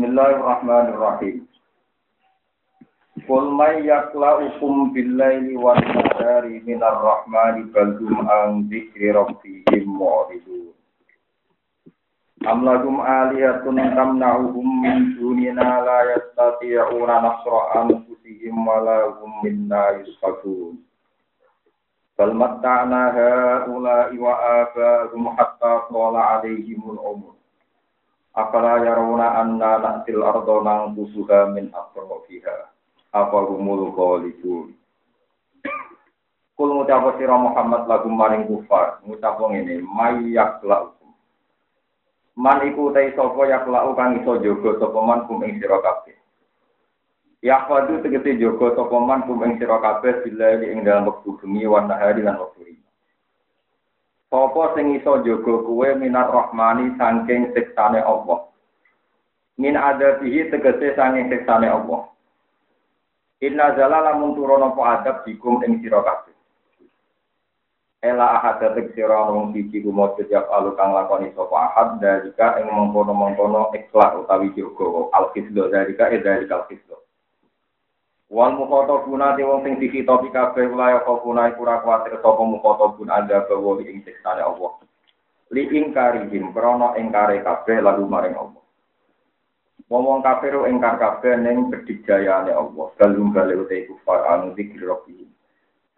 [0.00, 1.44] Bismillahirrahmanirrahim.
[3.28, 10.72] Qul may yakla'ukum bil-laili wan nahari minar rahmani bal hum an dzikri rabbihim mu'ridun.
[12.48, 20.80] Am lahum alihatun tamna'uhum min dunina la yastati'una nasra anfusihim wa la hum minna yusfakun.
[22.16, 27.39] Bal matta'na ha'ula'i wa aba'ahum hatta tala 'alaihimul umur.
[28.30, 32.70] Afala yarawna anna na'til arda nangkusuha min atrofiha.
[33.10, 34.78] Apa humul khalidun.
[36.54, 41.08] Kul ngucap sira Muhammad lagu maring kufar, ngucap ngene, mayak laukum.
[42.36, 46.14] Man iku te sapa yak lau kang iso jaga sapa man kum ing sira kabeh.
[47.42, 51.66] Ya fadu tegese jaga sapa man kum ing sira kabeh bila ing dalam wektu bengi
[51.66, 52.60] wan nahari lan wektu
[54.30, 58.46] Sopo sing iso jaga kuwe minar rahmani saking siksane Allah.
[59.58, 62.06] Min adabihi tegese saking siksane Allah.
[63.42, 66.30] Inna zalala mun turono po adab dikum ing sira kabeh.
[68.06, 72.70] Ela ahad datek sira wong siji kumojo tiap alu kang lakoni sapa ahad dalika ing
[72.70, 77.02] mengkono-mengkono ikhlas utawi jaga al-qisdo dalika e dalika al-qisdo.
[78.30, 83.42] Wal mukhatabuna te wong sing dikitopi kabeh wilayah kofuna iku ora kuwatir sapa mukhatabun ada
[83.50, 84.78] bawa ing siksane Allah.
[85.50, 88.62] Li ingkarihim krana ingkare kabeh lalu maring Allah.
[89.90, 92.86] Wong kafir ingkar kabeh ning kedijayane Allah.
[92.94, 95.26] Galung gale ute kufar anu dikir robi.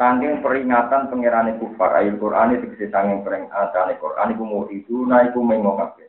[0.00, 5.44] Sangking peringatan pangerane kufar ayat Quran itu bisa sangking peringatan Quran iku mau itu naiku
[5.44, 6.08] mengo kabeh.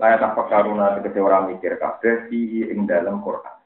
[0.00, 3.61] Layak apa karuna tegese orang mikir kabeh di ing dalam Quran.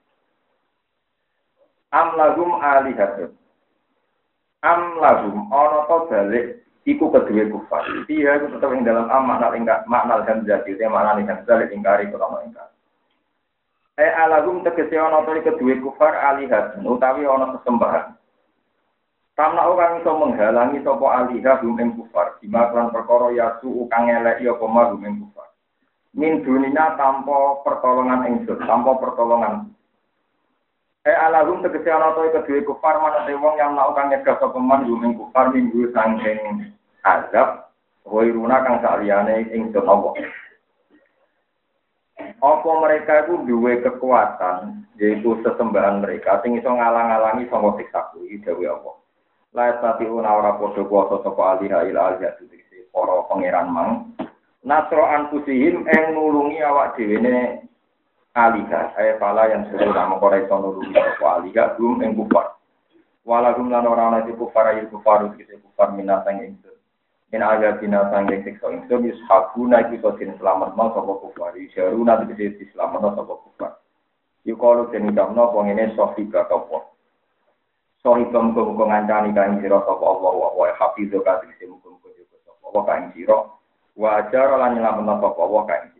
[1.93, 3.31] Am lahum alihatun.
[4.65, 6.47] Am lahum ana to balik
[6.87, 7.85] iku kedue kufar.
[8.11, 12.11] Iya iku tetep ing dalam am makna ing makna hamzah itu makna ing hamzah ingkari
[12.11, 12.71] krono ingkar.
[13.97, 18.17] Eh alagum tegese ana to kedue kufar alihat utawi ana sesembahan.
[19.37, 24.49] Tamna orang iso menghalangi sapa alihah hum ing kufar bima kan perkara yasu kang eleki
[24.49, 25.53] apa ma hum ing kufar.
[26.17, 29.76] Min dunina tanpa pertolongan ingsun tanpa pertolongan
[31.07, 34.91] Eh alahum tegese ana to kedue kufar mana te wong yang melakukan nyegah sapa man
[34.91, 36.75] gumeng kufar minggu sangking
[37.07, 37.71] azab
[38.03, 40.19] wairuna kang saliyane ing Allah.
[42.43, 48.67] Apa mereka itu duwe kekuatan yaitu sesembahan mereka sing iso ngalang-alangi sanga siksa kuwi dewe
[48.67, 48.99] Allah.
[49.55, 54.11] La tati una ora padha kuwasa sapa aliha ila tegese para pangeran mang.
[54.67, 57.63] Nasro anfusihim eng nulungi awak dhewe
[58.37, 58.93] alika.
[58.93, 61.73] Saya pala yang sudah nama korai sono dulu apa alika.
[61.81, 62.53] Belum yang kufar.
[63.27, 66.77] Lan orang nanti kufar ayu kufar kita kufar minasang ingsun
[67.35, 71.57] in aga binatang yang sekso ingsun iku sotin selamat mau sapa kufar.
[71.59, 73.73] Yusharu nanti bisa selamat mau sapa kufar.
[74.47, 76.95] Yukalu den ucapno wong ini sohiba kapo
[77.99, 82.83] sohiba muga-muga ngancani kain sira sapa Allah wa wa hafizu ka tegese muga-muga sapa Allah
[82.87, 83.39] kain sira
[83.99, 85.96] wa ajar lan nyelametno sapa Allah kain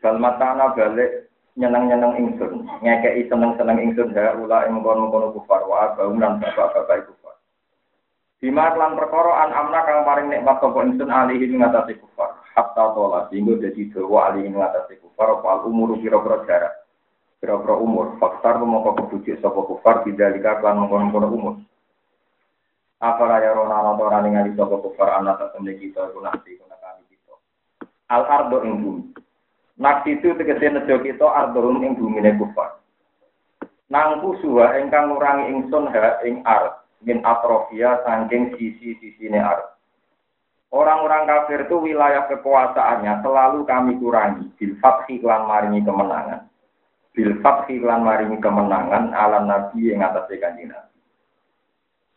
[0.00, 1.28] Bal matana balik
[1.60, 7.36] nyeneng-nyeneng ingsun, ngekei seneng-seneng ingsun ha ula ing mengkono-mengkono kufar wa abaum lan bapak-bapak kufar.
[8.40, 12.32] Bima lan perkara an amna kang paring nikmat sapa ingsun alihi ing ngatasi kufar.
[12.56, 16.74] Hatta tola sehingga dadi dawa alihi ing ngatasi kufar apa umur pira-pira jarak.
[17.36, 21.54] Pira-pira umur, faktar mongko kebujuk sapa kufar bidalika lan mengkono-mengkono umur.
[23.04, 27.36] Apa raya rona ana ora ningali sapa kufar ana tetemne kita iku nanti kami kita.
[28.08, 29.04] Al ardo ing bumi.
[29.80, 32.84] Naksi itu tegese nejo kita ardohum ing bumine kufar.
[33.88, 39.72] Nangku suha ingkang ngurangi ingsun ha ing ar min atrofia saking sisi-sisine ar.
[40.70, 46.46] Orang-orang kafir itu wilayah kekuasaannya selalu kami kurangi bil fathi lan maringi kemenangan.
[47.16, 51.00] Bil fathi lan maringi kemenangan ala nabi yang atas kanjeng nabi.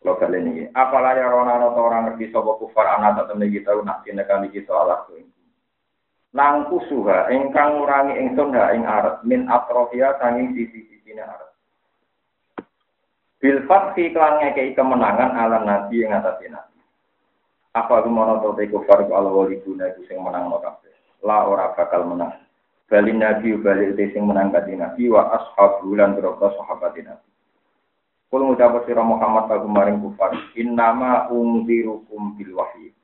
[0.04, 4.52] Kalau kalian ini, apalah ya rona orang ngerti sobo kufar anak tetap kita nak kami
[4.52, 5.16] kita Allah tuh
[6.34, 11.54] nang kusuha ingkang ngurangi ingsun ha ing arat min atrofia sanging sisi-sisine arat
[13.44, 16.80] bil fathi klan ngekei kemenangan ala nabi ing atase nabi.
[17.76, 21.20] Apa rumono to te kufar ku al waliduna iku sing menang no kabeh?
[21.20, 22.32] La ora bakal menang.
[22.88, 27.28] Bali nabi bali te sing menang kanjeng nabi wa ashabu lan berapa sahabat nabi.
[28.32, 32.96] Kulo ngucap sira Muhammad kagum maring kufar innama ungzirukum bil wahyi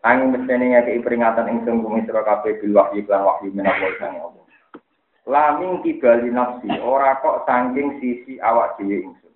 [0.00, 4.44] Angin mestene ngekei peringatan ingsun bumi sira kabeh bil wahyu lan wahyu menawa sang Allah.
[5.28, 9.34] Laming kibali nafsi, ora kok saking sisi awak dhewe ingsun.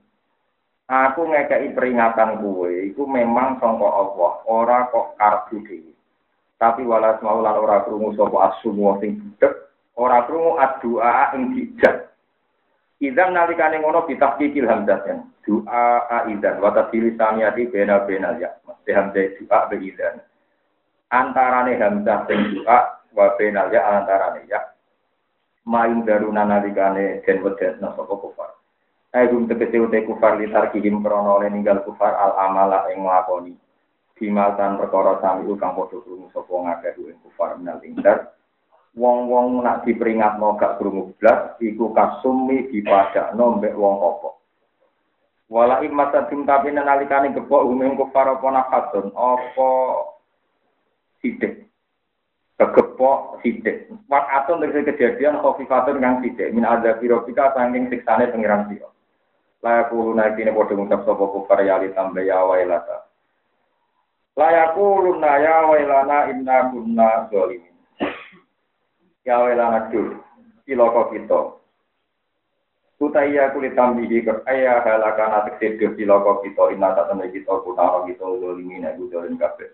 [0.88, 5.92] Aku ngekei peringatan kuwe iku memang sangka Allah, ora kok karbu dhewe.
[6.56, 9.52] Tapi walas mau lan ora krungu sapa asum sing budek
[10.00, 12.08] Ora krungu addu'a ing dijak.
[13.04, 15.04] Idzan nalikane ngono bitahqiqil hamzah
[15.44, 18.48] Doa idzan wa tasili saniyati bena bena ya.
[18.64, 20.24] Mesti hamzah doa be idzan.
[21.14, 24.58] Antarane hamzah sing doa wa bena ya antarane ya.
[25.62, 28.50] Mayung daruna nalikane den wedetna sapa kufar.
[29.14, 33.54] Ayo gum tegese ute kufar litar kihim krono oleh ninggal kufar al amala ing nglakoni.
[34.18, 38.34] Bimal tan perkara sami kang padha krungu sapa ngakeh ing kufar menal ingdar
[38.94, 44.30] wong-wong nak diperingatno gak krungu blas iku kasumi dipadakno mbek wong apa
[45.50, 49.70] wala imata tim tapi nalikane gepok umum kufar apa nafasun apa
[51.24, 51.64] sidik.
[52.60, 53.88] Kegepok sidik.
[54.12, 56.52] Wakatun dari kejadian kofifatun kang sidik.
[56.52, 58.94] Min ada pirofika sangking siksane pengiran siro
[59.64, 63.08] layaku naikine podo ngucap sopo kufar yali tambah ya wailata.
[64.36, 67.72] Layaku luna ya wailana inna kunna zolimin
[69.24, 70.20] ya welana dul
[70.68, 71.40] iloko kita.
[72.94, 76.76] Kutaya kulit tambihi ke ayah halakan atik sedur iloko kita.
[76.76, 79.72] Inna tak temen kita kutara kita zolimin aku zolim kabeh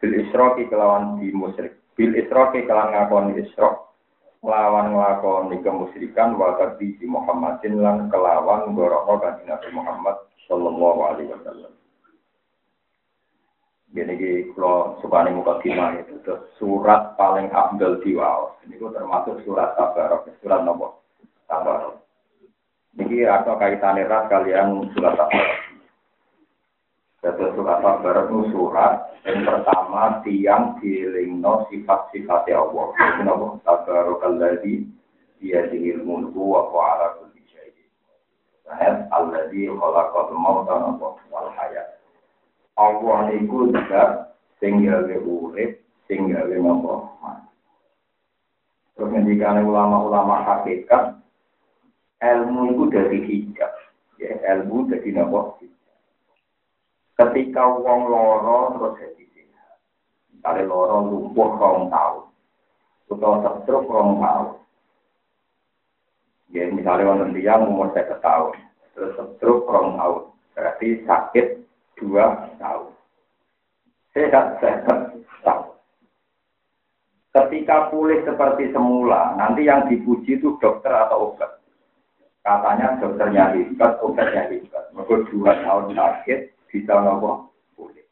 [0.00, 3.86] bil isroki kelawan di musyrik bil isroki kelawan ngakoni isrok
[4.46, 10.16] lawan nglakoni kemusyrikan wa di Muhammadin lan kelawan gorokno kanjeng Nabi Muhammad
[10.46, 11.72] sallallahu alaihi wasallam
[13.96, 16.20] Gini ki suka muka kima itu
[16.60, 17.96] surat paling abdul.
[18.04, 21.00] Ini ku termasuk surat tabarok, surat nopo
[21.48, 22.04] tabarok.
[23.00, 25.65] Ini atau kaitan erat kalian surat tabarok.
[27.26, 32.86] Jadi surat tabarok itu surat yang pertama tiang dilingno sifat-sifat Allah.
[32.94, 34.86] Ini nopo tabarok alladhi
[35.42, 37.90] dia dihil mulku wa ala kulli syai'in.
[38.70, 40.94] Ayat alladhi khalaqal mauta
[41.26, 41.98] wal hayat.
[42.78, 47.10] Allah niku zat sing gawe urip, sing gawe nopo
[48.94, 51.18] Terus ngendikane ulama-ulama hakikat,
[52.22, 53.72] ilmu itu dari hijab.
[54.22, 55.58] Ya, ilmu dari nopo
[57.16, 59.80] Ketika wong loro terus jadi sehat.
[60.36, 62.24] Misalnya loro lumpuh rong tahun.
[63.08, 64.60] Atau setruk rong tahun.
[66.52, 68.60] Ya, misalnya wonten tiyang umur saya tahun.
[68.92, 70.22] Terus setruk rong tahun.
[70.52, 71.46] Berarti sakit
[71.96, 72.92] dua tahun.
[74.12, 75.68] Sehat, sehat, tahun.
[77.32, 81.60] Ketika pulih seperti semula, nanti yang dipuji itu dokter atau obat.
[82.40, 84.88] Katanya dokternya hebat, obatnya hebat.
[84.96, 88.04] Mereka dua tahun sakit, bisa ngomong pulih.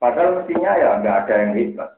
[0.00, 1.90] Padahal mestinya ya nggak ada yang hebat.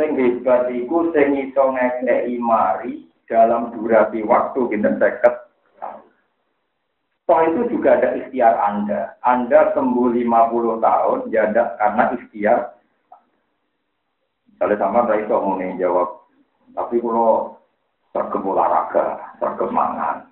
[0.00, 5.46] Sing hebat itu sing iso ngekei mari dalam durasi waktu kita seket
[7.26, 9.18] Toh itu juga ada ikhtiar Anda.
[9.26, 12.60] Anda sembuh 50 tahun, ya ada karena ikhtiar.
[14.46, 16.08] Misalnya sama saya itu mau jawab.
[16.78, 17.58] Tapi kalau
[18.14, 20.30] sergem olahraga, sergem mangan.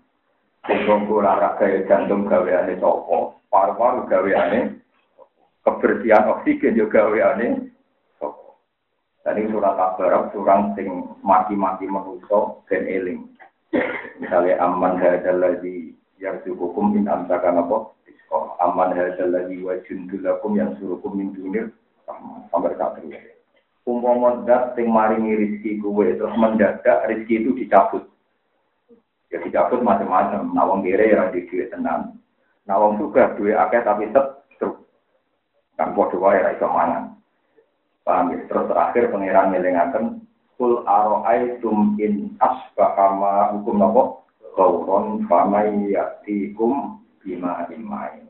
[0.65, 3.41] Sergem olahraga ya jantung gaweane sopo.
[3.53, 4.81] Paru-paru gaweane.
[5.65, 7.73] Kebersihan oksigen juga gaweane
[8.17, 8.61] sopo.
[9.21, 10.89] Tadi surat kabar, surang sing
[11.21, 13.29] maki-maki menuso dan eling.
[14.21, 20.55] Misalnya aman hadal lagi yang hukum in amsaka apa isko aman hadal lagi wa jundulakum
[20.55, 21.75] yang surukum min dunir
[22.49, 23.03] sampai satu
[23.85, 28.09] umpama dat sing maringi rizki kuwe terus mendadak rizki itu dicabut
[29.35, 32.15] ya dicabut macam-macam nawang kere yang di duit tenang
[32.71, 34.87] nawang juga duit akeh tapi tetap truk
[35.75, 37.19] kan podo wae ra iso mangan
[38.07, 40.05] paham ya terus terakhir pangeran ngelingaken
[40.55, 48.23] kul aro'aitum in asbahama hukum nopo Kauron famai yaktikum bima imai.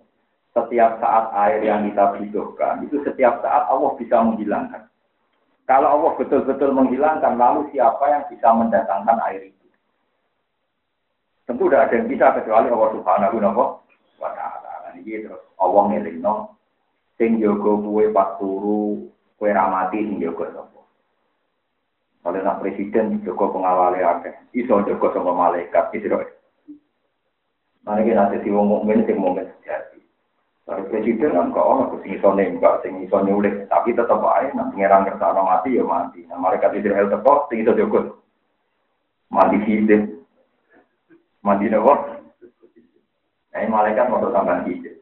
[0.56, 4.88] Setiap saat air yang kita butuhkan, itu setiap saat Allah bisa menghilangkan.
[5.68, 9.63] Kalau Allah betul-betul menghilangkan, lalu siapa yang bisa mendatangkan air itu?
[11.44, 13.36] Tentu tidak ada yang bisa kecuali Allah Subhanahu
[14.20, 14.96] wa taala.
[14.96, 16.56] Ini terus Allah ngelingno
[17.20, 20.80] sing jaga kuwe pas turu kue ramati sing jaga sapa.
[22.24, 26.16] Kalau nak presiden Joko pengawali akeh, iso Joko sama malaikat gitu.
[27.84, 30.00] Mana kita nanti wong mukmin sing mukmin sejati.
[30.64, 34.72] Kalau presiden kan kok orang sing iso nembak, sing iso nyulik, tapi tetap aja nak
[34.72, 36.24] pangeran kertasno mati ya mati.
[36.24, 38.24] Nah malaikat Israel teko sing iso Joko
[39.28, 40.13] mati hidup.
[41.44, 41.92] Mati nopo?
[43.52, 44.96] Nah, malaikat mau tambah hidup.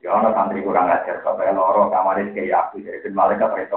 [0.00, 3.76] Ya ana santri kurang ajar, sampai loro kamar kayak aku jadi malaikat itu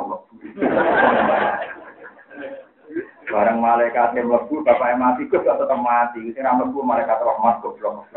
[3.27, 6.31] Barang malaikat yang mlebu bapak mati kok tetap mati.
[6.31, 8.07] Sing ra mlebu malaikat rahmat goblok.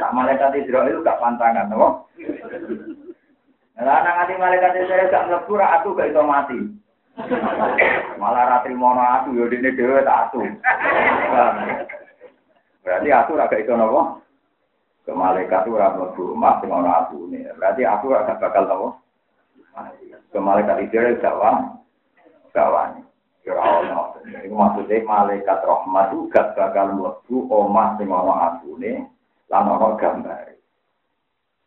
[0.00, 1.88] Nah malaikat Israel gak pantangan, apa?
[3.80, 6.58] Lah nang ati malaikat Israel gak mlebu ra aku gak iso mati.
[8.18, 10.40] Malah ratri mono atu yo dene dhewe tak atu.
[12.84, 14.02] Berarti aku ora gak iso napa?
[15.04, 17.40] Ke malaikat ora mlebu rumah sing ana atune.
[17.56, 18.88] Berarti aku ora bakal napa?
[20.30, 21.58] Ke malaikat itu ora gawang.
[22.52, 22.90] Gawang.
[23.44, 24.20] Ya ono.
[24.24, 28.92] Iku maksudnya malaikat rahmat gak bakal mlebu omah sing ana atune
[29.48, 30.54] lan ana gambar.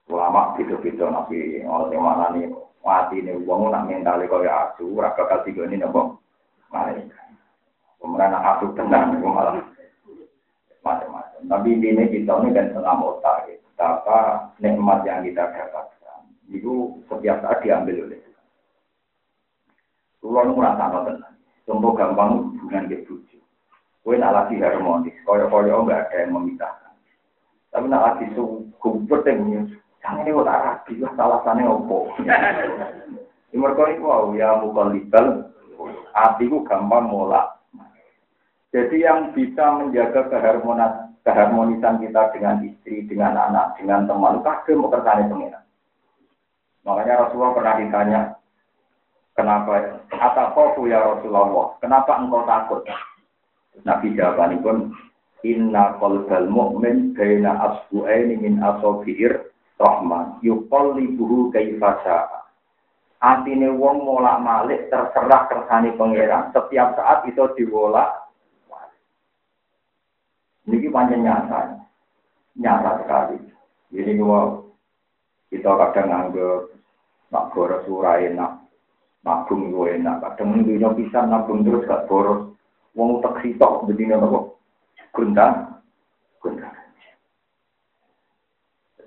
[0.08, 2.48] Ulama beda-beda nabi oleh mana nih
[2.80, 6.24] mati nih uang nak mentali kaya asu, ora bakal tiga ini nopo
[6.74, 7.28] malaikat.
[7.98, 9.58] Kemudian asu tenang, malah
[10.86, 11.42] macam-macam.
[11.50, 17.60] Tapi ini kita ini kan senam otak, betapa nikmat yang kita dapatkan itu setiap saat
[17.60, 18.46] diambil oleh Tuhan.
[20.24, 21.36] Kulo nu merasa tenang.
[21.68, 23.44] Contoh gampang hubungan ke bujuk.
[24.08, 26.96] Kue nak lagi harmonis, koyo-koyo enggak ada yang memisahkan.
[27.76, 29.68] Tapi nak lagi suku penting,
[30.00, 32.16] jangan ini kok rapi lah, alasannya opo.
[33.52, 34.08] Di mereka itu
[34.40, 35.52] ya mukul libel,
[36.18, 37.62] hatiku gampang molak.
[38.74, 45.30] Jadi yang bisa menjaga keharmonisan, keharmonisan kita dengan istri, dengan anak, dengan teman, kagum kersane
[45.30, 45.64] pengiran.
[46.84, 48.22] Makanya Rasulullah pernah ditanya,
[49.36, 50.02] kenapa?
[50.12, 52.84] Atakofu ya Rasulullah, kenapa engkau takut?
[53.84, 54.78] Nabi jawaban pun,
[55.46, 62.47] Inna qalbal mu'min baina asbu'aini min asofi'ir rahman yuqallibuhu kaifa sya'a.
[63.18, 66.54] Atine wong molak malik terserah kersane pangeran.
[66.54, 68.28] Setiap saat itu diwolak
[70.68, 71.80] ini panjang nyata,
[72.60, 73.40] nyata sekali.
[73.96, 74.68] Jadi kalau
[75.48, 76.76] kita kadang nganggep
[77.32, 78.52] nak boros surah enak,
[79.24, 80.20] nabung gue enak.
[80.20, 82.52] Kadang minggunya bisa nabung terus gak boros.
[83.00, 84.60] Wong tak sitok begini nopo
[85.16, 85.80] gundang,
[86.44, 86.87] gundang.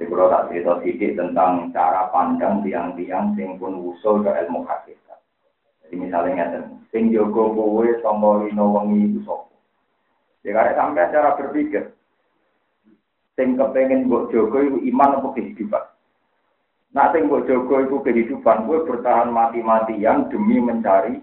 [0.00, 5.20] Kalau tak cerita sedikit tentang cara pandang tiang-tiang sing pun usul ke ilmu hakikat.
[5.84, 9.56] Jadi misalnya ngeten, sing jogo kowe sangka lino wengi iku sapa?
[10.40, 11.84] Ya karena sampai cara berpikir.
[13.36, 15.84] Sing kepengen mbok jogo itu iman apa kehidupan.
[16.96, 21.20] Nah, sing mbok jogo itu kehidupan, gue bertahan mati-matian demi mencari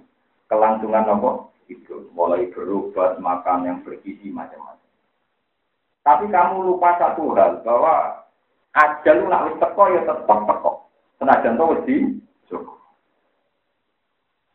[0.53, 1.49] kelangsungan apa?
[1.65, 4.89] Itu mulai berobat, makan yang bergizi macam-macam.
[6.05, 8.26] Tapi kamu lupa satu hal bahwa
[8.77, 10.71] ajal nak wis teko ya tetep teko.
[11.17, 11.97] Senajan to wis di.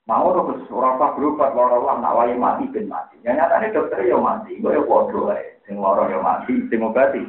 [0.02, 3.16] Mau terus orang tak berobat loro nak wae mati ben mati.
[3.22, 5.62] Yang nyatane dokter ya mati, gue ya bodoh ae.
[5.62, 7.22] Sing loro ya mati, sing obati.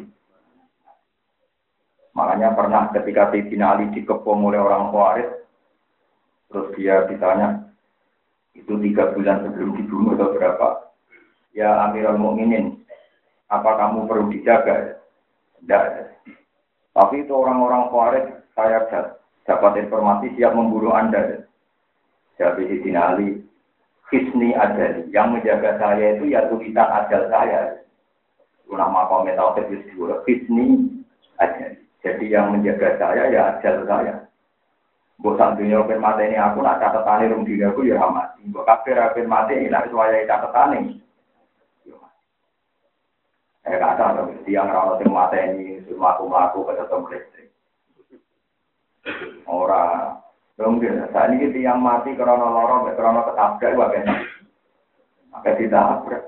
[2.14, 5.30] Makanya pernah ketika Sayyidina Ali dikepung oleh orang Khawarij,
[6.50, 7.74] terus dia ditanya,
[8.54, 10.94] itu tiga bulan sebelum dibunuh atau berapa?
[11.58, 12.86] Ya Amirul Mukminin,
[13.50, 15.02] apa kamu perlu dijaga?
[15.58, 15.84] Tidak.
[16.94, 18.86] Tapi itu orang-orang Khawarij, saya
[19.50, 21.42] dapat informasi siap membunuh Anda.
[22.38, 23.42] Jadi di Ali,
[24.14, 27.82] Hisni Adali, yang menjaga saya itu ya tulisan ajal saya.
[28.70, 30.66] Nama komen tauhid itu Hisni
[31.42, 31.82] Adali.
[32.06, 34.30] Jadi yang menjaga saya ya ajal saya.
[35.24, 38.44] Sak dunia open mati ini aku nak catetane rum diri aku ya mati.
[38.44, 41.00] Mbok kafir open mati ini nak suaya catetane.
[43.64, 46.74] Eh kata dong, tiang rawat yang mati ini semua aku melaku ke
[47.16, 47.48] listrik.
[49.48, 54.06] Orang Mungkin saat ini yang mati karena lorong, karena ketabrak, wah kan?
[55.34, 56.24] Maka ditabrak.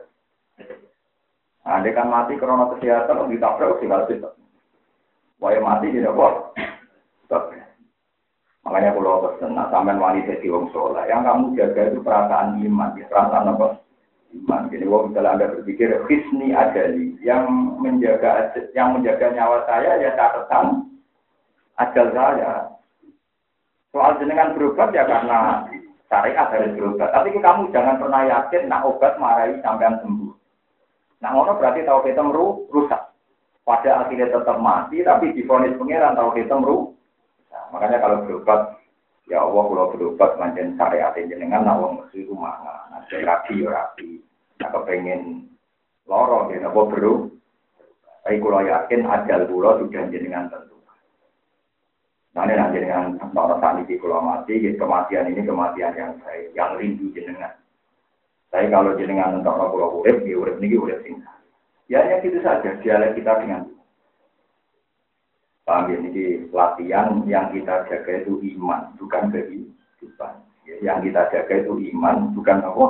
[1.62, 4.30] Nah, dia kan mati karena kesehatan, ditabrak, tinggal situ.
[5.38, 6.34] Wah mati tidak kok.
[8.66, 12.98] Makanya kalau pesen, nah sampean wali jadi wong soleh, yang kamu jaga itu perasaan iman,
[12.98, 13.78] ya, perasaan apa?
[14.36, 14.68] Iman.
[14.68, 17.48] Jadi wong misalnya anda berpikir hisni adali, yang
[17.80, 20.92] menjaga yang menjaga nyawa saya ya catatan
[21.80, 22.52] ajal saya.
[23.96, 25.64] Soal jenengan berobat ya karena
[26.12, 27.10] syariat harus berobat.
[27.16, 30.36] Tapi kamu jangan pernah yakin nak obat marahi sampean sembuh.
[31.24, 33.16] Nah ngono berarti tahu kita meru rusak.
[33.66, 36.94] Pada akhirnya tetap mati, tapi difonis pengiran tahu kita meru.
[37.50, 38.78] Nah, makanya kalau berobat,
[39.26, 42.62] ya Allah kalau berobat manjen syariat jenengan nak mesti rumah.
[42.62, 44.22] Nah, rapi ya rapi.
[44.62, 45.52] Nah kepengen
[46.06, 47.34] lorong ya apa beru.
[48.26, 50.82] Tapi kalau yakin ajal kula sudah jenengan tentu.
[52.34, 56.76] Nah ini nanti dengan orang tani di pulau mati, kematian ini kematian yang saya yang
[56.76, 57.54] rindu jenengan.
[58.50, 61.38] Saya kalau jenengan untuk orang pulau urip, di urip ini urip singkat.
[61.86, 63.70] Ya hanya gitu saja dialek kita dengan
[65.66, 70.34] Paham ya, ini latihan yang kita jaga itu iman, bukan kehidupan.
[70.86, 72.86] Yang kita jaga itu iman, bukan apa?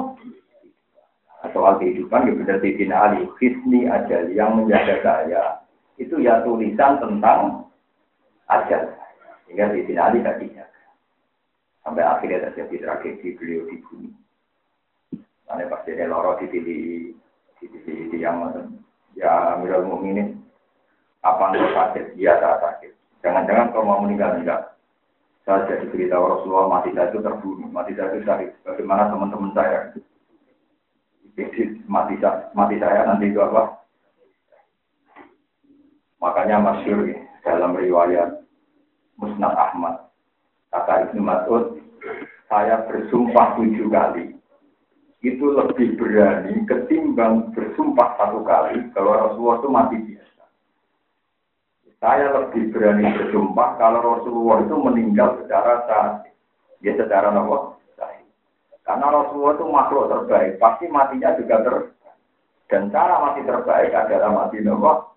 [1.55, 3.87] Soal kehidupan, ya benar Tidin Ali, Hisni
[4.35, 5.63] yang menjaga saya,
[5.95, 7.71] itu ya tulisan tentang
[8.51, 8.91] ajal.
[9.47, 10.51] Sehingga di sini Ali tadi
[11.85, 14.11] Sampai akhirnya terjadi tragedi beliau dibunuh.
[15.45, 17.13] Karena pasti ada loro dipilih,
[17.61, 18.41] dipilih di yang
[19.13, 20.44] ya Amirul Mukminin
[21.25, 22.05] apa nggak sakit?
[22.21, 22.91] Iya tak sakit.
[23.25, 24.77] Jangan-jangan kalau mau meninggal enggak.
[25.45, 28.49] Saya jadi berita Rasulullah mati saya itu terbunuh, mati saya itu sakit.
[28.65, 29.93] Bagaimana teman-teman saya?
[31.33, 33.81] Jadi mati saya, mati saya nanti itu apa?
[36.21, 37.09] Makanya masyur
[37.45, 38.41] dalam riwayat
[39.21, 40.05] Musnad Ahmad
[40.75, 41.79] Kata Ibnu Mas'ud,
[42.51, 44.35] saya bersumpah tujuh kali.
[45.23, 50.34] Itu lebih berani ketimbang bersumpah satu kali kalau Rasulullah itu mati biasa.
[52.03, 56.07] Saya lebih berani bersumpah kalau Rasulullah itu meninggal secara sah.
[56.83, 57.79] Ya secara nopo
[58.85, 61.97] Karena Rasulullah itu makhluk terbaik, pasti matinya juga terbaik.
[62.69, 65.15] Dan cara mati terbaik adalah mati nopo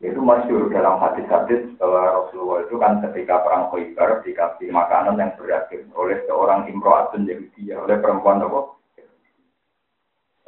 [0.00, 5.92] itu masyur dalam hadis-hadis bahwa Rasulullah itu kan ketika perang Khaybar dikasih makanan yang beragam
[5.92, 8.80] oleh seorang imro'atun Yahudi, oleh perempuan apa?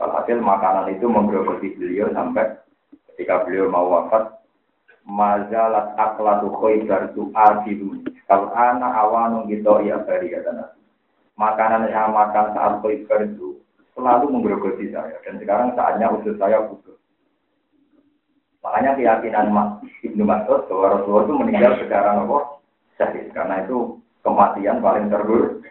[0.00, 2.48] Hasil makanan itu menggerogoti beliau sampai
[3.12, 4.42] ketika beliau mau wafat,
[5.04, 8.00] mazalat aklatu Khaybar itu adilu.
[8.26, 10.80] Kalau anak awanu gitu ya dari kata Nabi.
[11.36, 13.60] Makanan yang makan saat Khaybar itu
[13.92, 15.18] selalu menggerogoti saya.
[15.26, 16.96] Dan sekarang saatnya usus saya putus.
[18.62, 22.62] Makanya keyakinan Mas Ibnu Mas'ud bahwa Rasulullah itu meninggal secara nopo
[22.94, 25.66] syahid karena itu kematian paling terburuk.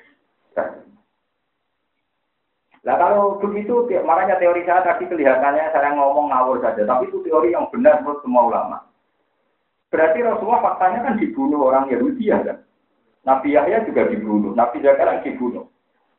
[2.81, 7.53] Nah kalau begitu, makanya teori saya tadi kelihatannya saya ngomong ngawur saja, tapi itu teori
[7.53, 8.77] yang benar menurut semua ulama.
[9.93, 12.57] Berarti Rasulullah faktanya kan dibunuh orang Yahudi ya kan?
[13.21, 15.69] Nabi Yahya juga dibunuh, Nabi Zakaria dibunuh.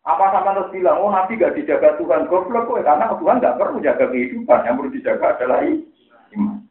[0.02, 3.78] Apa sama terus bilang, oh Nabi gak dijaga Tuhan, goblok kok, karena Tuhan gak perlu
[3.82, 6.62] jaga kehidupan, yang perlu dijaga adalah iman.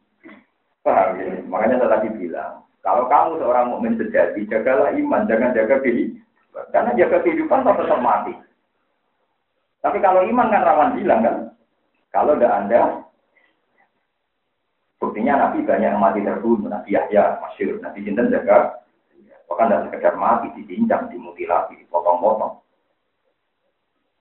[0.84, 1.40] Paham ya?
[1.48, 6.64] Makanya saya tadi bilang, kalau kamu seorang mukmin sejati, jagalah iman, jangan jaga kehidupan.
[6.76, 8.32] Karena jaga kehidupan tetap mati.
[9.82, 11.36] Tapi kalau iman kan rawan hilang kan?
[12.14, 12.80] Kalau tidak Anda,
[15.02, 16.70] buktinya Nabi banyak yang mati terbunuh.
[16.70, 18.78] Nabi Yahya, Masyur, Nabi Jinten jaga.
[19.50, 22.62] Bahkan tidak sekedar mati, dicincang, dimutilasi, dipotong-potong.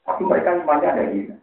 [0.01, 1.35] Tapi mereka imannya ada gitu.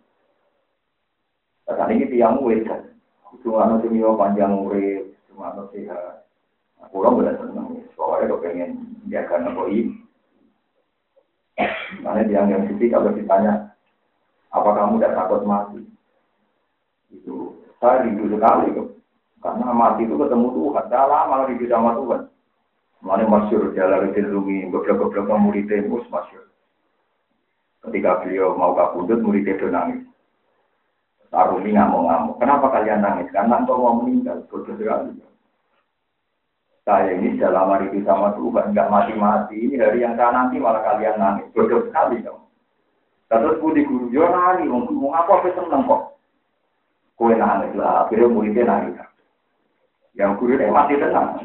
[1.69, 2.97] Saat ini tiang wedan.
[3.45, 6.25] Cuma nanti panjang urip, cuma sehat.
[6.88, 8.71] Aku orang benar seneng, soalnya kalau pengen
[9.11, 9.99] nopo ini.
[12.01, 13.75] Mana dia yang sisi kalau ditanya,
[14.49, 15.81] apa kamu tidak takut mati?
[17.13, 18.89] Itu saya rindu sekali kok.
[19.39, 20.85] Karena mati itu ketemu Tuhan.
[20.91, 22.23] Dah lama rindu sama Tuhan.
[22.99, 26.51] Mana masyur itu rumi, beberapa-beberapa muridnya mus masyur.
[27.87, 30.03] Ketika beliau mau kabundut, muridnya itu nangis.
[31.31, 32.41] Arumi ngamuk-ngamuk.
[32.43, 33.31] Kenapa kalian nangis?
[33.31, 34.43] Karena engkau mau meninggal.
[34.51, 35.15] Bodoh sekali.
[36.89, 39.61] Saya ini dalam hari itu sama Tuhan, nggak mati-mati.
[39.61, 41.53] Ini hari yang nanti malah kalian nangis.
[41.53, 42.48] Bodoh sekali dong.
[43.29, 46.17] Terus budi guru, yo ngomong apa apa seneng kok.
[47.12, 48.97] Kue nangis lah, akhirnya muridnya nangis.
[50.17, 51.37] Yang guru ini mati tenang.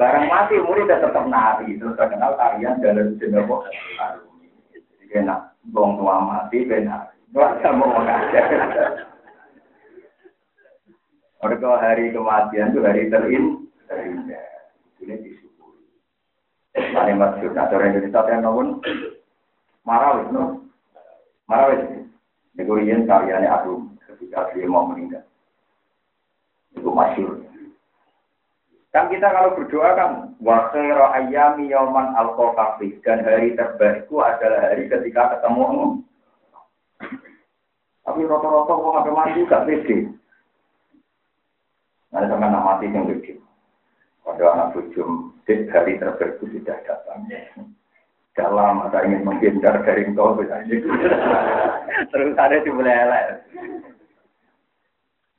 [0.00, 3.62] Barang mati muridnya tetap nari, terus terkenal tarian dalam jenis kok.
[4.72, 7.12] Jadi enak, bong tua mati, benar.
[7.36, 8.48] Wajah mau mengajar.
[11.44, 14.48] Mereka hari kematian itu hari terin, terindah.
[15.04, 15.86] Ini disyukuri.
[16.72, 18.48] Ini maksud, nah cara Indonesia yang
[19.88, 20.68] marawis, no?
[21.48, 22.04] Marawis.
[22.52, 25.24] Negorian karyanya aku ketika dia mau meninggal.
[26.76, 27.40] Itu masyur.
[28.92, 30.10] Kan kita kalau berdoa kan
[30.42, 32.36] wa khairu ayyami yauman al
[33.04, 36.02] dan hari terbaikku adalah hari ketika ketemu
[38.08, 39.96] tapi rata-rata kok sampai mati gak pede.
[42.08, 43.36] Nah, sama anak mati yang pede.
[44.24, 47.28] Pada anak bujum, hari terbaik itu sudah datang.
[48.38, 50.38] Dalam ada ingin menghindar dari engkau,
[52.14, 53.26] terus ada di belelek.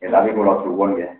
[0.04, 1.16] Ya tapi kalau suwon ya,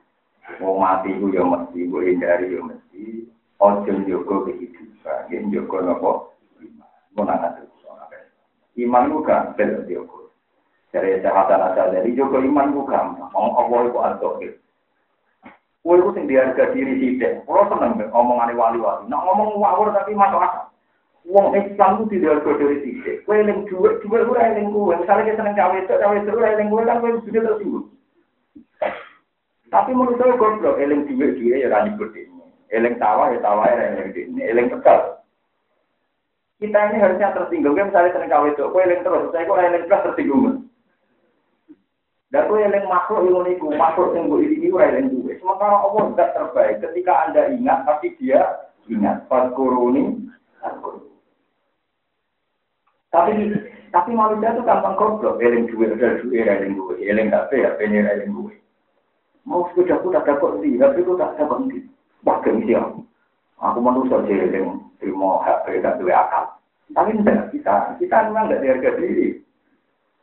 [0.60, 3.32] mau mati itu ya mesti, mau hindari ya mesti.
[3.64, 6.12] Ojo jogo kehidupan, ya jogo nopo.
[7.16, 7.64] Mau nangat
[8.76, 10.36] Iman itu kan, bel jogo.
[10.92, 13.30] Dari sehatan asal dari juga iman ku gampang.
[13.32, 14.54] Ngomong Allah itu al-Zohir.
[15.86, 17.46] Kue itu sing diharga diri sidik.
[17.46, 19.06] Kalau seneng omongan wali-wali.
[19.06, 20.66] Nah ngomong wawur tapi masuk akal.
[21.28, 23.16] Wong Islam itu tidak harga diri sidik.
[23.28, 24.96] Kue yang duit, duit gue yang kue.
[24.96, 27.86] Misalnya kita seneng cawe itu, cawe itu yang kue kan kue sudah tersinggung.
[29.70, 32.26] Tapi menurut saya goblok, eling duit duit ya rani gede.
[32.74, 34.22] Eling tawa ya tawa ya eling gede.
[34.42, 35.22] Eling tegal.
[36.58, 37.78] Kita ini harusnya tersinggung.
[37.78, 39.30] Misalnya seneng cawe itu, kue eling terus.
[39.30, 40.70] Saya kok eling terus tersinggung.
[42.30, 45.34] Dan kowe yang makhluk yang niku, makhluk yang gue ini ora yang duwe.
[45.42, 46.76] Sementara Allah tidak terbaik.
[46.78, 49.26] Ketika Anda ingat, tapi dia ingat.
[49.26, 50.30] Pas kuruni,
[53.10, 53.34] Tapi
[53.90, 58.06] tapi manusia itu gampang goblok, eling duit ada duit, eling duit, eling HP, HP ini
[58.06, 58.62] eling duit.
[59.50, 61.82] Mau sepeda aku tak dapat di, tapi aku tak dapat di.
[62.22, 63.02] Wah gengsi aku.
[63.58, 66.54] Aku manusia eling, terima HP tak duit akal.
[66.94, 69.42] Tapi enggak, kita kita memang enggak diharga diri.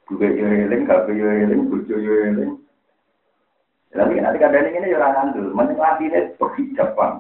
[0.07, 2.53] Duit yo eling, HP yo eling, bojo yo eling.
[3.91, 7.15] Tapi nanti kadang ini ya orang ngandel, menikmati ini berhijab bang.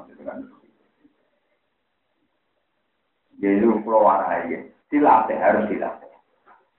[3.36, 6.12] Jadi pulau warai, dilatih harus dilatih.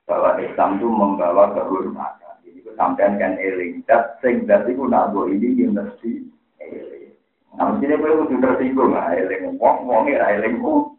[0.07, 2.39] Bahwa Islam itu membawa kehormatan.
[2.43, 6.23] Jadi sampean kan eling, dat sing dat itu nak ini yang mesti
[6.63, 7.11] eling.
[7.57, 10.95] Nah, mestinya gue udah tersinggung, nah eling, wong wong ya eling, wong.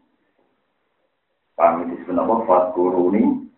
[1.57, 3.49] Kami di sebenarnya fat guru ini,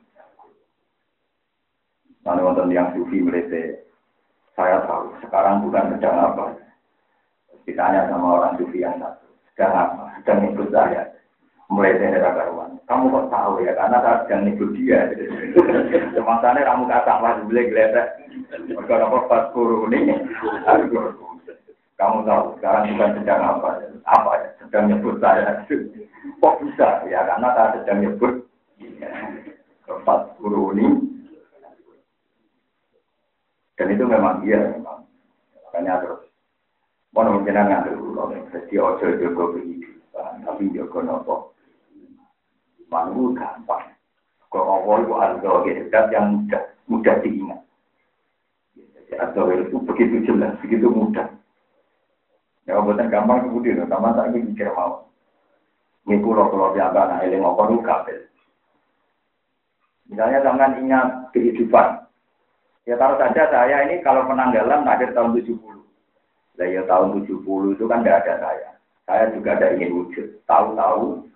[2.21, 3.81] Mana wonten yang sufi melete,
[4.53, 6.53] saya tahu sekarang bukan sedang apa.
[7.65, 10.03] Ditanya sama orang sufi yang satu, sedang apa?
[10.21, 11.09] Sedang ikut saya.
[11.71, 12.75] Mulai dari karuan.
[12.83, 13.71] Kamu kok tahu ya?
[13.79, 15.07] Karena saya sedang ikut dia.
[16.15, 18.07] Semasanya kamu kata lah, boleh geletek.
[18.67, 20.19] Mereka apa pas guru ini.
[21.95, 23.69] Kamu tahu sekarang bukan sedang apa?
[24.03, 24.47] Apa ya?
[24.67, 25.63] Sedang nyebut saya.
[26.43, 27.07] Kok bisa?
[27.07, 28.43] Ya karena saya sedang nyebut.
[30.03, 31.11] Pas guru ini
[33.81, 35.09] dan itu memang iya memang.
[35.65, 36.21] Makanya terus
[37.17, 41.50] mau mungkinan ngambil dulu, jadi ojo jogo kehidupan, tapi jogo nopo.
[42.91, 43.87] Manggu gampang.
[44.51, 44.95] Kok Allah
[45.39, 47.61] itu gitu, yang mudah, mudah diingat.
[48.75, 51.31] Jadi ada itu begitu jelas, begitu mudah.
[52.67, 55.07] Ya, bukan gampang kemudian, sama tak ini mikir mau.
[56.03, 58.27] Ini pulau pulau biasa, nah ini ngokor kabel.
[60.11, 62.01] Misalnya jangan ingat kehidupan,
[62.89, 65.53] Ya taruh saja saya ini kalau penanggalan akhir tahun 70.
[66.57, 68.69] Nah ya tahun 70 itu kan tidak ada saya.
[69.05, 70.27] Saya juga ada ingin wujud.
[70.49, 71.29] Tahu-tahu.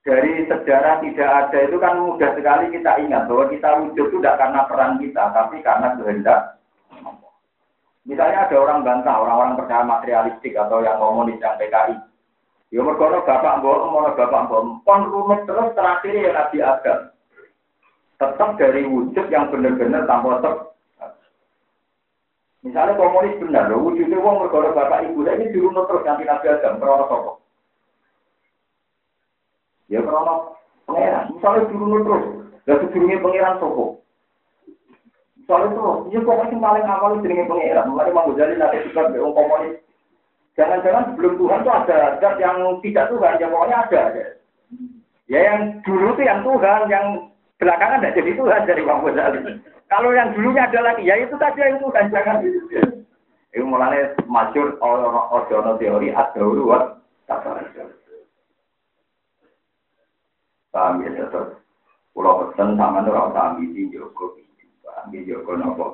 [0.00, 4.40] Dari sejarah tidak ada itu kan mudah sekali kita ingat bahwa kita wujud itu tidak
[4.40, 6.40] karena peran kita, tapi karena kehendak.
[8.08, 11.94] Misalnya ada orang bantah, orang-orang percaya materialistik atau yang komunis yang PKI.
[12.72, 16.98] Ya mergono bapak mbok, mau bapak mbok, pon rumit terus terakhir ya Nabi Adam
[18.20, 20.54] tetap dari wujud yang benar-benar tanpa ter
[22.60, 27.08] Misalnya komunis benar, wujudnya uang berkorban bapak ibu, ini dirunut terus nanti nabi Adam, perono
[27.08, 27.36] sopok.
[29.90, 30.54] Ya perono
[30.86, 32.24] pangeran, misalnya dirunut terus,
[32.62, 33.90] gak sedurungnya pangeran sopok.
[35.34, 39.34] Misalnya terus, ya pokoknya yang paling awal jenenge pangeran, mulai mau jadi nanti juga orang
[39.34, 39.74] komunis.
[40.54, 44.02] Jangan-jangan sebelum Tuhan itu ada zat yang tidak Tuhan, yang pokoknya ada.
[45.26, 47.06] Ya yang dulu itu yang Tuhan, yang
[47.60, 49.60] Belakangan tidak jadi Tuhan dari Imam Ghazali.
[49.92, 52.80] Kalau yang dulunya ada lagi, ya itu saja yang Tuhan, jangan itu.
[53.52, 56.96] Itu mulanya masyur orang teori ad-dawru wa
[60.70, 61.58] Paham ya, tetap.
[62.10, 64.38] Pulau pesen sama itu orang ambisi Joko.
[65.06, 65.86] Ambisi Joko nopo.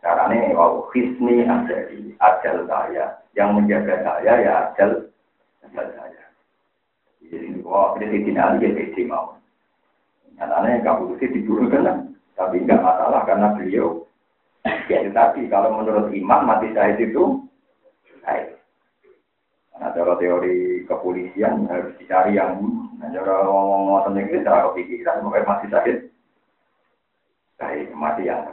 [0.00, 3.20] Caranya, wow, hisni ajali, ajal saya.
[3.36, 5.12] Yang menjaga saya, ya ajal,
[5.68, 6.24] ajal saya.
[7.20, 9.36] Jadi, wah, ini tidak ada yang mau.
[10.40, 14.08] Karena yang di dulu kan, tapi nggak masalah karena beliau
[14.64, 17.44] ya tadi kalau menurut imam mati syahid itu
[18.24, 18.59] baik.
[19.80, 22.60] Nah, cara teori kepolisian harus dicari yang
[23.00, 25.98] nah, cara ngomong-ngomong tentang ini cara kepikiran mungkin mati syahid
[27.56, 28.44] baik mati yang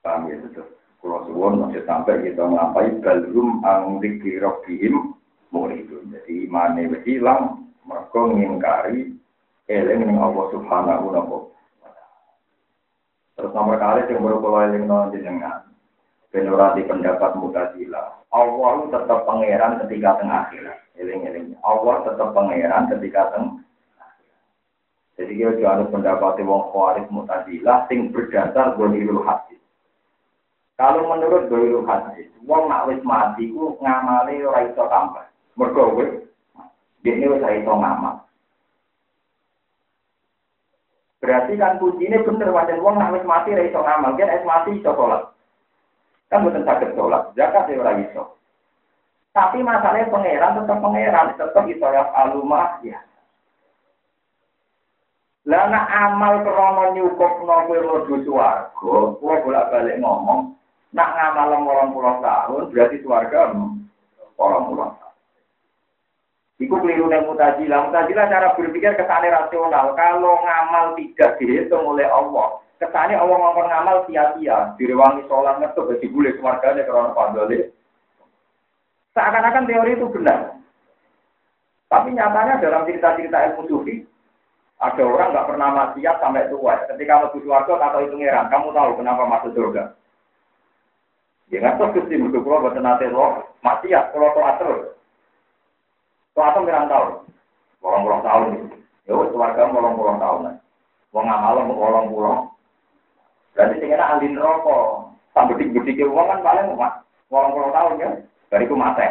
[0.00, 0.64] paham ya betul.
[1.02, 5.18] Kalau suwon masih sampai kita melampai balrum angdik kirobihim
[5.52, 6.08] muridun.
[6.14, 9.12] Jadi mana hilang mereka ngingkari
[9.66, 11.38] eling ning Allah Subhanahu wa taala.
[13.34, 15.71] Terus nomor kali yang baru eling nol jenengan,
[16.32, 18.24] penurati pendapat mutazila.
[18.32, 20.78] Allah tetap pangeran ketika tengah akhirat.
[20.96, 21.54] Eling-eling.
[21.60, 23.62] Allah tetap pangeran ketika tengah
[25.22, 29.60] jadi kita juga ada pendapat wong khawarij mutazila sing berdasar golirul hadis.
[30.80, 35.28] Kalau menurut golirul hadis, wong nak wis mati ku ngamali ora iso tambah.
[35.54, 36.10] Mergo wis
[37.04, 38.14] dia wis ora iso ngamal.
[41.22, 44.42] Berarti kan kunci ini bener wajan wong nak wis mati ra iso ngamal, kan es
[44.48, 45.22] mati iso sholat.
[46.32, 48.40] Kan bukan sakit sholat, zakat ya ora iso.
[49.36, 52.96] Tapi masalahnya pangeran tetap pangeran, tetap iso ya alumah ya.
[55.44, 60.56] Lah nak amal krono nyukup no kowe mlebu swarga, kowe bolak-balik ngomong,
[60.96, 61.52] nak ngamal
[61.92, 65.02] 20 tahun berarti swarga 20 tahun.
[66.62, 67.90] Iku keliru nih mutajilah.
[67.90, 69.98] Mutajilah cara berpikir kesannya rasional.
[69.98, 74.74] Kalau ngamal tidak dihitung oleh Allah, kesannya Allah ngomong ngamal sia-sia.
[74.74, 77.58] Direwangi sholat ngetuk, jadi boleh keluarganya karena pandole.
[79.14, 80.58] Seakan-akan teori itu benar.
[81.86, 84.02] Tapi nyatanya dalam cerita-cerita ilmu sufi,
[84.82, 86.74] ada orang nggak pernah maksiat sampai tua.
[86.90, 89.94] Ketika lebih warga atau itu ngeran, kamu tahu kenapa masuk surga?
[91.52, 94.80] Ya nggak tahu sih, butuh pulau buat nanti lo maksiat, kalau toat terus.
[96.32, 97.28] Toat ngerang tahun,
[97.84, 98.48] bolong-bolong tahun.
[99.04, 100.40] Ya wes warga bolong-bolong tahun.
[101.12, 102.40] Wong ngamal mau bolong-bolong.
[103.52, 105.12] Berarti sing enak ahli rokok.
[105.32, 106.76] Sampai bedik-bedik uang kan paling
[107.32, 108.10] bolong-bolong tahun ya.
[108.52, 109.08] Dari itu mati.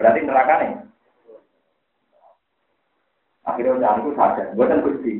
[0.00, 0.72] Berarti neraka nih.
[3.48, 5.12] Akhirnya udah aku sadar, gue kan gusti.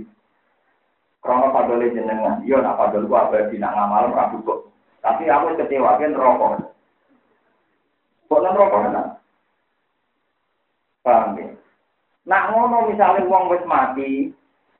[1.24, 4.60] Krono padole jenengan, iya nak padol gua abadi nak ngamal rabu kok.
[5.00, 6.68] Tapi aku kecewa kan rokok.
[8.28, 9.16] Kok rokok kan?
[11.02, 11.48] Paham ya?
[12.28, 14.28] Nak ngono misalnya wong wis mati,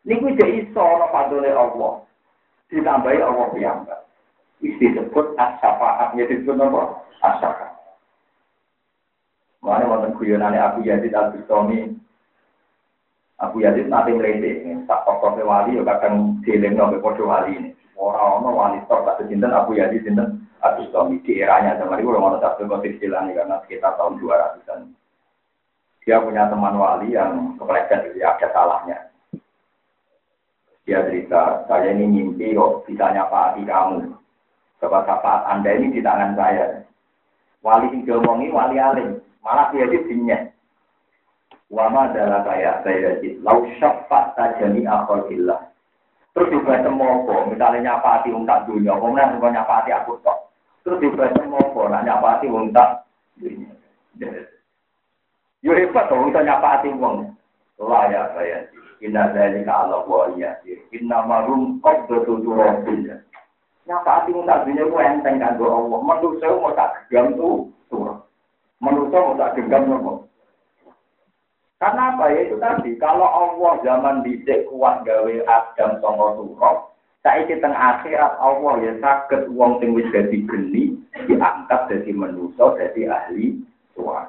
[0.04, 2.04] niku jek iso ana Allah.
[2.68, 4.00] Ditambahi Allah piyambak.
[4.58, 7.00] Disebut as-syafaat, ya disebut apa?
[7.24, 7.74] As-syafaat.
[9.62, 11.98] Mana wonten guyonane Abu Yazid Al-Bustami
[13.38, 17.70] Abu Yazid nanti melete, tak tokoh wali, ya kadang dieling sampai podo wali ini.
[17.94, 22.10] Orang orang wali top kata sinten Abu Yazid sinten Abu Stomi di eranya zaman itu
[22.10, 24.90] orang orang satu kotir ini karena sekitar tahun 200-an.
[26.02, 29.07] Dia punya teman wali yang kepleset itu ada salahnya.
[30.88, 34.08] Dia cerita, saya ini mimpi kok bisa nyapati kamu.
[34.80, 36.80] Sebab syafaat Anda ini di tangan saya.
[37.60, 40.00] Wali yang diomongi wali alim, malah dia di
[41.68, 45.68] Wama adalah kayak saya jadi lau saja nih akhillah.
[46.32, 50.48] Terus juga semoga, misalnya nyapati tak dunia, kemudian juga nyapati aku tok.
[50.88, 53.04] Terus juga semoga, nak nyapati tak
[53.36, 53.76] dunia.
[55.60, 57.36] Yo hebat tuh, bisa nyapati wong.
[57.76, 58.64] Lah ya saya,
[58.98, 60.58] inna dari Allah wa iya,
[60.94, 62.86] inna marum kok betul turun
[63.88, 65.96] Nyapati tak dunia itu enteng kan Allah.
[66.04, 68.20] Menurut saya mau tak genggam tuh turun.
[68.84, 70.12] Menurut saya mau tak genggam nopo.
[71.80, 76.76] Karena apa ya itu tadi, kalau Allah zaman dicek kuat gawe Adam songo surok,
[77.22, 80.98] saiki teng akhirat Allah ya sakit uang sing wis dadi geni
[81.30, 83.62] diangkat jadi manusia jadi ahli
[83.94, 84.26] tua.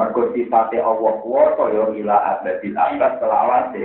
[0.00, 3.84] Mergo sifate Allah kuwasa ya ila abadil abad selawase.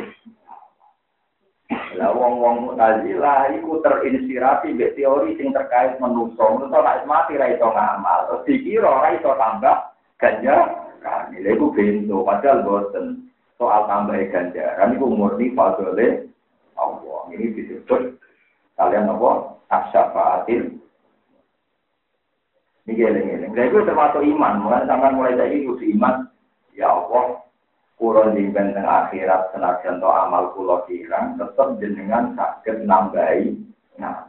[2.00, 6.40] Lah wong-wong Mu'tazilah iku terinspirasi mbek teori sing terkait manusia.
[6.48, 9.76] Manusia nek mati ra iso ngamal, terus dikira ra iso tambah
[10.16, 11.44] ganjar kami.
[11.44, 13.28] Lha iku bento padahal boten
[13.60, 16.32] soal tambah ganjaran iku murni fadole
[16.80, 17.20] Allah.
[17.36, 18.24] Ini disebut
[18.80, 19.32] kalian apa?
[19.68, 20.85] Asyafaatil
[22.86, 23.52] ini geleng-geleng.
[23.58, 24.62] Lha itu termasuk iman.
[24.62, 26.30] Mulai sampai mulai dari itu iman.
[26.78, 27.42] Ya Allah,
[27.98, 33.58] kurang di benteng akhirat senajan to amal kulo kirang tetap jenengan sakit nambahi.
[33.98, 34.28] Nah,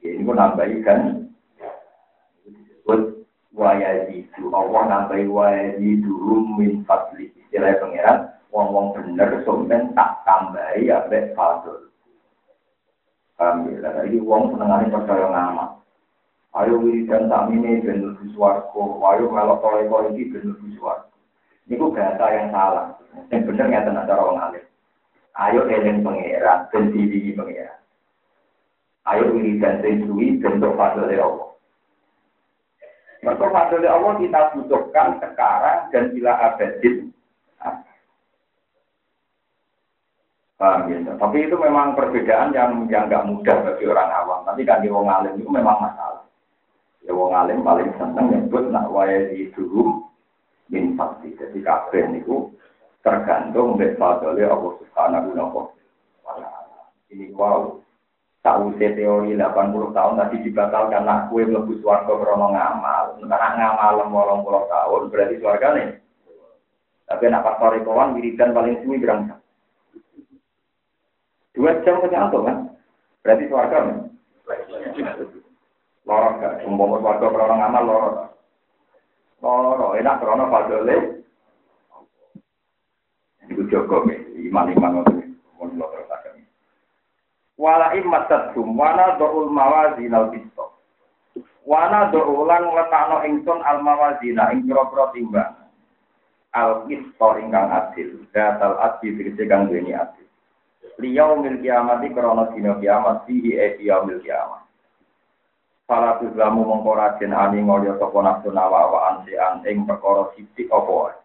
[0.00, 1.28] ini pun nambahi kan
[2.46, 6.14] disebut wayazidu Allah nambahi wayazidu
[6.56, 8.18] min fadli istilah pangeran
[8.54, 11.90] wong-wong bener somben tak tambahi ambek fadl
[13.34, 15.82] paham ya iki wong senengane percaya ngamal
[16.58, 21.08] ayo wiridan tak mine ben lebih swarga ayo melok kowe iki ben lebih swarga
[21.70, 22.86] niku bahasa yang salah
[23.30, 24.64] yang bener ngeten cara wong alim
[25.38, 27.78] ayo eling pangeran ben diwiji pangeran
[29.14, 31.48] ayo wiridan sing suwi bentuk fadl Allah
[33.18, 37.10] Mereka fadli Allah kita butuhkan sekarang dan bila abadin.
[40.58, 41.14] Paham ya?
[41.14, 44.42] Tapi itu memang perbedaan yang yang nggak mudah bagi orang awam.
[44.42, 46.26] Tapi kan di wong alim itu memang masalah.
[47.08, 48.92] Ya wong alim paling seneng nyebut nak
[49.32, 50.04] di dulu
[50.68, 51.32] min fakti.
[51.40, 52.52] Jadi kabeh itu
[53.00, 55.72] tergantung dari fadli Allah Subhanahu wa
[56.36, 56.92] taala.
[57.08, 57.80] Ini wow
[58.44, 63.04] tahu teori 80 tahun tadi dibatalkan nak kue mlebu swarga krana ngamal.
[63.24, 65.88] Nek ngamal 80 tahun berarti nih.
[67.08, 69.32] Tapi nak pas sore kawan wiridan paling suwi berang
[71.56, 72.68] Dua jam atau kan?
[73.24, 73.78] Berarti swarga.
[76.08, 76.64] Lorok gak?
[76.64, 78.16] Umpama swarga krana ngamal lorok.
[79.44, 80.96] Lorok enak krana fadole.
[83.48, 85.36] Iku Joko iman-iman ngoten.
[85.60, 85.76] Mun
[87.58, 90.78] wala immatatkum wana do'ul mawazin al bisto
[91.66, 95.52] wana do'ulan letakno ingsun al mawazina ing pira-pira timbang
[96.54, 100.24] al bisto ingkang adil datal adil tegese kang duweni adil
[101.02, 103.66] liyau mil kiamat krana dina kiamat fihi e
[104.06, 104.62] mil kiamat
[105.88, 111.16] Fala tuzlamu mengkorajen ani ngolyo sapa nafsu nawa wa ansian ing perkara sithik apa.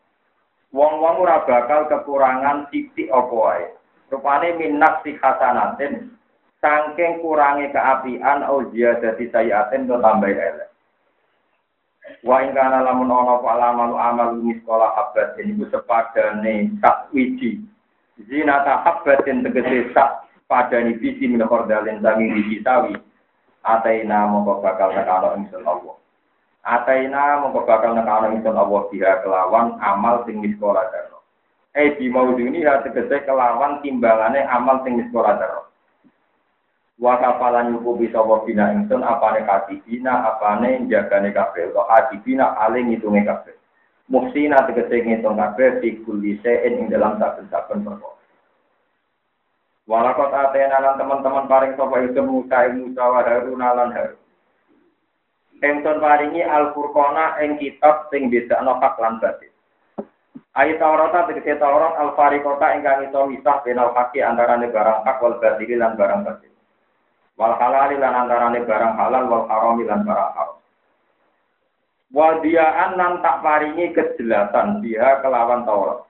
[0.71, 3.65] Wong-wong ora bakal kekurangan sithik apa wae.
[4.07, 6.15] Rupane minat si hasanatin
[6.63, 10.71] Sangking kurangi keapian au jadi sayatin do tambah elek.
[12.23, 17.59] Wa ing kana lamun ana apa alamal amal sekolah habat iku sepadane sak wiji.
[18.31, 22.95] Zina ta habatin tegese sak padani biji min khordalin sangi biji sawi.
[23.63, 25.95] Ataina mongko bakal nekano ingsun Allah.
[26.67, 31.23] Ataina mongko bakal nekano ingsun Allah biha kelawan amal sing sekolah darah.
[31.73, 35.65] Eh di mauduni ha tegese kelawan timbangane amal sing sekolah darah.
[37.03, 43.25] wa kafalan nyukupi sapa bina ingsun apane katibina apane jagane kabeh utawa adibina ale ngitunge
[43.25, 43.55] kabeh
[44.07, 48.22] muksina tegese ngitung kabeh di kulli ing dalam saben-saben perkara
[49.83, 54.21] Walakot atena lan teman-teman paring sapa itu muka Musa wa Harun lan Harun.
[55.63, 59.51] Engson paringi Al-Furqana ing kitab sing bedakno hak lan batil.
[60.53, 65.71] Ayat Taurat tegese Taurat Al-Fariqata ingkang iso misah benal haki antarane barang hak wal batil
[65.79, 66.53] lan barang batil.
[67.33, 70.57] wal halal lan antarane barang halal wal haram lan barang haram.
[72.13, 76.05] Wadiaan nan tak paringi kejelasan dia kelawan Taurat.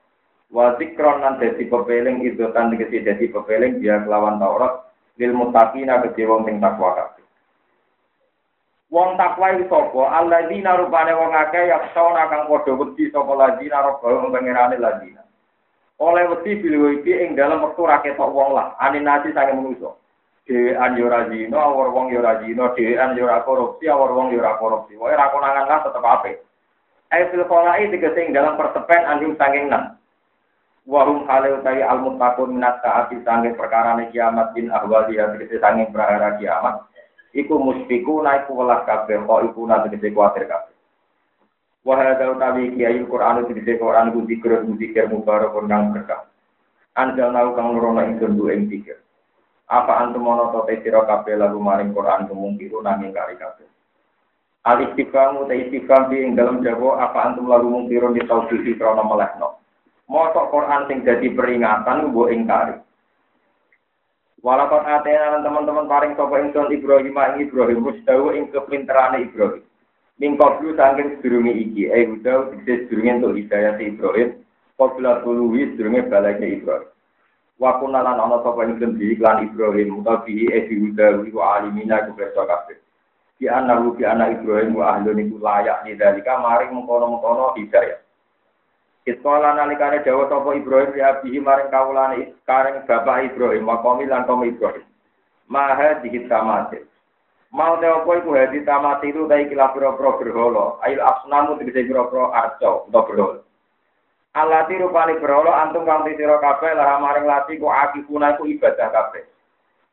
[0.49, 4.89] Wa zikron nan dadi pepeling itu tan dikesi dadi pepeling dia kelawan Taurat
[5.21, 7.25] lil muttaqina kedhe wong sing takwa kabeh.
[8.93, 10.01] Wong takwa iki sapa?
[10.19, 15.21] Alladzina rupane wong akeh yaksona kang padha wedi sapa ladina robbahum pangerane ladina.
[16.01, 19.93] Oleh wedi bilih iki ing dalam wektu ra ketok wong lah, aninasi sange manusa.
[20.47, 24.36] dhewean yo ora zina, awor wong yo ora zina, dhewean yo ora korupsi, awor wong
[24.36, 24.99] yo ora korupsi.
[24.99, 26.38] Wae ra konangan lah tetep apik.
[27.12, 29.95] Ai fil qolai tegese dalam pertepen anjing sanging nang.
[30.83, 35.87] Wahum hale utawi al muttaqun minat taati sanging perkara kiamat bin ahwali ya tegese sanging
[35.95, 36.83] perkara kiamat.
[37.31, 40.75] Iku muspiku naik welas kabeh kok iku nate tegese kuatir kabeh.
[41.87, 46.27] Wahai hadza utawi kiai Quran tegese Quran ku zikir zikir mubarakun kang berkah.
[46.99, 48.99] Anjal nau kang nurono ingsun duwe ing zikir.
[49.71, 53.71] Apa antum mono to sira kabeh lagu maring Quran kemungkinan nanging kari kabeh.
[54.67, 58.99] Al istifham te istifham di ing dalam jawa apa antum lagu mungkiro di tauhid krana
[58.99, 59.62] melehno.
[60.11, 62.75] Mosok Quran sing dadi peringatan mbok ingkari.
[64.43, 69.63] Walaupun atena teman-teman paring sapa ingsun Ibrahim ing Ibrahim musdawu ing kepinterane Ibrahim.
[70.19, 76.05] Mingko dulu saking sedurunge iki, eh udah bisa sedurunge untuk hidayah Ibrahim, Qabla tuluhi sedurunge
[76.11, 76.93] balainya Ibrahim.
[77.63, 82.43] wa kunna lan ana sapa ingsun bi iklan Ibrahim utawi ebi udawi wa alimina kersa
[82.43, 82.75] kabeh
[83.39, 88.02] di anak di anak Ibrahim wa ahlun iku layak di dalika maring mengkono-mengkono hidayah
[89.03, 94.47] Iskola nalikane dawa sapa Ibrahim ya bihi maring kawulane kareng bapak Ibrahim wa lan kaum
[94.47, 94.87] Ibrahim
[95.51, 96.87] maha dikit tamate
[97.53, 102.33] Mau te opo iku hadi tamati itu dai kila pira-pira berhala ail asnamu tegese pira-pira
[102.33, 103.43] arca utawa berhala
[104.33, 109.21] Alati rupani berolo antum kang sira kabeh lah maring lati ku akifuna iku ibadah kabeh.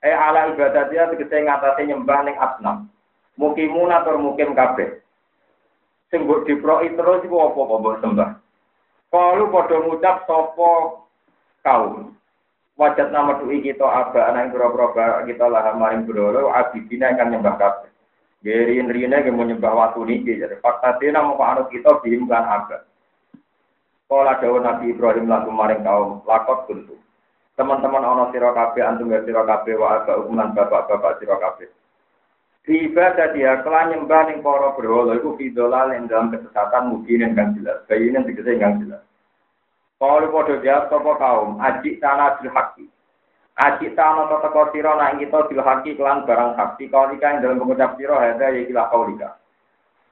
[0.00, 2.88] Eh ala ibadah dia tegese ngatasi nyembah ning asnam.
[3.36, 5.04] Mukimuna tur mukim kabeh.
[6.08, 8.30] Sing mbok diproi terus iku apa kok mbok sembah.
[9.10, 10.70] Kalu padha ngucap sapa
[11.66, 12.14] kaum.
[12.78, 17.90] Wajat nama tuhi kita aba anak pura-pura kita lah maring berolo abidina kan nyembah kabeh.
[18.40, 22.88] Gerin rine yang menyembah waktu ini jadi fakta dia nama anut kita bihim abad.
[24.08, 26.96] Kala dawa Nabi Ibrahim lagu maring kaum lakot kuntu.
[27.60, 31.68] Teman-teman ana sira kabeh antum ya sira kabeh wa aga ukuman bapak-bapak sira kabeh.
[32.68, 37.80] Ibadah dia kelan nyembah ning para berhala iku fidolal ing dalam kesesatan mungkin yang jelas.
[37.88, 39.00] Bayine tegese yang jelas.
[39.96, 42.84] Kalau padha dia sapa kaum ajik tanah bil haqi.
[43.56, 46.76] Ajik tanah kau sira nak kita bil haqi kelan barang hak.
[46.92, 49.40] Kau ing dalam pengucap sira hada ya kila kaulika.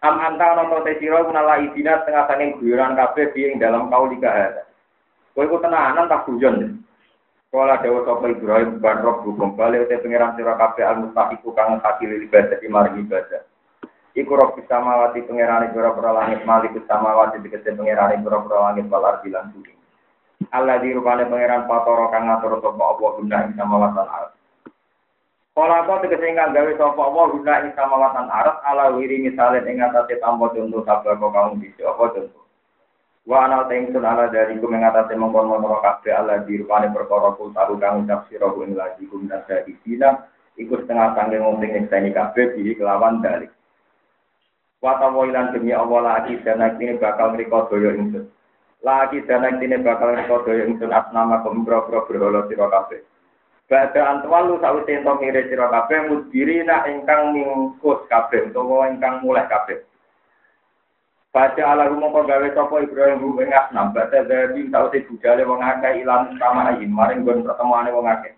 [0.01, 4.63] Am anta to te sira kunala idina tengah sanging guyuran kabeh ing dalam kaulika ada.
[5.37, 6.78] Kowe ku tenanan tak guyon.
[7.49, 11.81] Kala dewa sapa Ibrahim ban rob hukum bali te pangeran sira kabeh al mustahiku kang
[11.81, 13.41] hakil ibadah di mari ibadah.
[14.13, 19.01] Iku rob samawati pangeran ora ora langit malik samawati dikete pangeran ora ora langit wal
[19.01, 19.49] ardi lan.
[20.53, 24.29] Allah di rupane pangeran patoro kang ngatur sapa Allah guna ing samawati al
[25.59, 29.81] Kala apa tegese ingkang gawe sapa Allah guna ing samawatan arat ala wiri misale ing
[29.81, 32.45] atase tanpa contoh sabar kok kaum bisa apa contoh.
[33.27, 37.81] Wa ana sun ala dari ku ing atase mongkon-mongkon kabeh ala dirupane perkara ku tahu
[37.81, 42.55] kang ucap sira ku ing lagi ku nasa dina iku setengah sangge ngomong nyekseni kabeh
[42.55, 43.51] bihi kelawan dalik.
[44.79, 48.31] Wa tawilan demi Allah lagi dan ini bakal mriko daya ingsun.
[48.87, 53.03] Lagi dan ini bakal mriko daya ingsun asnama kumbro-bro berhala sira kabeh.
[53.69, 59.85] Bada antwalu sawise ento mire sira kabeh mudbirina ingkang mingkus kabeh utawa ingkang mulai kabeh.
[61.29, 66.01] Baca ala rumangka gawe sapa Ibrahim ing ing asnam bada dari sawise budale wong akeh
[66.01, 68.33] ilang sama ayin maring gon pertemuane wong akeh.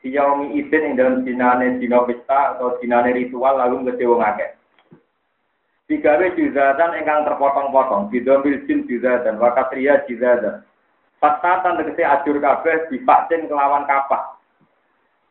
[0.00, 4.50] Siyaumi isin ing dalam dinane dina pesta atau dinane ritual lalu ngede wong akeh.
[5.92, 8.08] digawe juzatan ingkang terpotong-potong.
[8.08, 10.64] Bidomil jin juzatan wakatria juzatan.
[11.20, 14.42] Fatatan tegese ajur kabeh dipaksin kelawan kapak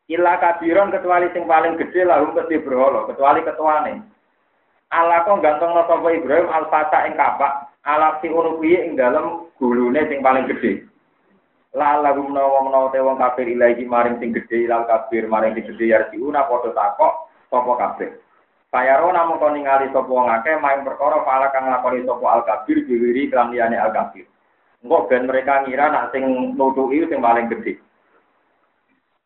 [0.08, 4.00] Ila kabiron kecuali sing paling gede lalu kedhe berhala kecuali ketuane
[4.92, 10.20] Ala kok gantung sapa Ibrahim al-fata ing kapak ala si urubi ing dalem gulune sing
[10.20, 10.84] paling gede
[11.72, 15.64] La lagu menawa menawa te wong kafir ilahi maring sing gede ilal kafir maring sing
[15.72, 17.14] gede yarjiuna padha takok
[17.48, 18.12] sapa kabeh
[18.72, 22.88] Payaro namun kau ningali sopo wong akeh main perkara pala kang lakoni sopo al kabir
[22.88, 24.24] diwiri kelam liyane al kabir.
[24.80, 27.84] Engko ben mereka ngira nak sing nutuki sing paling gede.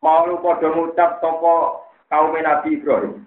[0.02, 3.22] Mau padha ngucap sopo kaum Nabi Ibrahim.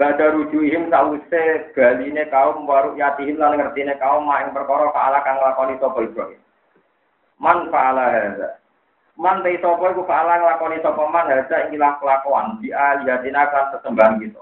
[0.00, 5.76] Bada rujuhim sause galine kaum waru yatihim lan ngertine kaum main perkara pala kang lakoni
[5.76, 6.40] sopo Ibrahim.
[7.36, 8.56] Man pala hadza.
[9.20, 14.32] Man te sapa iku pala nglakoni sapa man hadza ing kelakuan di alihatina kan sesembahan.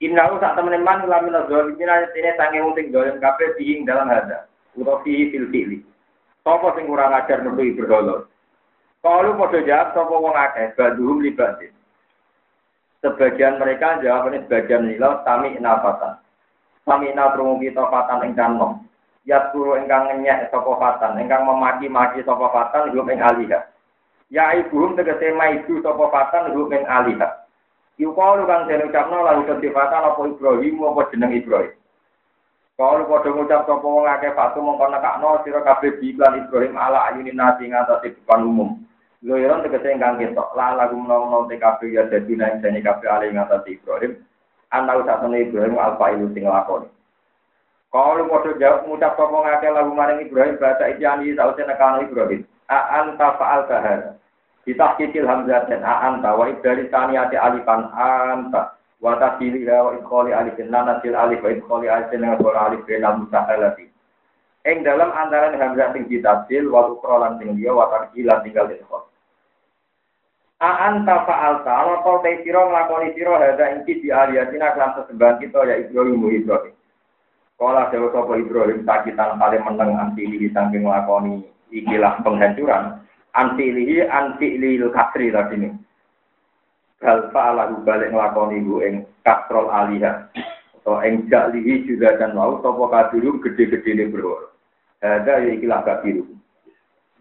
[0.00, 4.48] Inna lu sak temen man lamin zalimin ini sange uting dolim kabeh diing dalam hada.
[4.76, 5.84] Utawa fihi fil fi'li.
[6.44, 8.28] Sapa sing kurang ajar nutuhi berhala.
[9.00, 11.72] Kalau padha jawab sapa wong akeh baduhum libatin.
[13.04, 16.16] Sebagian mereka jawab sebagian nila sami nafatan.
[16.86, 18.86] Sami natrungu kita fatan ing kanom.
[19.26, 23.66] Ya ingkang ngenyek sapa fatan, ingkang memaki-maki sapa fatan hum ing alihah.
[24.30, 27.42] Ya ibuhum tegese maidu sapa fatan hum ing alihah.
[27.98, 31.74] Yukalu kang den ucapno lalu kesifatan apa Ibrahim apa jeneng Ibrahim.
[32.76, 37.72] Kalau padha ngucap sapa wong akeh fatu nekakno sira kabeh biklan Ibrahim ala ayuni nasi
[37.72, 38.78] ngatasi depan umum.
[39.26, 43.74] Loiron tegese ingkang ketok la lagu menawa kabeh ya dadi nang jane kabeh ali ngatasi
[43.74, 44.22] Ibrahim.
[44.70, 46.86] Ana usatane Ibrahim alfa ilu sing lakoni.
[47.90, 52.46] Kalau padha jawab sapa wong akeh lagu maring Ibrahim baca ijani sausé nekano Ibrahim.
[52.70, 54.14] A anta fa'al kahar.
[54.62, 61.14] Ditahkikil hamzah dan a'anta wa ibdali saniyati alifan anta wa tasiliha wa idkholi alifin nanasil
[61.18, 63.90] alif wa idkholi alifin bola alif benal musahalati.
[64.66, 69.05] Ing dalam antaran hamzah sing ditasil wa ukrolan sing liya wa tarjilan tinggal idkhol.
[70.56, 75.60] A'anta fa'alta ana to te sira nglakoni sira hadza iki di aliyatina kelan sesembahan kita
[75.68, 76.74] ya Ibrahim Ibrahim.
[77.60, 83.04] Kala dewa sapa Ibrahim sakitan kali meneng anti di saking nglakoni ikilah penghancuran
[83.36, 85.68] antilihi antilil kasri tadi ini.
[86.96, 90.32] Bal fa'alahu balik ngelakoni bu ing kastrol alihah.
[90.80, 94.56] Atau ing ja'lihi juga dan mau sopo kabiru gede-gede berhor.
[95.04, 96.35] Ada ya ikilah kabiru.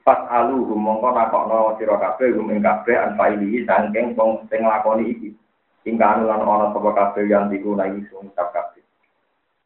[0.05, 5.33] Pas alu mongko nakokno sira kabeh hum ing kabeh anfailihi saking wong sing nglakoni iki.
[5.81, 8.85] Hingga anu lan ana sapa kabeh yang digunakan sung kabeh.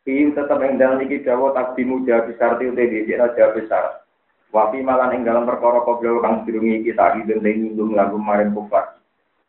[0.07, 4.07] Fi tetep ing dalem iki dawa takdimu jawab sarti ute dhewe jawab besar.
[4.55, 8.95] Wafi malan ing dalam perkara koblo kang dirungi kita hidun dan nyinggung lagu maring kufar.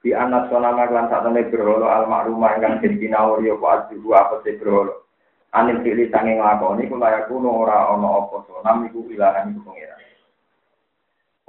[0.02, 4.26] Di anak sonama lan saat temen berholo al makrumah ingkang jadi kinawur yo kuat juga
[4.26, 5.06] apa sih berholo.
[5.54, 10.09] Anil pilih sanging lakoni kula yakuno ora ono apa sonam iku ilahan iku pengira.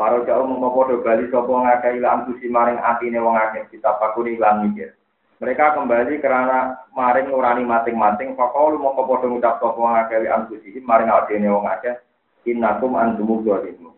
[0.01, 4.65] Para jauh mengkopodo bali sopo ngakai ila ampusi maring atine wong akeh kita pakuni lan
[4.65, 4.97] mikir.
[5.37, 8.33] Mereka kembali karena maring nurani masing-masing.
[8.33, 12.01] Fakau lu mau kepodo ngucap sopo ngakai ila ampusi maring atine wong akeh.
[12.49, 13.93] Innakum antumu dzalimun.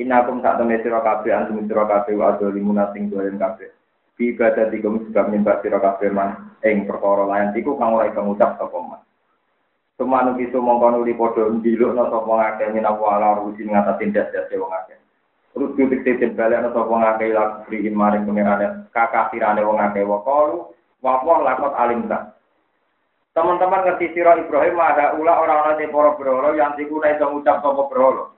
[0.00, 3.68] Innakum sak temne sira kabeh antum sira kabeh wa dzalimun sing dolen kabeh.
[4.16, 8.56] Bi ibadah dikum sebab nyembah sira kabeh man ing perkara lain iku kang iso ngucap
[8.56, 9.04] sapa man.
[10.00, 15.01] Sumanu kitu mongko nuli padha ndilukna sapa ngakeh minawa ala rusi ngatasin das-das wong akeh.
[15.52, 20.72] Rudu dikte balekna sapa ngakeh laku frihim maring pengerane kakafirane wong akeh wa qalu
[21.04, 22.08] wa lakot alim.
[23.32, 27.88] Teman-teman ngerti sira Ibrahim ada ula orang-orang di para berhala yang dikuna iso ngucap sapa
[27.88, 28.28] berhala.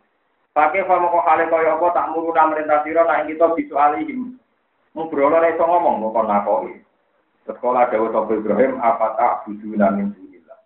[0.55, 4.39] Pakai famo kok hale kaya apa tak muruna merintah sira nek kita bisu alihim.
[4.95, 6.79] Mung berhala iso ngomong kok nakoki.
[7.43, 10.59] Sekolah dawuh sapa Ibrahim apa tak buduna min dunillah.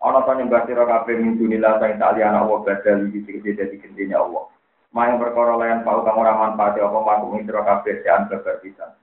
[0.00, 4.16] Ana to nyembah sira kabeh min dunillah sing tak liyana Allah badal iki dadi gendene
[4.16, 4.48] Allah.
[4.94, 8.94] Mayang perkara layan pau kang ora manfaat apa makung sira kabeh sean beber pisan.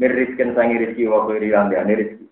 [0.00, 2.24] Mirisken sangi rezeki wa kiri lan rezeki.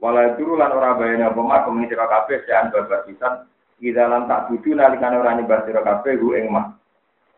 [0.00, 3.44] Walau dulu lan ora bayane apa mak kumi sira kabeh sean babar pisan
[3.84, 6.72] dalam tak budu nalikane ora nyembah sira kabeh hu ing mak.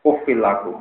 [0.07, 0.79] Ufil laku.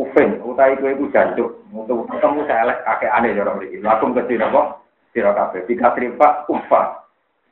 [0.00, 3.84] Ufin utai kowe iku jancuk untuk ketemu selek kakek aneh cara mriki.
[3.84, 4.80] Lakum ke sira apa?
[5.12, 7.04] Sira kabeh dikatripa ufa.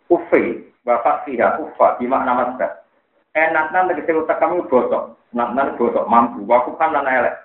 [0.08, 2.85] Ufi bapak siha ufa di makna masdar.
[3.36, 5.12] Enak nang tegese utak kamu bosok.
[5.36, 6.40] Nang bosok mampu.
[6.48, 7.36] Waku kan lan elek.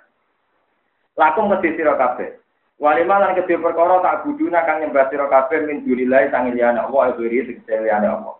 [1.20, 2.39] Lakum ke sira kabeh.
[2.80, 7.14] Walima lan kedhe perkara tak buduna kang nyembah sira kabeh min dunilai sang liyane Allah
[7.14, 8.39] ibri tegese liyane Allah.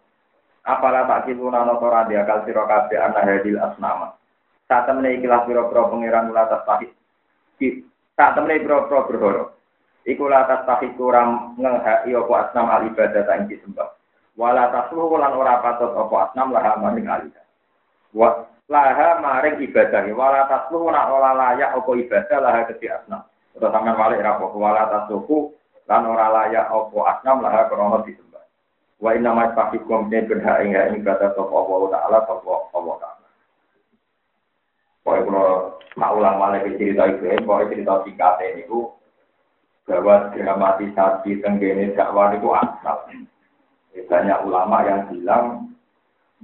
[0.64, 4.16] Apala tak kiluna ana ora dia akal sira kabeh ana hadil asnama.
[4.72, 6.92] Saat temene ikilah pira-pira pangeran kula atas tahik.
[8.16, 9.46] Saat temene pira-pira berhoro.
[10.08, 14.01] Iku la atas tahik kurang ngehaki apa asnam al ibadah tak.
[14.42, 17.46] Wala tasluhu lan ora patut apa asnam laha maring alihah.
[18.10, 23.22] Wa laha maring ibadah wala tasluhu nak ora layak apa ibadah laha kedhi asnam.
[23.54, 25.54] Terus sampean walik ra apa wala tasluhu
[25.86, 28.42] lan ora layak apa asnam laha krana disembah.
[28.98, 33.28] Wa inna ma tafikum ne berhak ing ing kata sapa Allah taala sapa Allah taala.
[35.06, 35.50] Pokoknya kalau
[36.02, 38.66] nak ulang malih cerita itu, pokoknya cerita singkat ini
[39.86, 42.98] bahwa dramatisasi tenggene dakwah itu asal.
[43.92, 45.46] Banyak ulama yang bilang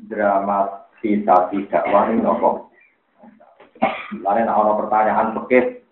[0.07, 2.71] dramatisasi dakwah ini nopo.
[4.23, 5.83] Lalu nak ada pertanyaan fikih,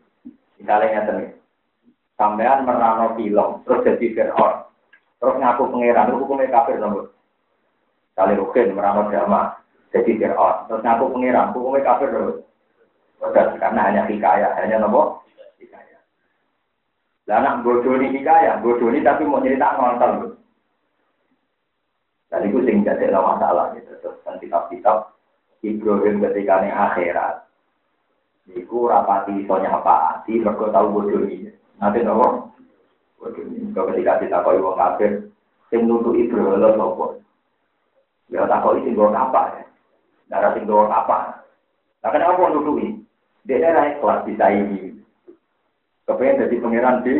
[0.58, 1.36] misalnya ini,
[2.16, 4.72] sampean merano film, terus jadi Fir'aun,
[5.20, 7.12] terus ngaku pangeran, hukumnya kafir nopo.
[8.16, 9.60] Kali rukin merano drama,
[9.92, 12.34] jadi Fir'aun, terus ngaku pangeran, hukumnya kafir nopo.
[13.36, 15.22] Karena hanya hikayat, hanya nopo.
[17.26, 20.38] Lah anak bodoh ini hikayat, bodoh ini tapi mau cerita ngonton.
[22.30, 23.94] Dan itu sing jadi masalah gitu.
[24.02, 25.14] Terus kan kitab-kitab
[25.66, 27.36] Ibrahim ketika ini akhirat.
[28.46, 30.22] Iku rapati soalnya apa?
[30.30, 31.50] Di mereka tahu bodoh ini.
[31.82, 32.54] Nanti nopo
[33.18, 33.74] bodoh ini.
[33.74, 35.12] Kalau ketika kita kau ibu kafir,
[35.74, 37.06] sing nutu Ibrahim lo nopo.
[38.30, 39.64] Ya tak kau isi gue apa ya?
[40.30, 41.46] Darah sing gue apa?
[42.02, 43.02] Nah kenapa nutu ini?
[43.46, 44.98] Dia daerah kelas bisa ini.
[46.06, 47.14] Kepengen jadi pangeran di,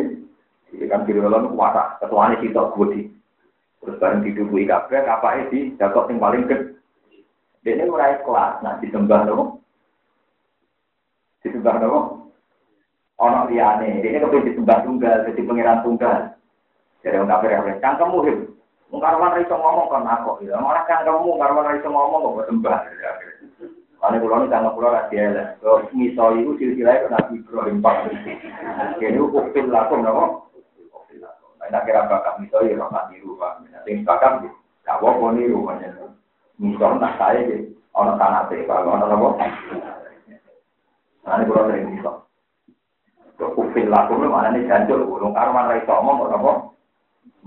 [0.86, 1.98] kan kiri lalu kuasa.
[2.02, 3.10] Ketuanya kita budi.
[3.86, 6.74] Terus bareng didukui kabeh kapake di dakok sing paling gede.
[7.62, 9.62] Dene mulai kelas, nah disembah nopo?
[11.46, 12.30] Disembah nopo?
[13.22, 16.34] Ono liyane, dene kepen disembah tunggal, jadi pangeran tunggal.
[17.06, 18.38] Jadi wong kafir yang cangkemmu him.
[18.90, 22.46] Wong karwan ra iso ngomong kon aku, ya ora cangkemmu karwan ra iso ngomong kok
[22.50, 22.78] sembah.
[24.02, 25.62] Ane kula nih tangga kula ra dielek.
[25.62, 27.96] Kok miso iku silsilah kok Nabi Ibrahim Pak.
[28.98, 30.50] Kene ukupil lakum nopo?
[31.72, 33.66] Nah, kira bakat miso ya ora niru Pak.
[33.84, 34.46] Sing bakat
[34.86, 36.14] gak apa niru pancen.
[36.56, 39.28] Miso tak saya iki ana sanate Pak, ana napa?
[41.26, 42.12] Ane kula sering miso.
[43.36, 46.52] Kok ukupil lakum mana nih janjur urung karwan ra iso ngomong kok napa?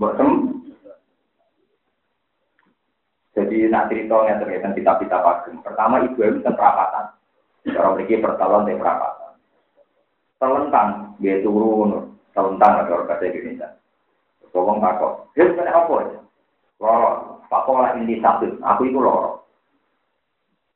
[0.00, 0.28] Boten
[3.40, 5.64] jadi nak cerita yang terkait kitab-kitab ageng.
[5.64, 7.14] Pertama ibu itu perapatan.
[7.64, 9.32] Cara memiliki pertalon dan perapatan.
[10.40, 10.88] Telentang,
[11.22, 12.16] dia turun.
[12.36, 13.79] Telentang ada orang kata Indonesia.
[14.50, 15.30] Tolong takut.
[15.34, 16.20] Dia sebenarnya apa ya?
[16.82, 17.10] Loro.
[17.50, 18.46] Pakok lah ini satu.
[18.62, 19.46] Aku itu loro.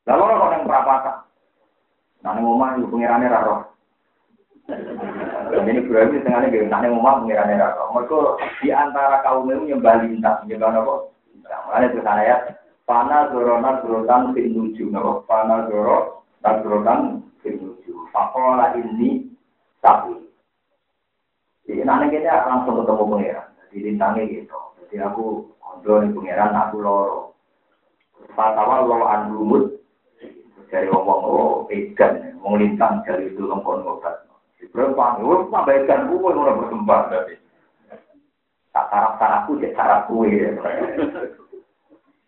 [0.07, 1.17] Lalu loro yang perapatan.
[2.25, 3.57] Nah, ini ngomong itu pengirannya raro.
[5.53, 6.67] Jadi berarti setengahnya gini.
[6.73, 7.93] Nah, ini ngomong pengirannya raro.
[7.93, 8.19] Mereka
[8.65, 10.47] di antara kaum itu nyembah lintang.
[10.49, 10.95] Nyembah apa?
[11.45, 12.37] Makanya itu saya
[12.85, 17.93] Pana zoronan zorotan fin nuju, nopo pana zoro dan nuju.
[18.13, 19.25] Fakola ini
[19.81, 20.13] sapi.
[21.65, 23.49] Jadi nanti kita langsung ketemu pangeran.
[23.75, 24.55] Jadi lintangnya gitu.
[24.87, 27.19] Jadi aku kontrol nih pangeran, aku loro.
[28.39, 29.83] Fatawal lo andumut
[30.71, 34.23] dari ngomong oh edan, mau lintang dari itu lengkon ngobat.
[34.71, 35.19] Berapa?
[35.27, 37.35] Wah, pak baikan gue mau berkembang tapi.
[38.71, 40.31] Tak sarap sarapku, jadi sarap kue.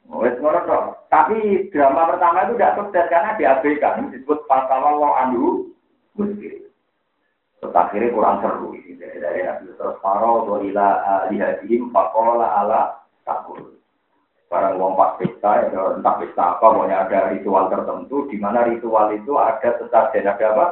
[0.06, 0.98] Wes ngono.
[1.06, 4.10] Tapi drama pertama itu tidak sukses karena diabaikan.
[4.10, 5.70] Disebut pasal Allah anhu
[6.18, 6.65] muskil.
[7.66, 13.74] Terus akhirnya kurang seru ini dari dari Nabi terus Faro doila lihadihim fakola ala takul.
[14.46, 19.10] Barang wong pas pesta, ya, entah pesta apa, pokoknya ada ritual tertentu, di mana ritual
[19.10, 20.66] itu ada sesajen, ada apa?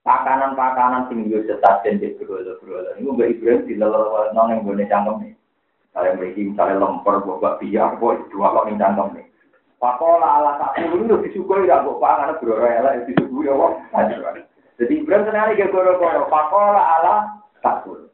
[0.00, 2.96] Pakanan-pakanan sing yo sesajen di berolo-berolo.
[2.96, 5.34] Ini Mbak Ibrahim di lelor nong yang boleh cangkem nih.
[5.92, 9.26] Saya memiliki misalnya lemper, buat biar, buat dua kok nih cangkem nih.
[9.86, 13.72] Pakola ala puluh itu disuguhi tidak buat pangan berora elek disuguhi ya kok.
[14.82, 16.26] Jadi Ibrahim senang gak goro-goro.
[16.26, 17.14] Pakola ala
[17.86, 18.10] puluh.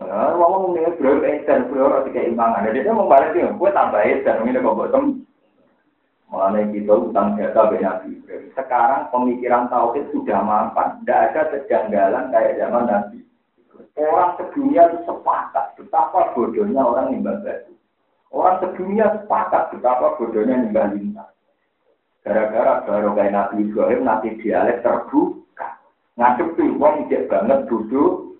[0.00, 2.64] Wah, ngomong nih Ibrahim edan berora tiga imbangan.
[2.72, 5.04] Jadi dia mau balik dia, gue tambah edan ini kok botem.
[6.32, 8.48] Mengenai kita utang jasa Nabi Ibrahim.
[8.56, 11.04] Sekarang pemikiran tauhid sudah mampan.
[11.04, 13.20] Tidak ada kejanggalan kayak zaman Nabi.
[14.00, 17.73] Orang sedunia itu sepakat betapa bodohnya orang nyembah batu.
[18.34, 21.30] Orang sedunia sepakat betapa bodohnya nyembah lintang.
[22.26, 25.78] Gara-gara baru kayak Nabi Ibrahim, Nabi dialek terbuka.
[26.18, 28.34] Ngadepi wong ijek banget duduk.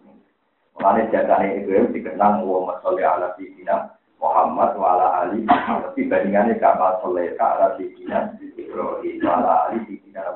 [0.74, 5.46] Mulanya jatahnya Ibrahim dikenal Muhammad Salih ala Sidina Muhammad wa ala Ali.
[5.94, 10.26] Bandingannya kamal Salih ala Sidina Ibrahim wa ala Ali Sidina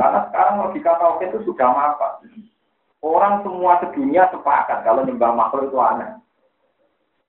[0.00, 2.24] Karena sekarang logika tauhid itu sudah mapan.
[3.04, 6.16] Orang semua sedunia sepakat kalau nyembah makhluk itu aneh.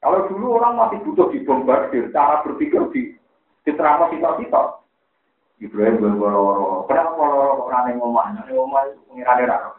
[0.02, 3.14] Kalau dulu orang masih butuh dibombardir, cara berpikir di
[3.70, 4.82] diterangkan kita-kita.
[5.62, 8.34] Ibrahim berloro, kenapa loro kok rane ngomah?
[8.34, 9.78] Rane ngomah itu pengirane raro.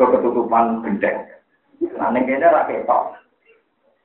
[0.00, 1.28] Keketutupan gendeng.
[1.76, 3.20] Ning kene ra ketok.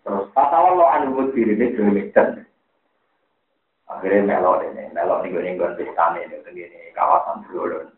[0.03, 2.43] Terus pasal lo anu mudiri ini demikian.
[3.87, 7.89] Akhirnya melok ini, melok nih gue gue pestane ini begini kawasan Bulun.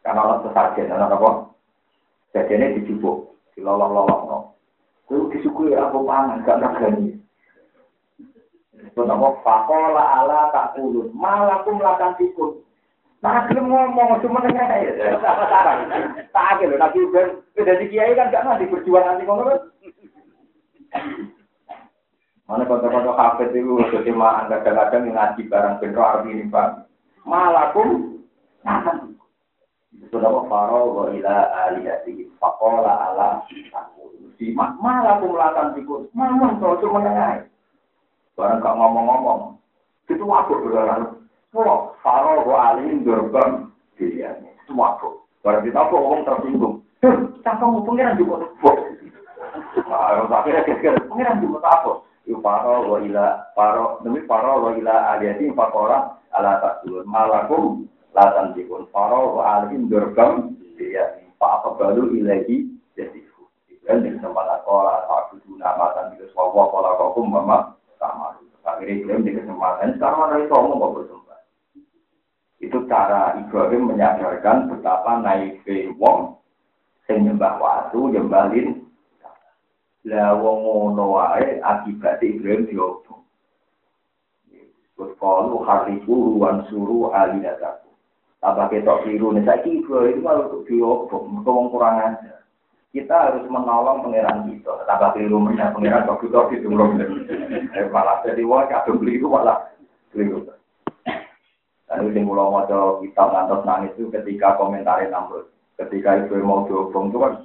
[0.00, 1.30] Karena orang sesajen, orang apa?
[2.32, 4.55] Jadi dijubuk, dilolong-lolong
[5.06, 7.14] Itu disukui aku pangan, gak ngergani.
[8.74, 12.58] Itu nama fakola ala tak kulun, malah aku melakukan tikun.
[13.22, 15.14] Nah, belum ngomong cuma nanya ya?
[16.34, 19.60] Tak ada nabi ben, udah di kiai kan gak nanti berjuang nanti ngono kan?
[22.46, 26.86] Mana kota-kota hafid itu kesemaan kadang-kadang ngaji barang benro arti ini pak.
[27.26, 28.22] Malakum,
[28.62, 29.18] makan.
[29.90, 31.36] Itu nama faro wa ila
[31.66, 33.42] aliyati fakola ala
[34.36, 37.48] Si malakum melakukan tikus, mamang kalau cuma nanya.
[38.36, 39.56] Barang gak ngomong-ngomong,
[40.12, 41.24] itu aku berlarang.
[41.56, 44.52] Kalau Faro alim gerbang pilihannya.
[44.64, 45.24] Itu mabuk.
[45.40, 46.84] Barang kita apa orang tersinggung.
[47.40, 48.44] Cangkang pengiran juga.
[49.88, 51.92] Nah, akhirnya kira-kira pengiran juga apa?
[52.28, 58.52] Itu Faro wa ila Faro demi Faro wa ila aliyati fakora ala tasulun malakum latan
[58.52, 61.24] jikun Faro wa alim gerbang pilihannya.
[61.40, 63.20] Pak apa baru ilahi jadi
[63.86, 68.34] dan di kesempatan sekolah aku guna matan di sekolah sekolah hukum mama sama
[68.66, 71.34] akhirnya di kesempatan ada itu ngomong kok bersama
[72.58, 76.42] itu cara Ibrahim menyadarkan betapa naifnya wong
[77.06, 78.82] sing nyembah watu nyembalin
[80.02, 83.22] lah wong ngono wae akibat Ibrahim diobong
[84.96, 86.40] Terus kalau hariku
[86.72, 87.92] suruh alidataku.
[88.40, 92.45] Tambah ketok biru nih, saya Ibrahim malah untuk diobong, wong kurang aja.
[92.96, 94.72] Kita harus menolong pangeran kita.
[94.88, 96.96] Tambah keliru mana pangeran kok kita itu belum.
[97.92, 99.68] Malah jadi wong kadung keliru malah
[100.16, 100.48] keliru.
[101.92, 105.44] Lalu sing kula maca kitab ngantos nangis itu ketika komentari Namrud.
[105.76, 107.44] Ketika itu mau diobong itu kan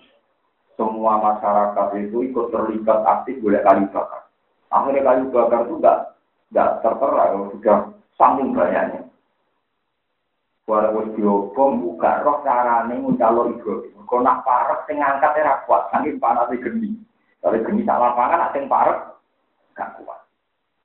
[0.79, 4.31] semua masyarakat itu ikut terlibat aktif boleh kayu bakar.
[4.71, 6.15] Akhirnya kayu bakar itu enggak
[6.47, 7.79] enggak tertera, sudah
[8.15, 9.10] saking banyaknya.
[10.69, 13.89] Walau wis diobong buka roh carane ngucalo ibu.
[14.05, 16.93] Kok nak parek sing ngangkat ora kuat, saking panase geni.
[17.41, 18.99] Kalau geni sak lapangan nak sing parek
[19.73, 20.19] gak kuat.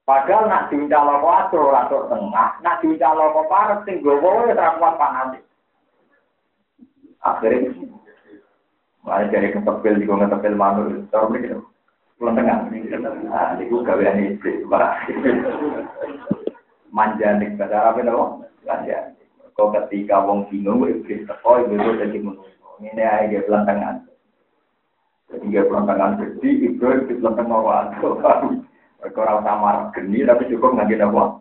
[0.06, 4.94] Padahal nak diuncalo kuatro atur tengah, nak diuncalo kok parek sing gowo wis ora kuat
[4.96, 5.38] panase.
[7.26, 7.74] Akhirnya
[9.06, 11.62] Mulai dari ketepil, juga ngetepil manur, terus begitu.
[12.18, 14.66] Pulang tengah, nah, ini gue gawean istri,
[16.96, 18.18] Manja nih, bahasa apa itu?
[18.66, 19.14] Manja.
[19.56, 22.44] Kau ketika wong bingung, gue iblis teko, jadi menunggu.
[22.76, 24.04] Ini aja dia pulang tengah.
[25.32, 28.06] Jadi dia pulang tengah gede, ibu itu pulang tengah waktu.
[29.00, 31.40] Mereka orang samar geni tapi cukup ngaji apa?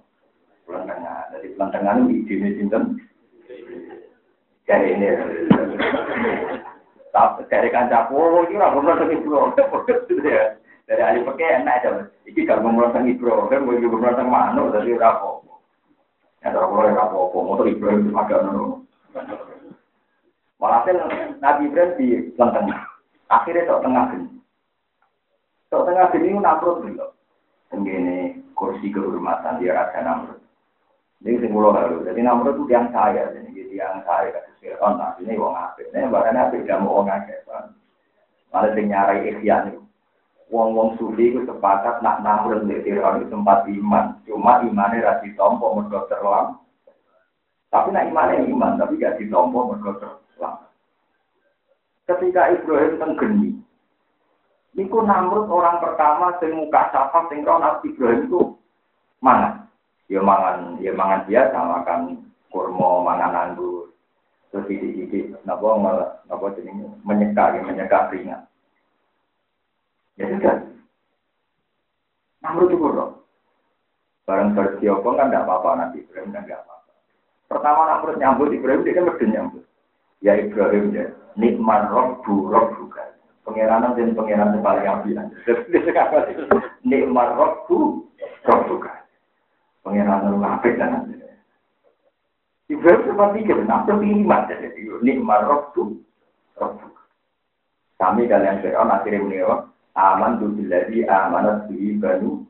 [0.63, 1.19] Bulan tengah.
[1.35, 2.83] Jadi bulan tengah ini ide sinten.
[4.67, 5.07] Jadi ini.
[7.11, 9.39] Tapi dari kancah oh ini orang belum nonton ibro.
[10.85, 11.89] Dari ahli pakai enak aja.
[12.27, 14.61] Iki kalau mau nonton ibro, kan mau juga nonton mana?
[14.71, 15.44] Dari rapo.
[16.45, 18.85] Ya kalau boleh rapo, motor ibro itu agak nono.
[20.61, 20.93] Walhasil
[21.41, 22.05] Nabi Ibrahim di
[22.37, 22.85] tengah.
[23.33, 24.29] Akhirnya tok tengah geni.
[25.73, 27.15] Tok tengah geni naprot dulu
[27.73, 30.39] tenggene kursi kehormatan dia raja Namrud.
[31.25, 32.05] Ini sing kula lalu.
[32.07, 35.89] Jadi Namrud itu yang saya, jadi yang saya kasus Fir'aun, nah ini wong apik.
[35.91, 37.35] Ini bahkan apik gak mau wong akeh.
[38.53, 39.84] Malah sing nyarai ikhya nih.
[40.53, 44.21] Wong-wong sufi itu sepakat nak Namrud di Fir'aun itu tempat iman.
[44.29, 46.61] Cuma imannya rasi tompo mergo terlam.
[47.73, 50.61] Tapi nak imannya iman, tapi gak ditompo mergo terlam.
[52.05, 53.49] Ketika Ibrahim tenggeni,
[54.75, 58.39] Niku Namrud orang pertama sing muka sapa sing roh Nabi Ibrahim itu
[59.23, 59.71] mangan.
[60.11, 61.99] Ya mangan, ya mangan biasa makan
[62.51, 63.95] kurma, mangan anggur.
[64.51, 65.79] Terus didik-didik napa
[66.27, 68.43] napa jenenge menyeka, menyeka ringan.
[70.15, 70.55] Ya sudah.
[72.43, 72.87] Namrud itu.
[74.25, 76.91] Barang berdiopong kan tidak apa-apa Nabi Ibrahim kan tidak apa-apa.
[77.45, 79.63] Pertama Namrud nyambut Ibrahim dia kan berdua nyambut.
[80.23, 81.05] Ya Ibrahim ya,
[81.37, 83.09] nikmat roh buruk bukan.
[83.45, 85.27] Pengiranan dan pengiran yang paling ambilan.
[86.89, 88.09] Nikmat rohku,
[88.41, 89.05] roh juga.
[89.85, 91.13] Pengiran yang ngapik dan
[92.65, 94.73] Ibrahim sempat mikir, nah iman jadi
[95.05, 96.01] nikmat rohku,
[96.57, 97.03] roh juga.
[98.01, 102.43] Kami kalian Fir'aun akhirnya menewak, aman tu biladi amanat bi banu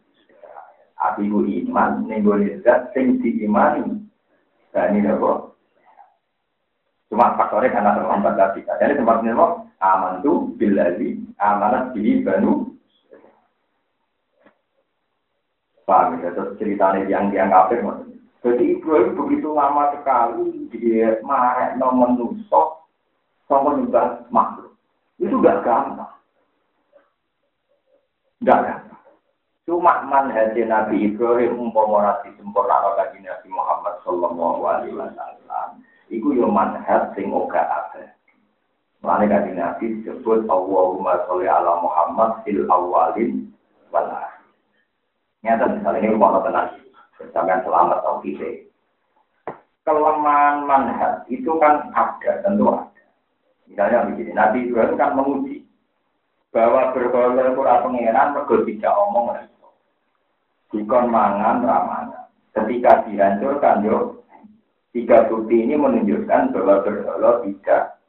[0.95, 3.99] Abiku iman, nego zat sing diimani.
[4.71, 5.51] Dan ini apa?
[7.11, 8.63] Cuma faktornya karena terlambat tadi.
[8.63, 9.35] Jadi tempat ini
[9.83, 12.75] aman tuh bilali amanat bi banu
[15.85, 17.85] paham ya terus ceritanya yang yang kafir
[18.41, 22.89] jadi Ibrahim begitu lama sekali dia marah no menusuk
[23.45, 24.73] sama juga makhluk
[25.21, 26.09] itu gak gampang
[28.43, 28.83] Enggak.
[29.65, 35.81] Cuma manhaj Nabi Ibrahim umpama ora disempurna karo Nabi Muhammad sallallahu alaihi wasallam.
[36.13, 38.13] Iku yo manhaj sing ora ada.
[39.01, 43.49] Mulane kanjeng Nabi disebut Allahumma sholli ala Muhammad fil awalin
[43.89, 44.45] wal akhir.
[45.41, 46.69] Nyata misalnya ini rumah tenang.
[47.33, 48.69] Sampai selamat tau kita.
[49.81, 53.05] Kelemahan manhaj itu kan ada, tentu ada.
[53.65, 55.64] Misalnya begini, Nabi Ibrahim kan menguji
[56.55, 59.35] bahwa berbagai Quran pengiran mergo tidak omong
[60.71, 62.31] dikon mangan ramana.
[62.55, 64.23] Ketika dihancurkan yo,
[64.95, 67.99] tiga bukti ini menunjukkan bahwa berhala tidak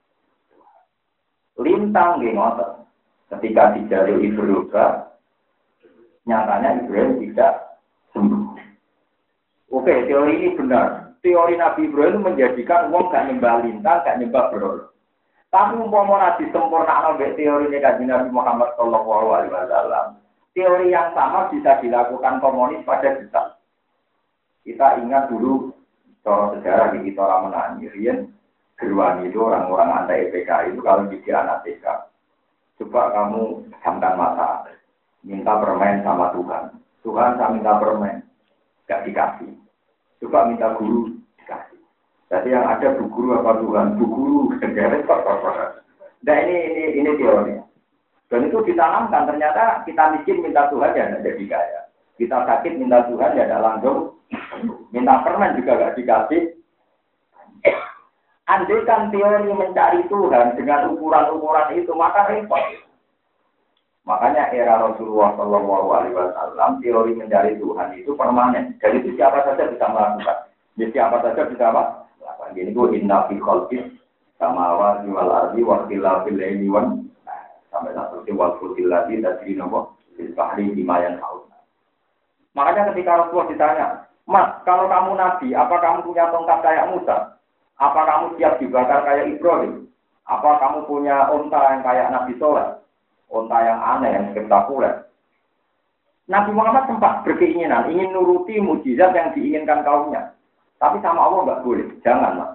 [1.58, 2.86] lintang di ngotot.
[3.26, 5.10] Ketika dijalui berubah,
[6.30, 7.82] nyatanya Ibrahim tidak
[8.14, 8.54] sembuh.
[9.74, 11.18] Oke, teori ini benar.
[11.26, 14.95] Teori Nabi Ibrahim menjadikan uang gak nyembah lintang, gak nyembah berhala.
[15.56, 20.20] Tapi umpama nabi sempurna teori ini Nabi Muhammad Shallallahu Alaihi Wasallam,
[20.52, 23.56] teori yang sama bisa dilakukan komunis pada kita.
[24.68, 25.72] Kita ingat dulu
[26.20, 28.28] cara sejarah di kita orang menanyi, Rian,
[28.76, 31.86] Gerwani itu orang-orang anti EPK itu kalau jadi anak TK.
[32.76, 34.68] Coba kamu camkan mata,
[35.24, 36.64] minta permen sama Tuhan.
[37.00, 38.20] Tuhan saya minta permen,
[38.84, 39.56] gak dikasih.
[40.20, 41.16] Coba minta guru.
[42.26, 43.86] Jadi yang ada bu guru apa Tuhan?
[43.98, 44.98] Bu guru, segera
[46.26, 47.54] Nah ini ini ini teori.
[48.26, 51.80] Dan itu ditanamkan, ternyata kita miskin minta Tuhan ya tidak jadi kaya.
[52.18, 54.18] Kita sakit minta Tuhan ya tidak langsung.
[54.90, 56.42] Minta permen juga gak dikasih.
[58.46, 62.62] Andai kan teori mencari Tuhan dengan ukuran-ukuran itu, maka repot.
[64.06, 68.78] Makanya era Rasulullah Shallallahu Alaihi Wasallam teori mencari Tuhan itu permanen.
[68.78, 70.46] Jadi itu siapa saja bisa melakukan.
[70.78, 71.66] Jadi siapa saja bisa
[72.26, 72.58] melakukan.
[72.58, 73.86] Ini itu inna fi khalqis
[74.42, 77.06] sama wal ardi wa khilafil laili wan
[77.70, 79.94] sampai satu wal fulkil lagi dari nopo
[80.34, 81.46] bahri dimayan haus.
[82.56, 83.86] Makanya ketika Rasulullah ditanya,
[84.24, 87.36] Mas, kalau kamu nabi, apa kamu punya tongkat kayak Musa?
[87.76, 89.86] Apa kamu siap dibakar kayak Ibrahim?
[90.24, 92.80] Apa kamu punya onta yang kayak Nabi Soleh?
[93.28, 95.04] Onta yang aneh, yang spektakuler?
[96.26, 100.34] Nabi Muhammad sempat berkeinginan, ingin nuruti mujizat yang diinginkan kaumnya.
[100.76, 102.52] Tapi sama Allah nggak boleh, jangan mas.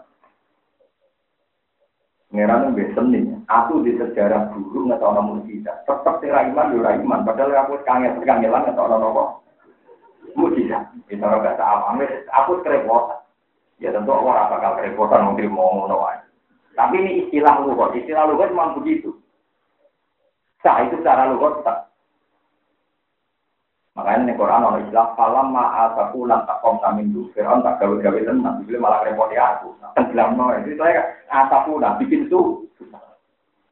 [2.32, 5.84] Ngerana besen nih, aku di sejarah dulu nggak tahu namun mujizat.
[5.84, 7.28] Tetap si Raiman, ya Raiman.
[7.28, 9.24] Padahal aku kangen, kangelan nggak tahu nama
[10.40, 10.96] mujizat.
[11.12, 12.00] Kita orang bahasa awam,
[12.32, 13.20] aku kerepotan.
[13.82, 16.06] Ya tentu orang bakal kerepotan mungkin mau ngono
[16.72, 19.12] Tapi ini istilah lugat, istilah lugat memang begitu.
[20.64, 21.91] Sah itu cara lugat tak.
[23.92, 28.64] Makanya di Quran orang istilah falam ma'asaku lan takom namin du Fir'aun tak gawe-gawe tenang,
[28.64, 29.76] jadi malah repoti aku.
[30.00, 32.64] Tenggelam no, itu saya asaku nah bikin tuh.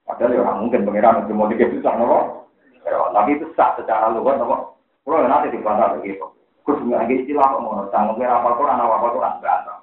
[0.03, 2.43] Padahal ya orang mungkin pengiran untuk mau dikit susah no.
[2.83, 4.75] Tapi itu sah secara lugat no.
[5.07, 6.27] Kalau nanti dibantah begitu.
[6.67, 9.73] Terus nggak ada istilah kok mau tanggung kira apa Quran apa Quran berasa.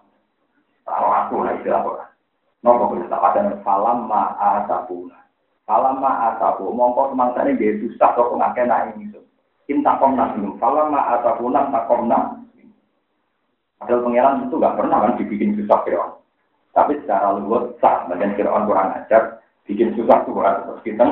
[0.86, 2.08] Taruh aku lah istilah Quran.
[2.62, 5.18] Nopo kita pada falam ma'asabuna.
[5.66, 6.70] Falam ma'asabu.
[6.70, 9.10] Mongko semangsa ini dia susah kok nggak kena ini.
[9.10, 9.25] Inta
[9.98, 10.58] komna belum.
[10.62, 12.38] Falam ma'asabuna tak komna.
[13.76, 16.16] Padahal pangeran itu nggak pernah kan dibikin susah Fir'aun.
[16.72, 18.06] Tapi secara luwes sah.
[18.08, 19.42] Bagian Fir'aun kurang ajar.
[19.66, 21.04] Bikin susah tuh terus kita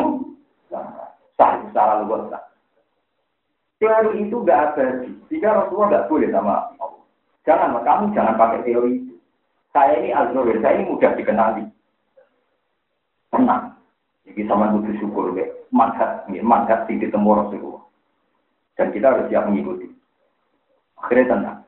[1.37, 2.43] sah secara luwes sah.
[3.83, 5.11] Teori itu nggak abadi.
[5.29, 6.57] Jika Rasulullah nggak boleh sama.
[7.45, 9.15] Jangan, kamu jangan pakai teori itu.
[9.69, 11.65] Saya ini al saya ini mudah dikenali.
[13.29, 13.77] Tenang.
[14.25, 15.45] Jadi sama butuh syukur, ya.
[15.69, 16.41] manhat, ya.
[16.41, 17.84] manhat tinggi temu Rasulullah.
[18.75, 19.87] Dan kita harus siap mengikuti.
[20.99, 21.59] Akhirnya tenang.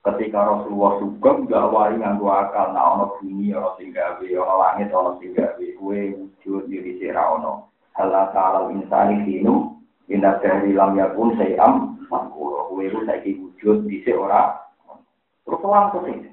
[0.00, 4.88] Ketika Rasulullah sugeng gak wali nganggo akal nah ono bumi ono sing gawe ono langit
[4.96, 9.76] ono sing gawe kuwe wujud diri sira ono hal ta'ala insani dinu
[10.10, 12.66] Indah dari lam yakun sayam makuro.
[12.74, 14.58] Kue itu saya wujud di seorang.
[15.46, 16.30] Terus orang ke sini.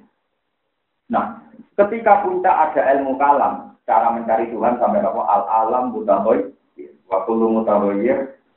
[1.13, 1.45] Nah,
[1.77, 6.49] ketika puncak ada ilmu kalam, cara mencari Tuhan sampai apa al alam mutahoy,
[7.05, 8.01] waktu lu mutahoy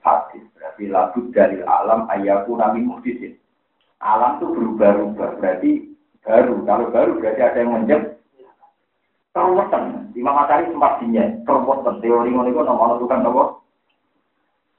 [0.00, 0.44] hadis.
[0.56, 3.36] Berarti lagu dari alam ayahku nabi muhdisin.
[4.00, 5.70] Alam itu berubah-ubah, berarti
[6.24, 6.64] baru.
[6.64, 8.16] Kalau baru berarti ada yang menjadi
[9.30, 12.02] Terweten, Imam Matahari sempat dinyek, terweten.
[12.02, 13.60] Teori ini itu nomor tukang nomor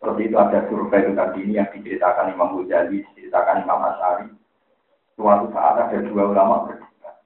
[0.02, 4.34] seperti itu ada survei itu tadi ini yang diceritakan Imam Ghazali, diceritakan Imam Asyari.
[5.14, 7.22] Suatu saat ada dua ulama berdebat.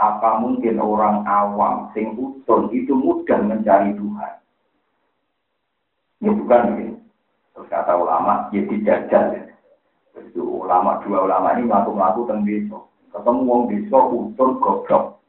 [0.00, 4.34] Apa mungkin orang awam, sing utun itu mudah mencari Tuhan?
[6.20, 6.94] Ini bukan begini.
[7.52, 9.42] Terus kata ulama, ya tidak Ya.
[10.16, 12.78] Itu ulama, dua ulama ini melaku-melaku tentang desa.
[13.12, 15.20] Ketemu wong desa, utun, goblok.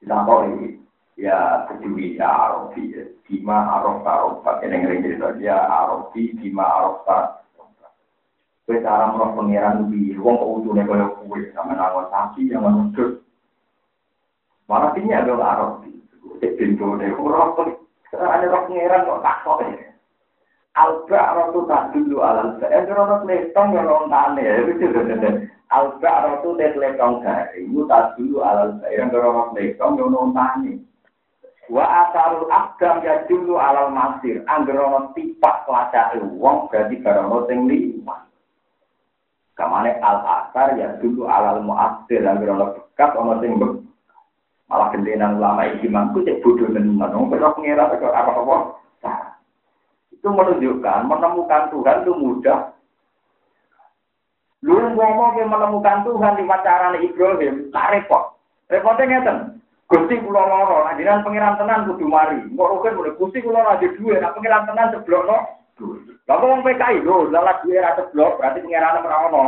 [0.00, 0.80] Kita tahu ini,
[1.20, 3.04] ya kedui ya arofi, ya.
[3.26, 7.42] Bima arof arof, Ini cerita dia Arabi bima Arabta.
[8.66, 13.22] Kue cara merah pangeran di wong kok utune kaya kue sama nangon sapi yang menudut.
[14.66, 15.90] Mana sini ada Arabi.
[16.42, 17.78] Cek pintu deh, orang
[18.14, 19.58] ada roh pangeran kok tak kok.
[20.76, 22.60] Alba rotu tak dulu alal.
[22.60, 24.86] Eh rotu letong ya orang tane ya itu
[25.72, 27.64] Alba rotu tet letong gari.
[27.64, 28.76] Itu tak dulu alal.
[28.92, 30.72] Yang rotu letong ya orang tane.
[31.72, 34.44] Wa asarul akdam ya dulu alal masir.
[34.46, 38.22] Anggerono tipak lacake wong berarti garono sing lima.
[39.56, 42.20] Kamane al asar ya dulu alal muasir.
[42.22, 43.85] Anggerono bekas ono sing be.
[44.66, 46.98] Malah gendenan ulama iki mangku cek bodoh tenan.
[46.98, 48.56] Wong kok ngira kok apa-apa.
[50.10, 52.74] Itu menunjukkan menemukan Tuhan itu mudah.
[54.66, 58.34] Lu ngomong menemukan Tuhan di pacaran Ibrahim, tak repot.
[58.66, 59.38] Repotnya ngeten.
[59.86, 62.42] Gusti kula lara, nek jenengan pangeran tenan kudu mari.
[62.50, 65.38] Mbok rugen mulai Gusti kula ora ada duwe, nek pangeran tenan seblokno.
[66.26, 69.44] Lah wong PKI lho, lalat duwe ra seblok, berarti pangeran ora ono.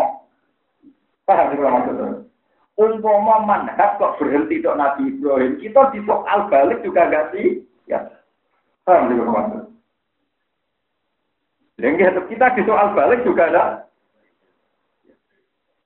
[1.26, 2.06] Paham kula maksudnya?
[2.78, 7.66] Umpama manhaj kok berhenti tok Nabi Ibrahim, kita di soal balik juga gak sih?
[7.90, 8.06] Ya.
[8.86, 9.10] Paham?
[11.74, 13.64] Lengge kita di soal balik juga ada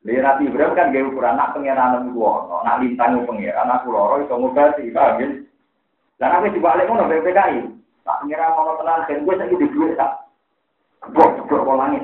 [0.02, 4.18] Lha Nabi Ibrahim kan gawe ukuran anak pangeran niku ono, nak lintang pangeran aku loro
[4.18, 5.28] iso ngobati, paham ya?
[6.18, 7.70] Lah nek dibalik ngono BPKI,
[8.02, 10.26] tak pangeran mau tenang ben gue saiki di duit tak.
[11.14, 12.02] Bok kok langit.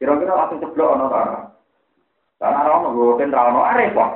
[0.00, 1.55] Kira-kira langsung ceblok ta?
[2.40, 4.12] Lah ora ono gue ten ra ono arep kok.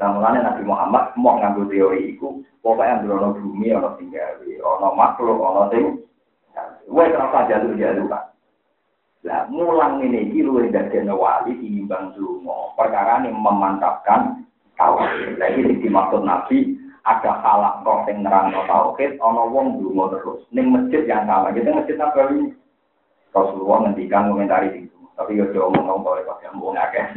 [0.00, 5.40] Lah mulane Nabi Muhammad mau nganggo teori iku, pokoknya ono bumi ono tinggal, ono makhluk
[5.40, 6.00] ono sing
[6.90, 8.24] Wes rasa jatuh-jatuh kan.
[9.22, 12.72] Lah mulang ini iki luwih dadi wali tinimbang donga.
[12.74, 14.42] Perkara ini memantapkan
[14.80, 15.36] tauhid.
[15.36, 20.72] Lagi iki dimaksud Nabi ada halak roh sing nerangno tauhid ana wong donga terus ning
[20.72, 21.52] masjid yang sama.
[21.52, 22.56] Kita masjid Nabawi
[23.36, 24.79] Rasulullah ngendikan komentari itu.
[25.20, 27.12] Tapi yo do ngomong oleh Pak yang wong akeh.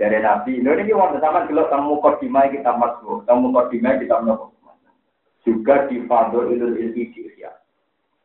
[0.00, 4.48] Dari Nabi, lho niki wonten sampean delok temu kodimai kita masuk, temu kodimai kita menapa.
[5.44, 7.28] Juga di Fadl Ilul Ilmi di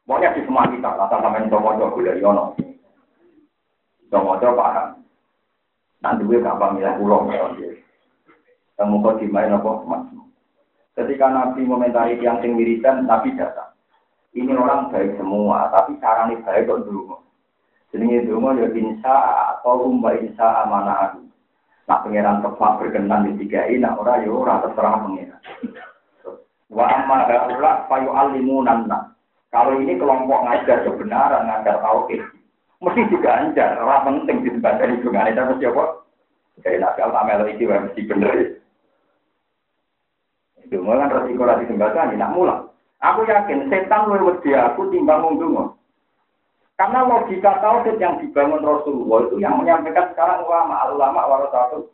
[0.08, 2.56] Pokoknya di semua kita, rasa sama yang coba-coba boleh yono.
[4.12, 4.88] Coba-coba paham.
[6.04, 7.28] Nanti gue gampang milih pulau.
[8.76, 9.72] Temu kau dimain apa?
[9.88, 10.04] Mas.
[10.96, 13.72] Ketika Nabi momentari yang sing wiridan, Nabi datang.
[14.36, 17.16] Ini orang baik semua, tapi caranya baik kok dulu.
[17.94, 19.16] Jadi dulu ya insya
[19.54, 21.14] atau umba insya amanah.
[21.86, 25.42] Nah pangeran tepat berkenan di tiga ini, nah orang ya orang terserah pangeran.
[26.74, 29.14] Wa amma haula
[29.54, 32.26] kalau ini kelompok ngajar kebenaran, ngajar tauhid,
[32.82, 33.78] mesti juga anjar.
[33.78, 35.84] Orang penting di tempat dari hubungan itu mesti apa?
[36.66, 38.34] Kayak nakal tamel iki mesti bener.
[40.66, 42.74] Itu kan resiko lagi sembatan, nak mulang.
[43.06, 45.78] Aku yakin setan luwih wedi aku timbang wong
[46.74, 51.94] Karena logika tauhid yang dibangun Rasulullah itu yang menyampaikan sekarang ulama, ulama warasatul.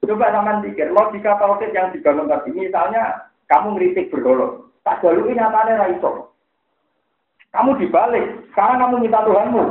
[0.00, 5.84] Coba sama pikir, logika tauhid yang dibangun tadi, misalnya kamu ngeritik bergolong, tak jalui nyatanya
[5.84, 6.32] raiso.
[7.52, 8.48] Kamu dibalik.
[8.52, 9.64] Sekarang kamu minta Tuhanmu.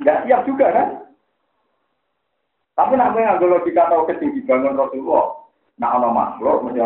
[0.00, 0.88] Tidak siap juga kan?
[2.76, 5.34] Tapi nggak logika tahu ketinggi bangun Rasulullah.
[5.78, 6.82] Nah, ono makhluk, mesti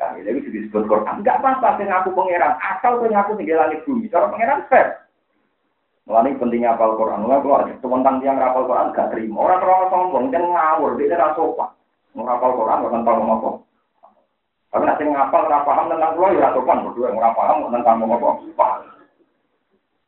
[0.00, 1.20] Ya, ini disebut Quran.
[1.20, 2.56] Enggak apa-apa, sing aku pangeran.
[2.56, 4.08] Asal sing aku tinggal langit bumi.
[4.08, 4.96] Cara pangeran fair.
[6.08, 7.28] Mulai pentingnya apal Quran.
[7.28, 9.36] Mulai kalau ada tentang yang rapal Quran gak terima.
[9.44, 11.68] Orang orang sombong, jangan ngawur, dia rasa sopan.
[12.16, 13.56] Ngapal Quran, bukan tahu ngomong.
[14.70, 18.28] Tapi nanti ngapal ora paham tentang pulau ya sopan berdua ora paham tentang apa.
[18.54, 18.80] Paham.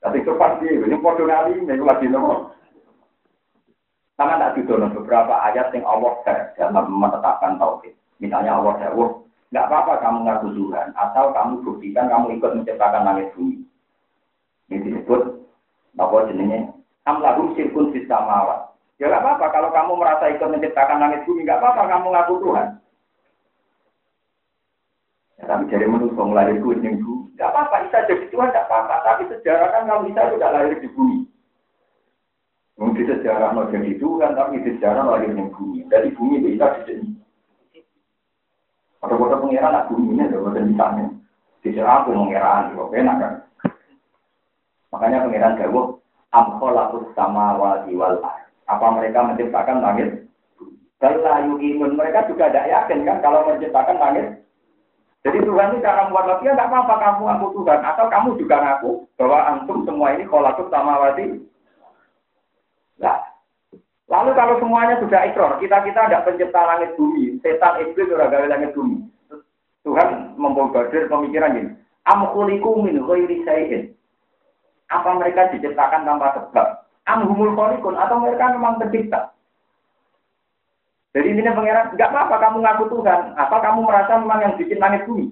[0.03, 2.55] Tapi sopan sih, ini podo ngali, ini lagi nopo.
[4.15, 6.15] Sama tak didono beberapa ayat yang Allah
[6.55, 7.95] dalam menetapkan tauhid.
[8.23, 13.29] Misalnya Allah jawab, nggak apa-apa kamu ngaku Tuhan, asal kamu buktikan kamu ikut menciptakan langit
[13.37, 13.61] bumi.
[14.73, 15.45] Ini disebut
[16.01, 16.73] apa jenenge?
[17.05, 18.73] Amlahum sirkun sistamawat.
[18.97, 22.69] Ya nggak apa-apa kalau kamu merasa ikut menciptakan langit bumi, nggak apa-apa kamu ngaku Tuhan.
[25.37, 26.73] Ya, tapi menurut mulai itu
[27.03, 28.95] bu, nggak apa-apa, Isa jadi Tuhan nggak apa-apa.
[29.05, 31.29] Tapi sejarah kan kalau Isa tidak lahir di bumi.
[32.81, 35.85] Mungkin sejarah mau jadi Tuhan, tapi sejarah lahir di bumi.
[35.93, 36.73] Dari bumi itu Isa
[39.03, 39.11] sini.
[39.19, 41.05] Kota-kota pengiran nak buminya, ada di sana.
[41.63, 43.35] Sejarah aku mengira, kok enak kan?
[44.95, 45.87] Makanya pengiran jawab,
[46.31, 48.15] amkholakus sama wal wal
[48.71, 50.27] Apa mereka menciptakan langit?
[51.03, 54.43] Kalau imun mereka juga tidak yakin kan kalau menciptakan langit
[55.23, 58.91] jadi Tuhan itu cara membuat lagi ya apa-apa kamu ngaku Tuhan atau kamu juga ngaku
[59.15, 61.47] bahwa antum semua ini kolakut sama wadi.
[62.99, 63.23] Nah,
[64.13, 68.47] lalu kalau semuanya sudah ikrar, kita kita ada pencipta langit bumi, setan iblis sudah gawe
[68.53, 69.01] langit bumi.
[69.83, 71.73] Tuhan membobardir pemikiran ini.
[72.07, 73.83] Am khuliqu min ghairi syai'in.
[74.93, 76.87] Apa mereka diciptakan tanpa sebab?
[77.09, 79.33] Am humul khaliqun atau mereka memang tercipta?
[81.13, 83.21] Jadi ini pangeran, nggak apa-apa kamu ngaku Tuhan.
[83.37, 85.29] Apa kamu merasa memang yang bikin langit bumi?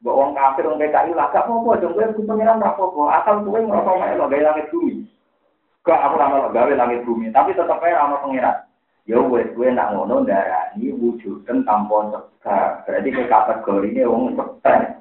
[0.00, 3.02] Mbok wong kafir wong PKI lah gak apa-apa dong kowe kudu pangeran ora apa-apa.
[3.20, 5.04] Asal kowe ngrasa melo gawe langit bumi.
[5.80, 8.68] Kok aku ora melo gawe langit bumi, tapi tetep ae ana pangeran.
[9.08, 12.84] Ya wes kowe nak ngono ndarani wujudan tanpa sebab.
[12.84, 15.00] Berarti ke kategorine wong stres.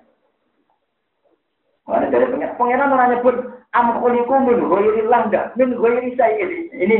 [1.84, 3.36] Mana dari pengen, pengenan orang nyebut
[3.76, 6.70] amkuliku min ghoirillah enggak, min ghoiri saya ini.
[6.72, 6.98] Ini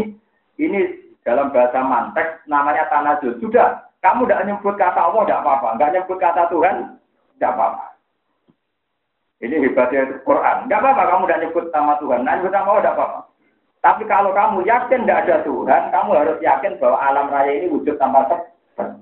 [0.60, 0.80] ini
[1.24, 3.38] dalam bahasa mantek namanya tanazul.
[3.40, 6.76] Sudah, kamu tidak nyebut kata Allah tidak apa-apa, enggak nyebut kata Tuhan
[7.38, 7.86] tidak apa-apa.
[9.40, 10.58] Ini hebatnya Quran.
[10.68, 13.29] Enggak apa-apa kamu tidak nyebut nama Tuhan, nah nyebut nama Allah tidak apa-apa.
[13.80, 17.96] Tapi kalau kamu yakin tidak ada Tuhan, kamu harus yakin bahwa alam raya ini wujud
[17.96, 19.00] tanpa sebab.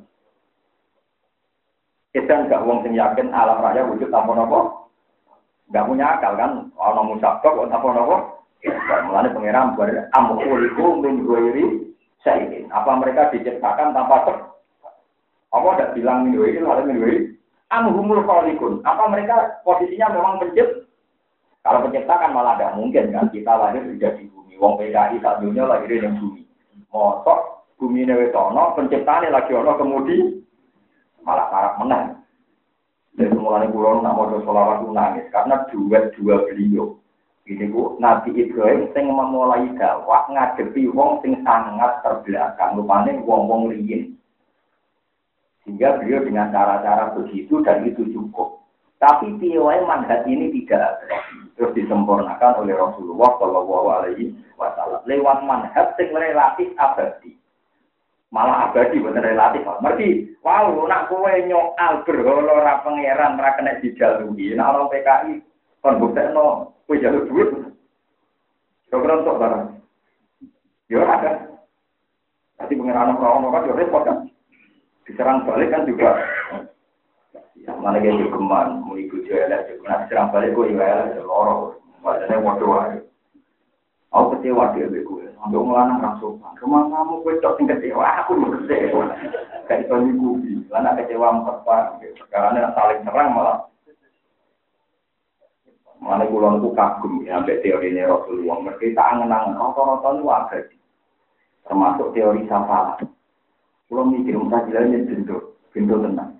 [2.13, 4.89] Kita enggak wong sing yakin alam raya wujud tanpa nopo.
[5.73, 6.69] Nggak punya akal kan?
[6.77, 8.15] Orang musabak kok apa nopo.
[9.09, 11.65] Mulanya pangeran ber amkuliku ghairi
[12.21, 12.69] syai'in.
[12.69, 14.35] Apa mereka diciptakan tanpa ter
[15.47, 17.19] apa ada bilang min lalu min ghairi?
[17.73, 20.87] Amhumul apa mereka posisinya memang pencipt
[21.67, 25.65] kalau pencipta kan malah tidak mungkin kan kita lahir sudah di wong PKI saat dunia
[25.65, 26.41] lahir di bumi
[26.89, 27.39] mosok
[27.77, 30.41] bumi ini ono penciptanya lagi ono kemudi
[31.21, 32.17] malah parah menang
[33.17, 37.01] dan mulai pulau nak mau sholawat nangis karena duet dua beliau.
[37.49, 44.13] Ini bu Nabi Ibrahim sing memulai dakwah ngadepi wong sing sangat terbelakang, rupanya wong-wong liyin.
[45.63, 48.66] Sehingga beliau dengan cara-cara begitu dan itu cukup.
[48.97, 51.21] Tapi piawai manhat ini tidak ada.
[51.53, 57.37] Terus disempurnakan oleh Rasulullah Shallallahu Alaihi Wasallam lewat manhat sing relatif abadi
[58.31, 59.63] malah abadi bukan relatif.
[59.79, 64.51] Merti, wow, nak kowe nyoal berhala ora pangeran ora kena dijalui.
[64.55, 65.33] Nak orang PKI
[65.79, 67.49] kon buktekno kowe jalur duit.
[68.87, 69.63] Kok untuk barang.
[70.91, 71.37] Ya ora kan.
[72.59, 74.17] Nanti pangeran ora kan yo repot kan.
[75.07, 76.19] Diserang balik kan juga.
[77.57, 79.85] Ya, mana kayak geman, mau ikut jualan juga.
[79.89, 81.81] Nanti serang balik gue ya, loro.
[81.99, 83.03] Padahal waduh waduh.
[84.15, 85.19] Aku kecewa dia beku.
[85.35, 86.39] Sampai ngelanang langsung.
[86.39, 88.05] Rumah kamu gue cok sing kecewa.
[88.23, 89.05] Aku mau kecewa.
[89.67, 90.51] Kayak itu nyugubi.
[90.71, 91.99] Lana kecewa memperpan.
[92.31, 93.67] Karena saling serang malah.
[95.97, 98.61] Mana kulon itu kagum ya, sampai teori ini Rasulullah.
[98.61, 100.77] Mereka tak angen-angen, rata-rata itu.
[101.65, 103.01] Termasuk teori safalah.
[103.89, 106.36] Kulon mikir, muka jilannya bentuk, bentuk tenang.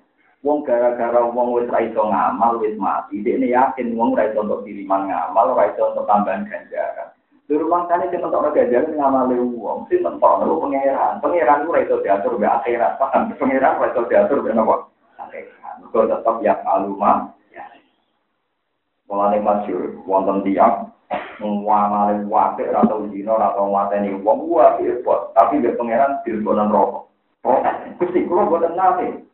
[0.47, 4.63] Wong gara-gara wong wis ra iso ngamal wis mati, ini yakin wong ra iso untuk
[4.63, 7.11] diriman ngamal, ra iso untuk tambahan ganjaran.
[7.51, 11.99] Di rumah sana sih mentok gajaran ngamali uang, sih mentok lu pangeran, pangeran lu itu
[11.99, 13.35] diatur be akhirat, paham?
[13.35, 14.87] Pangeran itu diatur be nopo
[15.19, 15.83] akhirat.
[15.91, 17.35] Kau tetap ya aluma.
[19.11, 20.91] Mulane masyur, wonten tiang,
[21.43, 27.07] ngamali wape atau dino atau mateni uang wape buat, tapi be pangeran dilbonan rokok.
[27.43, 27.59] Oh,
[27.99, 29.27] kusti kulo buatan nate.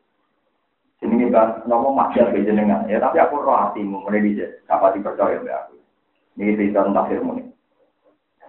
[1.03, 5.43] Ini kan nopo maksiat be jenengan, ya tapi aku roh hatimu, mulai bisa, dapat dipercaya
[5.43, 5.75] be aku.
[6.39, 7.53] Ini cerita tentang firman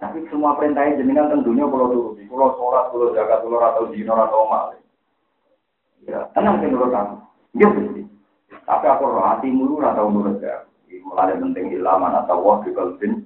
[0.05, 4.43] tapi semua perintahnya jenengan tentunya kalau turuti, kalau sholat, kalau jaga, kalau atau dino atau
[4.51, 4.75] mal.
[6.05, 7.15] Ya, tenang sih menurut kamu.
[7.57, 8.01] Ya mesti.
[8.67, 10.67] Tapi aku roh hati mulu atau menurut ya.
[11.01, 13.23] Mulai penting ilaman atau wah di kalbin.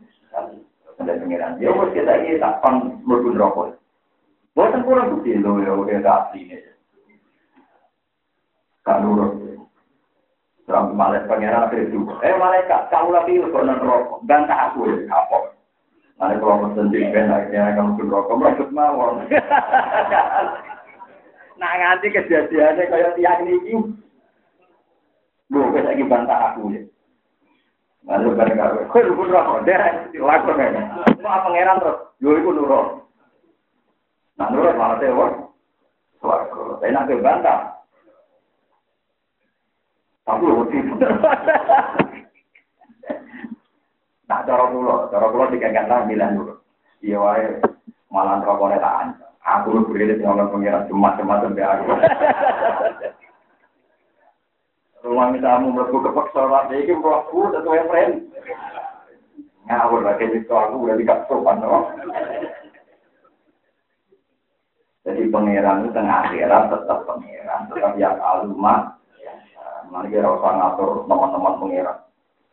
[1.00, 1.60] Dan pengiran.
[1.60, 3.76] Ya kita ini takkan merbun rokok.
[4.56, 6.60] Buatan kurang bukti lo ya udah ada aslinya.
[8.90, 9.38] Kan nurut.
[10.66, 12.02] Terus malaikat pangeran akhirnya.
[12.26, 14.22] Eh malaikat, kamu lagi kok rokok.
[14.26, 15.38] Bantah aku ya, apa?
[16.18, 19.14] Ada kalau pesen jengben, akhirnya kamu pun rokok, merokok mawon.
[21.60, 23.76] Nah nganti kejadiannya kayak tiang ini.
[25.52, 26.88] Bu, kita lagi bantah aku ya.
[28.08, 30.88] Lalu bareng aku, kau pun rokok, dia lakukan kan.
[31.20, 33.04] Mau pangeran terus, yo itu nurut.
[34.40, 35.28] Nah nurut malah tewa.
[36.24, 37.79] Suaraku, saya nak bantah.
[40.30, 40.82] Tapi lebih.
[44.30, 46.54] Nah, cara kula, cara kula dikengken lah bilang dulu.
[47.02, 47.58] Iya wae
[48.14, 49.18] malah rokoknya tak.
[49.42, 51.90] Aku lu beri dengan orang pengiran cuma-cuma sampai aku.
[55.00, 58.14] Rumah misalmu mlebu kepek sholat, iki mlebu sesuai friend.
[59.66, 61.90] Ngawur lah kayak gitu aku udah dikasih sopan no.
[65.08, 68.99] Jadi pangeran itu tengah akhirat tetap pangeran, tetap yang alumah.
[69.90, 72.00] Nanti kira usah ngatur teman-teman pangeran.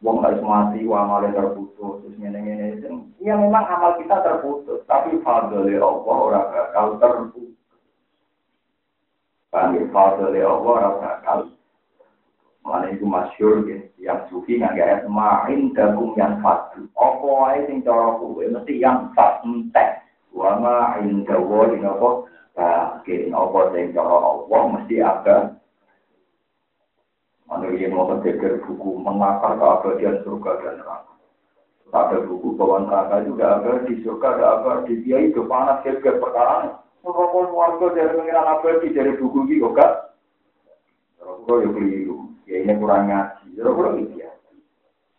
[0.04, 2.84] Wong harus mati, amalnya terputus, terus ngene-ngene.
[3.24, 7.56] Ya memang amal kita terputus, tapi fadli Allah orang bakal terputus.
[9.56, 9.82] Ya?
[9.88, 11.38] Fadli Allah orang bakal.
[12.66, 16.90] Mana itu masyur ya, yang sufi nggak ayat main dagung yang fadu.
[16.98, 20.02] Apa ae sing cara kuwe mesti yang fat entek.
[20.34, 22.26] Wa ma inda wa ing apa
[22.58, 25.36] bagian apa sing cara Allah mesti ada.
[27.46, 31.14] Mana dia mau berpikir buku menakar keabadian surga dan neraka.
[31.94, 36.18] Ada buku bawaan neraka juga ada di surga, ada apa di dia itu panas kayak
[36.18, 36.82] perkara.
[37.06, 39.92] Pokoknya warga dari pengiran abadi dari buku ini kok gak?
[41.22, 44.30] Kalau ya keliru ya ini kurang ngaji, kurang itu ya.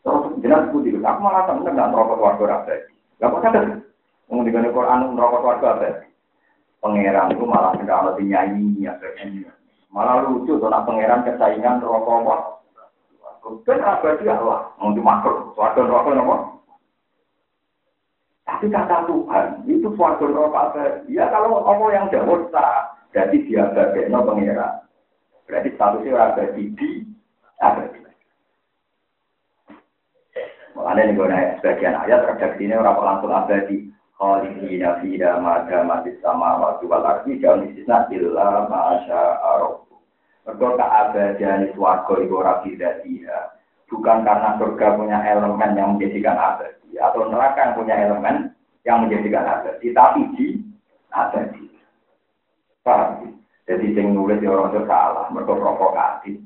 [0.03, 2.91] Terus jelas putih, aku malah seneng nggak merokok warga abadi.
[3.23, 3.79] Gak apa.
[4.27, 6.11] Kemudian di Quran merokok warga abadi.
[6.83, 8.99] Pangeran itu malah tidak ada nyanyi ya
[9.97, 12.35] Malah lucu tuh pangeran kesaingan rokok apa.
[13.65, 16.35] Kan abadi Allah, mau dimakan, warga rokok apa?
[18.45, 21.17] Tapi kata Tuhan, itu suatu rokok abadi.
[21.17, 22.45] Ya kalau Allah yang jauh
[23.09, 24.85] jadi dia abadi, no pangeran.
[25.49, 26.89] Berarti statusnya abadi di
[27.57, 28.05] abadi.
[30.77, 31.27] Makanya nih gue
[31.57, 33.89] sebagian ayat redaksi ini orang langsung abadi.
[34.13, 38.65] Khalidina fida mada mati sama waktu wal ardi jauh istisna illa
[40.47, 40.77] ma'asya arobu.
[40.77, 43.39] Mereka keabadian suarga itu rabi dia.
[43.87, 46.95] Bukan karena surga punya elemen yang menjadikan abadi.
[46.99, 48.35] Atau neraka yang punya elemen
[48.83, 49.87] yang menjadikan abadi.
[49.91, 50.47] Tapi di
[51.11, 51.63] abadi.
[52.83, 53.35] Paham?
[53.67, 55.27] Jadi sing nulis ya orang itu salah.
[55.31, 56.39] Mereka provokatif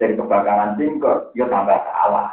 [0.00, 2.32] dari kebakaran singkot, ya tambah salah.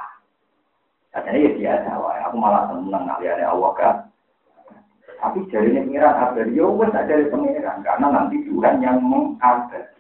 [1.11, 2.15] Katanya ya biasa, wah.
[2.24, 3.95] aku malah seneng kalian Allah kan.
[5.20, 9.99] Tapi jadi ini pengiran abadi, ya wes dari pengiran, karena nanti Tuhan yang mengabadi.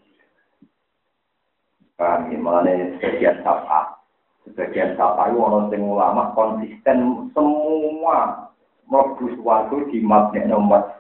[1.99, 2.63] Paham ya, malah
[2.95, 3.99] sebagian sapa.
[4.47, 8.47] Sebagian sapa itu orang sing ulama konsisten semua
[8.87, 10.95] mlebu suatu di mabne nomor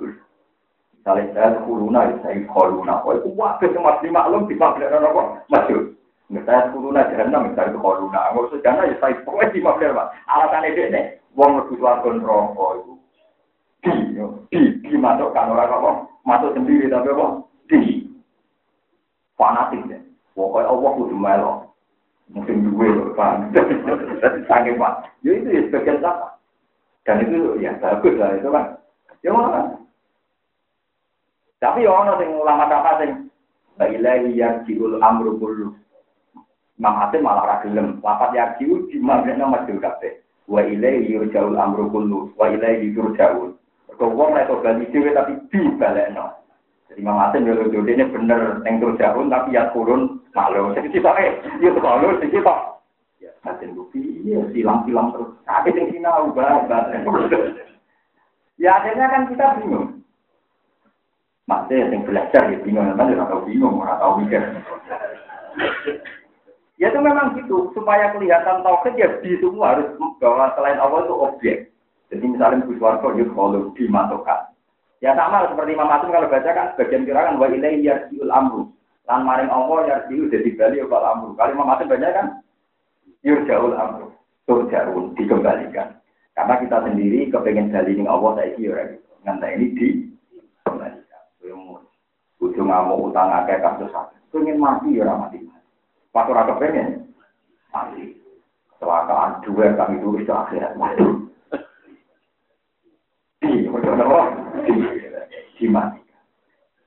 [0.99, 2.99] Misalnya saya kuluna, saya kuluna.
[3.07, 5.95] Oh, itu waktu yang masih maklum di mabne nomor masyur.
[6.27, 8.19] Misalnya kuruna jahanam, misalnya koruna.
[8.35, 10.07] Nggak usah jahanam, ya saya pokoknya di maaf Pak.
[10.27, 12.93] Alasan itu nih, wong lebih warga rokok itu.
[13.79, 13.91] Di,
[14.51, 15.91] di, di masukkan orang apa?
[16.27, 17.27] Masuk sendiri tapi apa?
[17.71, 17.79] Di.
[19.39, 20.08] Fanatik deh.
[20.39, 21.53] Pokoknya Allah kudu melo.
[22.31, 23.51] Mungkin dua loh, Pak.
[24.23, 24.93] Jadi sangat Pak.
[25.27, 26.39] Ya itu ya sebagian apa?
[27.03, 28.79] Dan itu ya bagus lah itu kan.
[29.19, 29.75] Ya mana?
[31.59, 33.27] Tapi ya orang yang ulama apa sing
[33.75, 35.71] Bailai yang jiul amru kullu
[36.79, 37.99] Imam Hasim malah ra gelem.
[37.99, 40.23] Lapat yarjiu di mabna masjid kabeh.
[40.47, 43.51] Wa ilaihi yurja'ul amru kullu wa ilaihi yurja'ul.
[43.99, 46.39] Kok wong nek bali dhewe tapi dibalekno.
[46.87, 50.73] Jadi Hasim yo lho ini bener ning turja'un tapi ya turun malu.
[50.77, 52.55] Jadi kita eh yo kalau sing kita
[53.19, 55.29] ya Hasim bukti ya silang-silang terus.
[55.45, 56.69] Tapi sing sinau banget.
[58.59, 59.99] Ya akhirnya kan kita bingung.
[61.49, 64.41] Maksudnya yang belajar ya bingung, nanti orang tahu bingung, orang tahu mikir.
[66.77, 71.15] Ya itu memang gitu, supaya kelihatan tauhid ya di semua harus bahwa selain Allah itu
[71.17, 71.57] objek.
[72.13, 74.53] Jadi misalnya Gus Warko itu kalau dimasukkan.
[75.01, 78.69] Ya sama seperti Imam Asim kalau baca kan sebagian kira wa ilai yarjiul amru.
[79.09, 81.33] Lan maring Allah yarjiul jadi bali wal amru.
[81.33, 82.27] Kalau Imam Asim baca kan
[83.25, 84.13] yurjaul amru.
[84.45, 85.97] Turjaun dikembalikan.
[86.37, 89.09] Karena kita sendiri kepengen dalilin Allah saya kira gitu.
[89.25, 91.23] Ngantai ini dikembalikan.
[92.39, 94.21] Ujung ngamuk utang akeh kasus sakit.
[94.29, 95.41] Pengen mati ya mati.
[96.13, 97.09] Pas ora kepengen.
[97.73, 98.13] Mati.
[98.77, 100.77] Kecelakaan dua kami tulis ke akhirat.
[100.77, 101.13] Waduh.
[103.41, 103.65] Di,
[104.69, 104.73] di,
[105.57, 106.21] dimatikan.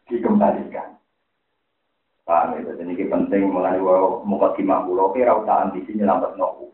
[0.07, 0.92] Dikembalikan.
[2.23, 3.83] Paham ya, jadi ini penting mulai
[4.23, 6.71] muka timah pulau kira usah ambisi nyelamat no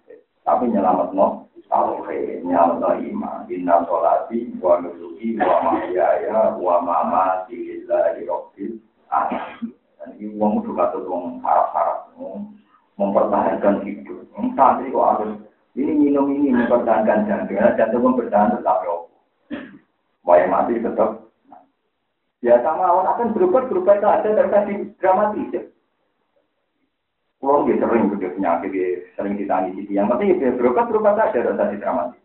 [0.49, 7.85] tapi nyelamat no tauhid, nyelamat no iman, inna sholati, wa nusuki, wa mahyaya, wa mamati,
[7.85, 8.81] lillahi rabbil
[9.13, 9.77] alamin.
[10.01, 12.17] Dan ini uang itu kata uang harap-harap,
[12.97, 14.25] mempertahankan hidup.
[14.41, 15.33] Entah sih kok harus
[15.77, 18.97] ini minum ini mempertahankan jantung, jantung pun bertahan tetap ya.
[20.25, 21.28] Waya mati tetap.
[22.39, 25.51] Ya sama orang akan berubah berubah itu ada terkait dramatis.
[25.51, 25.63] Ya.
[27.39, 28.89] Kalau dia sering begitu penyakit, dia
[29.19, 32.23] sering ditangis di yang penting dia berubah berubah saja tadi dramatis.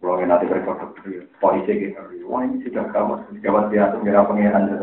[0.00, 0.88] Kalau nanti mereka
[1.44, 4.80] polisi gitu, wah ini sudah kamu gawat dia tuh ngira pengiran.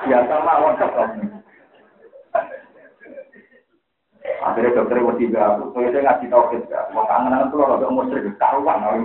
[0.00, 0.74] Biasa mawon
[4.40, 8.32] Akhirnya dokter mau tiga aku, saya ngasih tau kita, mau kangen tuh kalau umur seribu
[8.40, 8.96] karuan, mau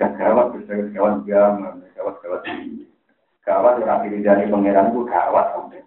[0.00, 1.60] Ini gawat, bisa gawat jam,
[1.92, 2.42] gawat gawat
[3.44, 5.84] gawat orang diri dari pangeran itu gawat sampai.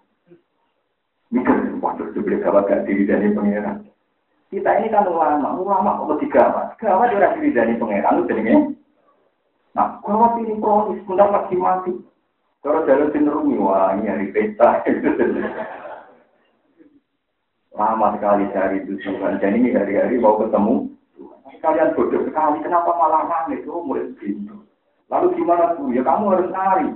[1.34, 3.82] Mikir, waduh, dibeli gawat gak diri dari pangeran.
[4.54, 6.78] Kita ini kan ulama, ulama kok tiga gawat.
[6.78, 8.54] Gawat orang diri dari pangeran itu jadinya.
[9.74, 11.92] Nah, gawat ini kronis, benar lagi mati.
[12.62, 14.78] Kalau jalan cenderung, wah ini hari pesta.
[17.74, 19.42] Lama sekali dari itu Tuhan.
[19.42, 20.93] Dan ini hari-hari mau ketemu.
[21.44, 22.60] Kalian bodoh sekali.
[22.64, 23.64] Kenapa malah nangis?
[23.68, 24.64] Oh, murid pintu.
[25.12, 25.92] Lalu gimana bu?
[25.92, 26.88] Ya kamu harus nari.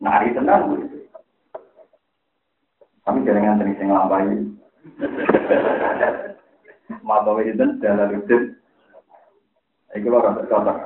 [0.00, 0.76] Nari tenang bu.
[3.04, 4.32] Kami jangan sering sing lambai.
[7.04, 8.36] Mata itu dalam itu.
[9.94, 10.78] Itu orang terkotak.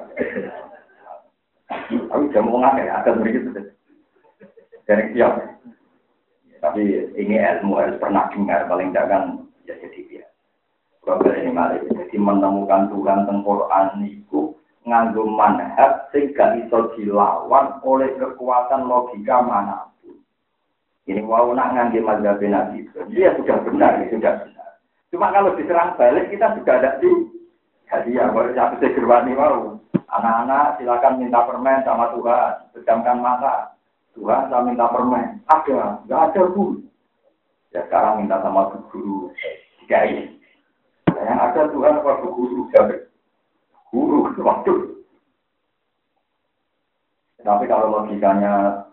[1.88, 3.50] Tapi jam mau ngake, akan begitu.
[4.84, 5.32] Dari siap.
[6.58, 6.82] Tapi
[7.14, 9.22] ini ilmu harus pernah dengar, paling tidak kan
[9.64, 10.24] ya jadi dia.
[11.06, 14.58] Kalau ini malah jadi menemukan Tuhan tentang itu
[14.88, 20.16] nganggo manhaj sing gak iso dilawan oleh kekuatan logika mana pun.
[21.04, 22.88] Ini wow nak ngangge mazhab Nabi.
[23.12, 24.70] Dia sudah benar, dia sudah benar.
[25.08, 27.08] Cuma kalau diserang balik kita juga ada di
[27.88, 28.28] hadiah.
[28.28, 29.80] Baru satu segerwani mau.
[30.08, 32.52] Anak-anak silakan minta permen sama Tuhan.
[32.76, 33.76] Pejamkan mata.
[34.16, 35.40] Tuhan saya minta permen.
[35.48, 36.80] Ada, nggak ada bu.
[37.72, 39.32] Ya sekarang minta sama guru
[39.88, 40.37] kiai.
[41.18, 42.96] Yang ada Tuhan apa guru jadi
[43.90, 44.18] guru
[44.48, 44.74] waktu.
[47.42, 48.84] Tapi kalau logikanya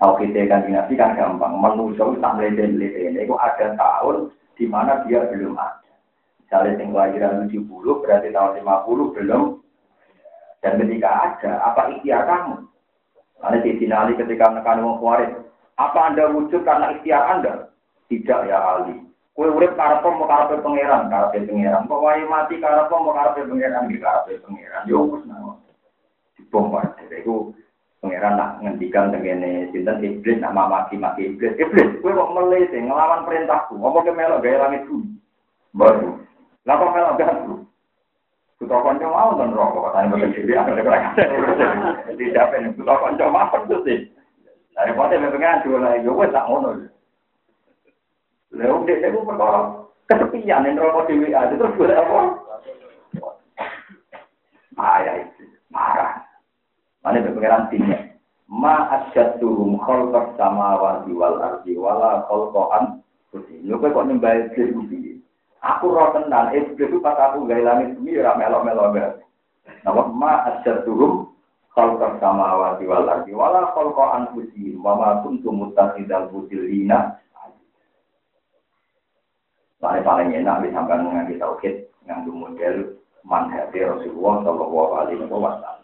[0.00, 1.60] kita kan dinasti kan gampang.
[1.60, 3.20] Manusia tak melete-melete.
[3.20, 5.92] Itu ada tahun di mana dia belum ada.
[6.40, 9.42] Misalnya yang kelahiran 70 berarti tahun 50 belum.
[10.60, 12.68] Dan ketika ada, apa ikhtiar kamu?
[13.40, 15.00] Karena di Ali ketika menekan wong
[15.80, 17.72] apa anda wujud karena ikhtiar anda?
[18.12, 19.09] Tidak ya Ali.
[19.40, 21.88] Kue urip karep mau karep pangeran, karep pangeran.
[21.88, 24.84] Kok wae mati karep mau karep pangeran, di karep pangeran.
[24.84, 25.64] Yo wis nang.
[26.36, 26.92] Dibongkar.
[27.08, 27.56] Iku
[28.04, 31.56] pangeran nak ngendikan tengene sinten iblis nama maki-maki iblis.
[31.56, 33.80] Iblis, kue kok melete ngelawan perintahku.
[33.80, 35.08] Apa ke melok gawe langit bumi?
[35.72, 36.20] Baru.
[36.68, 37.54] Lah kok melok ganggu?
[38.60, 41.16] Kuto konco mau dan rokok, katanya betul jadi ada kerajaan.
[42.12, 44.04] Tidak pengen kuto konco mau tuh sih.
[44.76, 46.99] Dari pote mempengen dua lagi, gue tak ngono.
[48.50, 52.20] Lalu dia itu perkara kesepian yang rokok WA itu terus gue apa?
[54.74, 56.24] Marah itu, marah.
[57.04, 57.94] Mana berpengeran tinggi.
[58.50, 62.98] Ma asyadduhum khalqas samawati wal ardi wala khalqan.
[63.62, 65.22] Lho kok nyembah iblis
[65.60, 69.14] Aku roh tenan, iblis itu pas aku gaya langit bumi, ya melok-melok banget.
[69.84, 71.30] Nama ma asyadduhum
[71.76, 77.20] khalqan samawati wal ardi wala khalqa anfusihim wa ma kuntum muttakhidal mudillina.
[79.80, 85.80] Paling paling enak disampaikan mengenai tauhid nganggo model manhaj Rasulullah Shallallahu Alaihi Wasallam.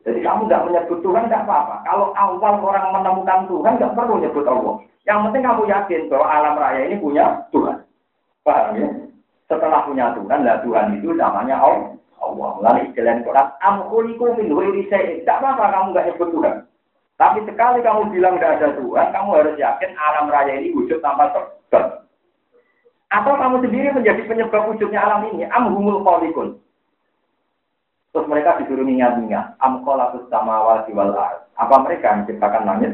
[0.00, 1.76] Jadi kamu tidak menyebut Tuhan tidak apa-apa.
[1.84, 4.74] Kalau awal orang menemukan Tuhan tidak perlu menyebut Allah.
[5.04, 7.76] Yang penting kamu yakin bahwa alam raya ini punya Tuhan.
[8.44, 8.88] Paham ya?
[9.48, 11.92] Setelah punya Tuhan, lah Tuhan itu namanya Allah.
[12.20, 12.50] Allah.
[12.60, 14.48] Lalu istilah Quran, amkuliku min
[14.88, 16.54] Tidak apa-apa kamu nggak nyebut Tuhan.
[17.20, 21.28] Tapi sekali kamu bilang tidak ada Tuhan, kamu harus yakin alam raya ini wujud tanpa
[21.36, 21.99] sebab.
[23.10, 25.42] Atau kamu sendiri menjadi penyebab wujudnya alam ini.
[25.50, 26.62] Amhumul kholikun.
[28.10, 29.58] Terus mereka disuruh ingat-ingat.
[29.58, 31.14] Amkolatus samawati wal
[31.58, 32.92] Apa mereka menciptakan langit?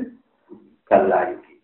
[0.88, 1.60] Galayuki.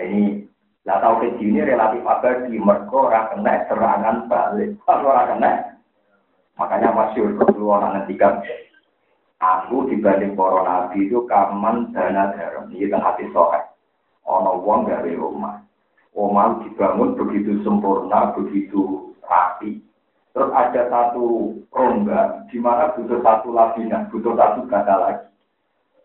[0.00, 0.48] Ini
[0.88, 2.00] lah tahu ke ini relatif
[2.48, 4.80] di mergo ora kena serangan balik.
[4.88, 5.76] Kalau ora kena,
[6.56, 8.40] makanya masyur keluar ngendikan
[9.40, 12.68] aku dibanding para nabi itu kaman dana garam.
[12.72, 13.60] Ini kan hati sohe.
[14.28, 15.60] Ono wong gawe rumah.
[16.10, 19.78] Omah dibangun begitu sempurna, begitu rapi.
[20.34, 25.26] Terus ada satu rongga di mana butuh satu lapisan, butuh satu kata lagi.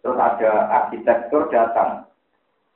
[0.05, 2.05] Terus ada arsitektur datang,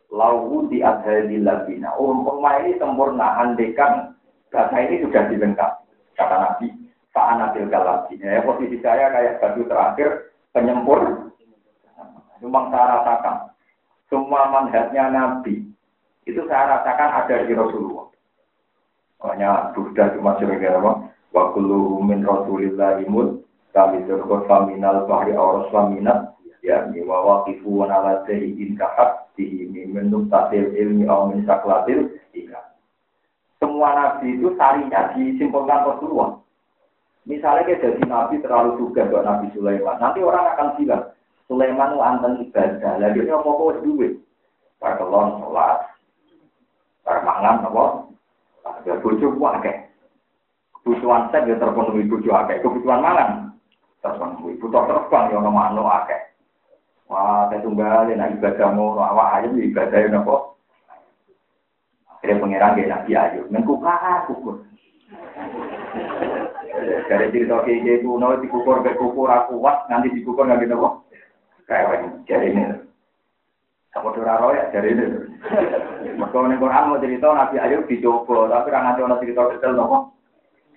[0.09, 1.93] lau di adhali labina.
[1.93, 4.17] Oh, umpama ini sempurna, andekan
[4.49, 5.85] kata ini sudah dilengkapi.
[6.17, 6.67] Kata Nabi,
[7.13, 8.25] fa'anatil galabina.
[8.25, 11.29] Ya, posisi saya kayak batu terakhir, penyempur.
[12.41, 13.37] Cuma saya rasakan.
[14.09, 15.68] Semua manhatnya Nabi,
[16.29, 18.07] itu saya rasakan ada di Rasulullah.
[19.19, 21.11] Makanya Buddha cuma sebagai apa?
[21.35, 23.43] Wa kullu min rasulillahi mud
[23.75, 26.33] kami terkot faminal bahri auros faminat
[26.65, 32.59] ya wa waqifu ala sayyidin kahab ini menurut tatil ilmi atau min saklatil ika.
[33.63, 36.39] Semua nabi itu sarinya disimpulkan Rasulullah.
[37.23, 39.99] Misalnya kayak jadi nabi terlalu juga buat Nabi Sulaiman.
[40.01, 41.03] Nanti orang akan bilang,
[41.45, 42.93] Sulaiman itu anten ibadah.
[42.97, 44.13] Lagi ini apa kok duit?
[44.79, 45.77] Parkelon, sholat,
[47.09, 47.83] permangan, apa?
[48.69, 49.89] Ada bujuk wakai.
[50.77, 52.61] Kebutuhan set ya terpenuhi bujuk wakai.
[52.61, 53.29] Kebutuhan mangan
[54.05, 54.61] terpenuhi.
[54.61, 56.29] Butuh terbang ya nama anu wakai.
[57.09, 60.53] Wah, saya tunggal, nak ibadah mau awak ayam ibadah yang apa?
[62.21, 64.61] Akhirnya pangeran gak nabi ayu, mengkukar kukur.
[67.09, 70.93] Dari cerita kayak gitu, no dikukur ke kukur aku kuat, nanti dikukur nggak gitu kok.
[71.65, 72.88] Kayak jadi ini.
[73.97, 75.25] Apa ora ya dari itu.
[76.13, 80.13] Mergo ning Quran mau cerita Nabi Ayub dicoba, tapi ra nganti ana cerita detail nopo.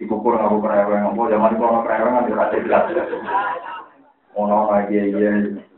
[0.00, 2.84] Dikukur ngaku kereweng, apa zaman iku ana kereweng nganti ora jelas.
[4.32, 5.28] Ono lagi ya,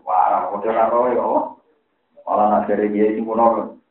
[0.06, 1.26] wah, kok ora ro ya.
[2.22, 3.82] Malah nak dari dia sing kuno.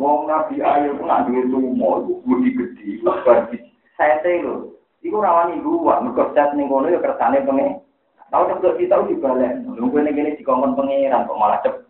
[0.00, 3.60] Wong Nabi Ayub nak duwe tumo, budi gede, bagi
[4.00, 4.72] saya lho.
[5.04, 7.84] Iku rawani gua, mergo set ning kono ya kersane pengen.
[8.32, 9.52] Tahu cepet kita udah balik.
[9.68, 11.84] Nunggu ini gini dikongkon pengiran kok malah cepet.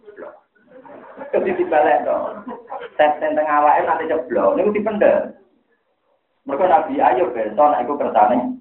[1.16, 2.44] Jadi dibalik dong.
[2.96, 4.56] Tes tentang awalnya nanti jeblok.
[4.56, 5.32] Ini dipendel.
[6.44, 8.60] Mereka Nabi Ayub besok nak ikut kersane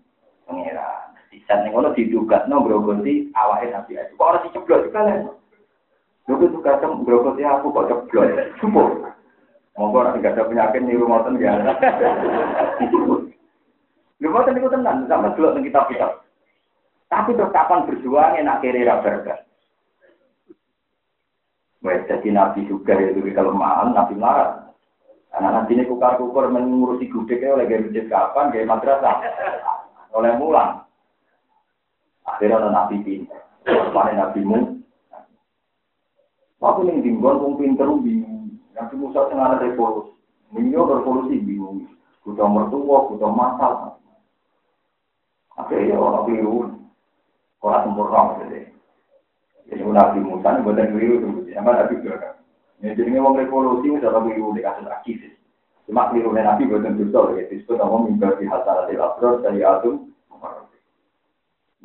[0.49, 1.14] pengiran.
[1.30, 4.15] Di set ning kono diduga no grogoti awalnya Nabi Ayub.
[4.15, 5.19] Kok orang diceblok dibalik.
[6.26, 8.27] Lu itu kadang grogoti aku kok jeblok.
[8.60, 9.14] Sumpah.
[9.76, 11.60] Monggo nek gak ada penyakit niru ngoten ya.
[14.23, 16.23] Lu ngoten niku tenan sama delok ning kitab-kitab.
[17.11, 19.45] Tapi terus kapan berjuang enak kiri Wes
[21.86, 24.74] jadi nabi juga itu di kelemahan, nabi marah.
[25.30, 29.16] Karena nanti ini kukar kukur mengurusi gudeg oleh gaya kapan, gaya madrasah,
[30.16, 30.88] oleh mulang.
[32.26, 33.44] Akhirnya ada nabi pintar,
[33.94, 34.60] mana nabi mu.
[36.57, 38.57] Waktu ini tinggal pun pinter bingung.
[38.74, 40.18] Nabi Musa ada revolusi,
[40.49, 41.86] Minyo revolusi bingung.
[42.26, 44.02] Kuda mertua, kuda masal.
[45.56, 46.74] Akhirnya orang biru,
[47.64, 48.75] orang sempurna jadi.
[49.66, 52.38] Jadi Nabi Musa buatan keliru itu, sama Nabi juga.
[52.84, 55.34] Ini jadi wong revolusi udah lebih keliru di kasus aktivis.
[55.90, 60.14] Cuma keliru Nabi buatan dosa, ya disebut nama mimbar di hasil hasil abdur dari Adum.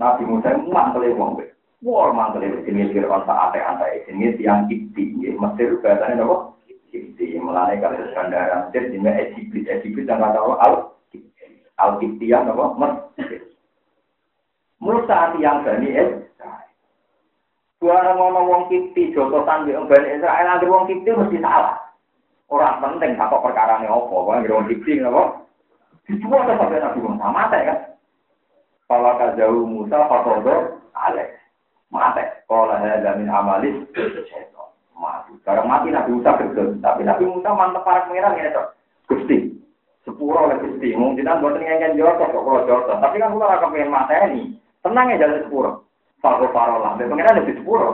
[0.00, 1.52] Nabi Musa ini mantel wong be.
[1.84, 6.56] Wah mantel itu jenis Fir'aun saat antai jenis yang kipti, Mesir bahasanya apa?
[6.88, 10.92] Kipti, melalui kali Skandara yang kata al
[11.80, 12.64] al kiptian apa?
[12.76, 13.40] Mesir.
[14.80, 15.92] Musa yang bani.
[17.80, 21.80] Barang ngono wong kipti jotosan di Bani Israel, ada wong kipti mesti salah.
[22.52, 25.48] Orang penting apa perkara ini apa, wong wong kipti apa?
[26.04, 27.78] Dijual ke sampai Nabi Musa, mata kan?
[28.84, 31.40] Kalau kajau Musa, Fatodo, Alex.
[31.88, 32.20] Mata.
[32.44, 33.80] Kalau ada min amalis,
[34.98, 35.30] mati.
[35.40, 38.76] Sekarang mati Nabi Musa kerja, tapi Nabi Musa mantep para pengiran ya, Dok.
[39.08, 39.56] Gusti.
[40.04, 40.92] Sepuluh oleh Gusti.
[40.92, 43.00] Mungkin kita buat ngengken jotos, kok kalau jotos.
[43.00, 44.52] Tapi kan akan pengen mata ini,
[44.84, 45.48] tenang ya jalan
[46.20, 46.52] sepuluh.
[46.52, 47.92] Faro farolah, pengiran lebih sepuluh.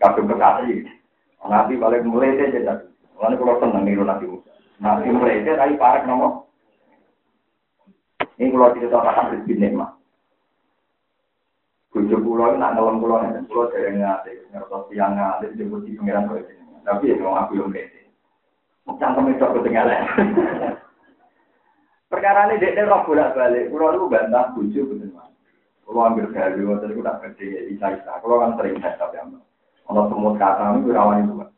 [0.00, 0.88] Kadung kekasih.
[1.46, 2.88] Nabi balik mulai deh jadi.
[3.18, 4.50] Mulai kalau seneng niru Nabi Musa.
[4.82, 6.48] Nabi mulai deh tapi parek nomor.
[8.40, 9.90] Ini kalau cerita akan berbeda mah.
[11.92, 16.24] Bujuk pulau nak dalam pulau ini, pulau dari ngati, ngertos tiang ngati, jemput di pengiran
[16.24, 16.56] kau ini.
[16.88, 18.00] Tapi ya mau aku yang beda.
[18.96, 20.00] Cangkem itu aku tinggalin.
[22.10, 23.68] Perkara ini dia roh bolak balik.
[23.68, 25.11] Pulau itu bantah betul mas.
[25.92, 28.12] Kalau ambil gawe, waktu itu tak gede, bisa-bisa.
[28.24, 29.44] Kalau kan sering saya tapi ambil.
[29.84, 31.50] Kalau semua kata ini rawan itu kan.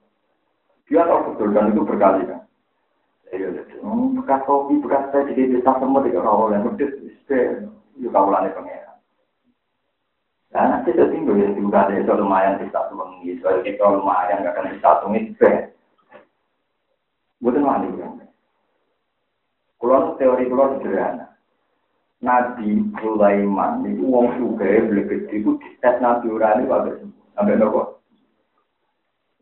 [0.91, 2.43] Dia tahu betul dan itu berkali kan.
[3.31, 3.49] Iya,
[4.19, 6.99] bekas kopi, bekas teh, jadi bisa semua tidak rawol yang pedes,
[7.95, 8.99] itu kawalannya pengeran.
[10.55, 14.55] Nah, nanti itu tinggal ya, juga ada itu lumayan bisa tuangi, soal kita lumayan nggak
[14.55, 15.21] akan bisa tuangi,
[17.43, 18.25] Bukan wani kan.
[19.77, 21.34] Kulon teori kulon sederhana.
[22.25, 26.97] Nabi Sulaiman itu wong beli gede itu tes nabi urani pada
[27.37, 28.01] sampai nopo.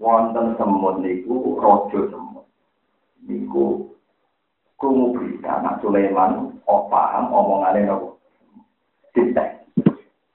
[0.02, 2.46] Wonten semut niku rojo semut.
[3.22, 3.86] Niku
[4.82, 8.18] krungu berita nak Sulaiman oh paham omongannya nopo.
[9.14, 9.62] Dites.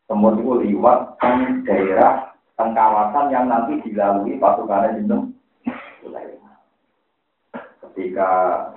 [0.08, 5.36] Semut itu liwat ke daerah teng kawasan yang nanti dilalui pasukannya jeneng
[6.00, 6.56] Sulaiman.
[7.84, 8.30] Ketika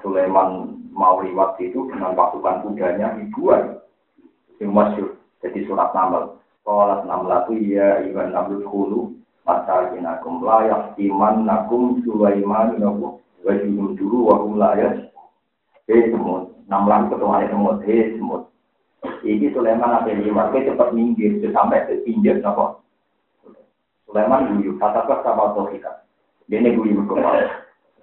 [0.02, 3.78] Sulaiman mau liwat itu dengan pasukan kudanya ribuan.
[4.58, 5.08] Yang masyur
[5.40, 6.36] jadi surat namal.
[6.60, 9.16] Sholat namlatu ya iban namlut hulu
[9.48, 15.08] masakin akum layak iman nakum sulaiman nakum wajibun dulu wahum layak
[15.88, 18.52] hei semut namlan ketua semut hei semut.
[19.24, 22.84] Ini Sulaiman apa liwat ke cepat minggir sampai ke pinggir nopo
[24.04, 26.04] Sulaiman guyu kata kata sama kita?
[26.52, 27.48] Ini guyu berkembang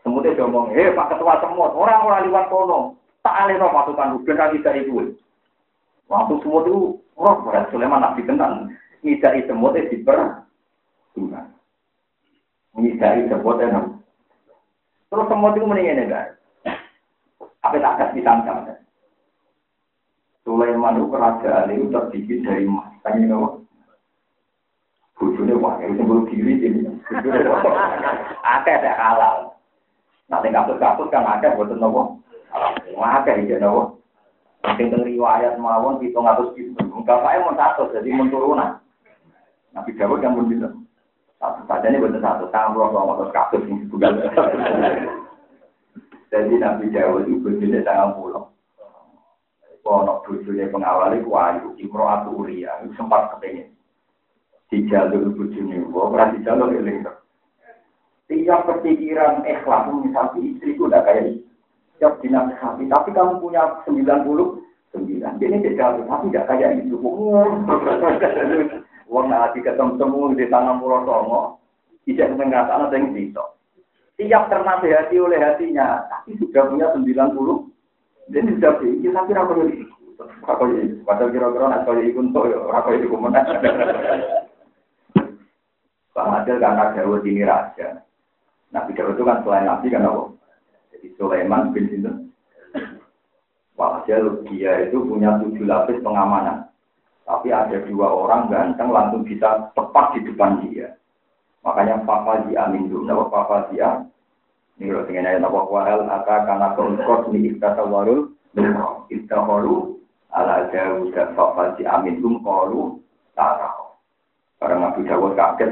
[0.07, 2.95] Semutnya dia ngomong, hei Pak Ketua Semut, orang-orang liwat kono,
[3.27, 5.19] tak alih no pasukan Ruben lagi dari itu.
[6.07, 8.71] Waktu semut itu, orang berat Sulaiman nabi tenan,
[9.03, 10.47] ngidai semut itu diper,
[12.79, 13.81] ngidai semut itu.
[15.11, 16.39] Terus semut itu mendingin enggak?
[17.67, 18.79] Apa tak kasih tangkap?
[20.47, 22.95] Sulaiman itu kerajaan itu terdiri dari emas.
[23.03, 23.67] Tanya no.
[25.19, 26.95] Bujurnya wah, itu sebelum diri ini.
[28.47, 29.51] Ada.
[30.27, 32.19] Nanti kasus-kasus kan ada buat nopo.
[32.99, 34.03] Ada ya nopo.
[34.63, 36.51] Nanti riwayat mawon itu ngatus.
[36.97, 38.83] Enggak saya mau satu, jadi mau turunan.
[39.77, 40.73] Nabi Dawud yang berbeda.
[41.37, 44.25] Satu saja ini betul satu tambah sama terus kasus ini bukan.
[46.33, 48.49] Jadi Nabi Dawud itu bujurnya sangat pulau.
[49.85, 53.71] Kalau bujurnya pengawal itu ayu, Imro atau Uria, itu sempat kepengen.
[54.67, 57.07] Di jalur bujurnya, bahwa di jalur ini.
[58.27, 61.47] Tiap perpikiran ikhlas, misalnya istriku udah kayak ini.
[61.95, 65.39] Tiap dinasihati, tapi kamu punya 90 sembilan.
[65.39, 66.99] Ini tidak tapi tidak kayak itu.
[69.07, 71.63] Wong hati ketemu di tangan pulau songo,
[72.03, 73.39] tidak mengatakan ada yang bisa.
[74.19, 77.63] Tiap ternasehati oleh hatinya, tapi sudah punya sembilan puluh.
[78.27, 79.87] Jadi sudah ini tapi apa ini?
[80.43, 80.63] Apa?
[81.07, 83.47] Padahal kira-kira nak kaya ikut tuh ya, apa itu kemenang.
[86.11, 88.06] Bang Adil karena Dawud ini raja.
[88.75, 90.23] Nabi Dawud itu kan selain Nabi kan apa?
[90.91, 92.15] Jadi Sulaiman bin Sinten.
[93.77, 96.67] Walhasil dia itu punya tujuh lapis pengamanan.
[97.27, 100.95] Tapi ada dua orang ganteng langsung bisa tepat di depan dia.
[101.61, 104.07] Makanya Papa di Amin dulu, nama Papa dia.
[104.79, 108.31] Ini kalau dengan ayat Nabi Wahal, aka karena keungkot ini iktata warul,
[109.11, 109.99] ikhtahoru,
[110.31, 112.81] ala jauh dan Papa dulu, kalu,
[113.35, 113.85] tak tahu.
[114.63, 115.71] Karena Nabi Dawud kaget,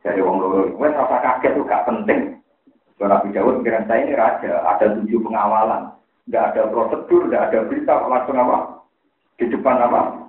[0.00, 2.20] jadi wong loro, gue rasa kaget itu gak penting.
[2.96, 5.92] Soal Nabi Dawud pikiran saya ini raja, ada tujuh pengawalan,
[6.28, 8.56] nggak ada prosedur, nggak ada berita, langsung apa?
[9.40, 10.20] Di depan apa?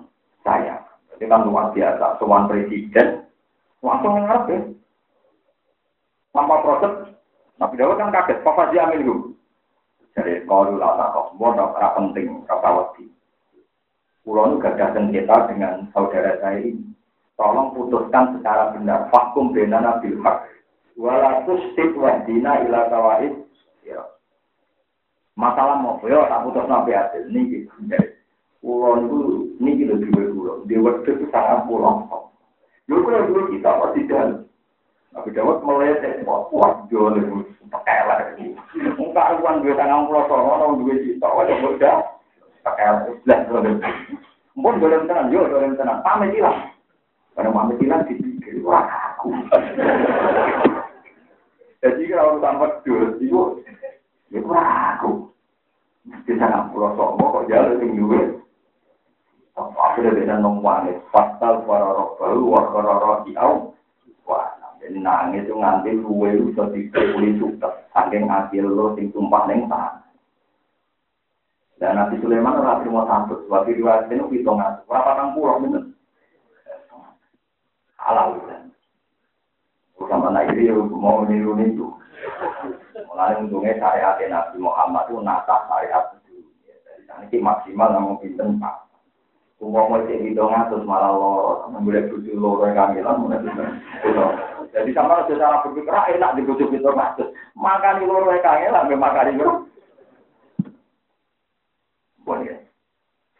[0.42, 0.82] saya.
[1.16, 2.18] Ini kan luar biasa.
[2.18, 3.22] Soal presiden
[3.82, 4.60] langsung ngarep ya.
[6.34, 6.92] Tanpa proses.
[7.60, 8.42] Nabi Dawud kan kaget.
[8.42, 9.26] Papa dia ambil dulu.
[10.12, 13.08] Jadi kalau lata kok, bodoh, penting, kata waktu.
[14.22, 16.91] Pulau itu gagah sengketa dengan saudara saya ini.
[17.42, 19.10] Tolong putuskan secara benar.
[19.10, 20.46] Fakum benana bilhaq.
[20.94, 23.34] Walatus tip wahdina ila kawaid.
[23.82, 23.98] Ya.
[25.34, 27.26] Masalah mau, ya tak putus nabi hasil.
[27.34, 27.66] Ini gitu.
[28.62, 29.18] Pulau itu
[29.58, 30.56] ini kita dua pulau.
[30.70, 32.06] Di waktu itu sangat pulau.
[32.86, 34.46] Lalu kalau dulu kita apa tidak?
[35.10, 37.18] Tapi dapat meleset, wah, jual
[37.74, 38.22] pakai lah.
[38.94, 41.42] Muka uang dua tangan pulau sama orang dua coba
[41.74, 41.96] udah
[42.62, 43.02] pakai lah.
[43.26, 43.38] Lah,
[44.52, 46.04] Mungkin boleh tenang, yo, boleh tenang.
[46.04, 46.70] Pamit hilang.
[47.32, 49.32] Karena pamit hilang dipikir, wah, aku.
[51.80, 53.40] Jadi kalau tanpa dua, itu,
[54.28, 55.32] itu aku.
[56.28, 58.20] Di sana pulau sama, kok jalan yang dua.
[59.56, 63.76] Akhirnya dia nongwangis, pasal para roh baru, para roh diau.
[64.24, 64.48] Wah,
[64.80, 67.74] jadi nangis itu nganti luwe bisa dipuli sukses.
[67.92, 70.00] Saking akhir lo sing tumpah neng tangan.
[71.82, 73.84] Dan Nabi Sulaiman ora terima santut, waktu itu
[74.30, 74.86] hitung ngatur.
[74.86, 75.82] Berapa tang pulau bener?
[78.02, 78.62] Halal kan.
[80.10, 81.86] Sama ini mau niru itu.
[83.06, 86.42] Mulai untungnya syariat Nabi Muhammad itu nata syariat itu.
[87.30, 88.82] Ini maksimal namun pinter pak.
[89.62, 93.46] Umpama cek itu ngatus malah loro, boleh bujuk loro kamilan, mulai
[94.74, 97.30] Jadi sama ada cara berpikir, enak di bujuk itu ngatus.
[97.54, 99.48] Makan loro kamilan, makan itu.
[102.26, 102.58] Boleh.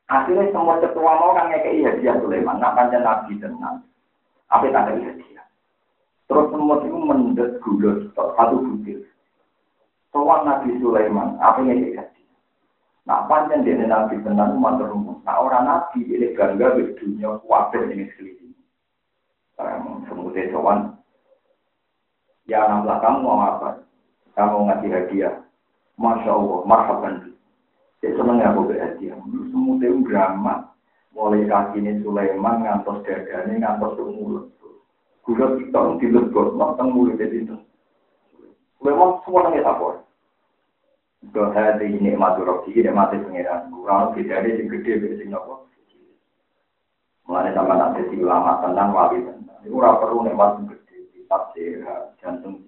[0.07, 3.83] Akhirnya semua ketua mau kan ngekei hadiah Sulaiman, nak panjang nabi tenang.
[4.53, 5.47] Apa tak ada hadiah?
[6.29, 9.01] Terus semua itu mendet gula satu butir.
[10.13, 12.05] Soal Nabi Sulaiman, apa yang dia
[13.03, 15.19] Nah, panjang dia nabi tenang umat umum.
[15.27, 18.55] Nah, orang nabi ini bangga di dunia kuatir ini sekeliling.
[19.53, 20.79] Sekarang semutnya sowan.
[22.47, 23.83] Ya, anak kamu mau apa?
[24.39, 25.35] Kamu ngasih hadiah.
[25.99, 27.15] Masya Allah, marhaban.
[27.99, 29.19] Saya seneng ya aku berhadiah.
[29.51, 30.72] Semutnya drama.
[31.13, 34.49] Mulai kaki ini Sulaiman, ngantos dadanya, ngantos mulut.
[35.23, 37.57] Gula kita dilebot, nonton mulut itu.
[38.81, 40.03] Sulaiman semua nangis apa?
[41.31, 43.71] Dohati ini mati roki, ini mati pengiran.
[43.71, 45.71] Kurang beda ada yang gede, beda sing nopo.
[47.31, 49.63] Mulanya sama nanti si ulama tentang wali tentang.
[49.63, 50.99] Ini kurang perlu nikmat gede,
[51.31, 51.87] tafsir,
[52.19, 52.59] jantung.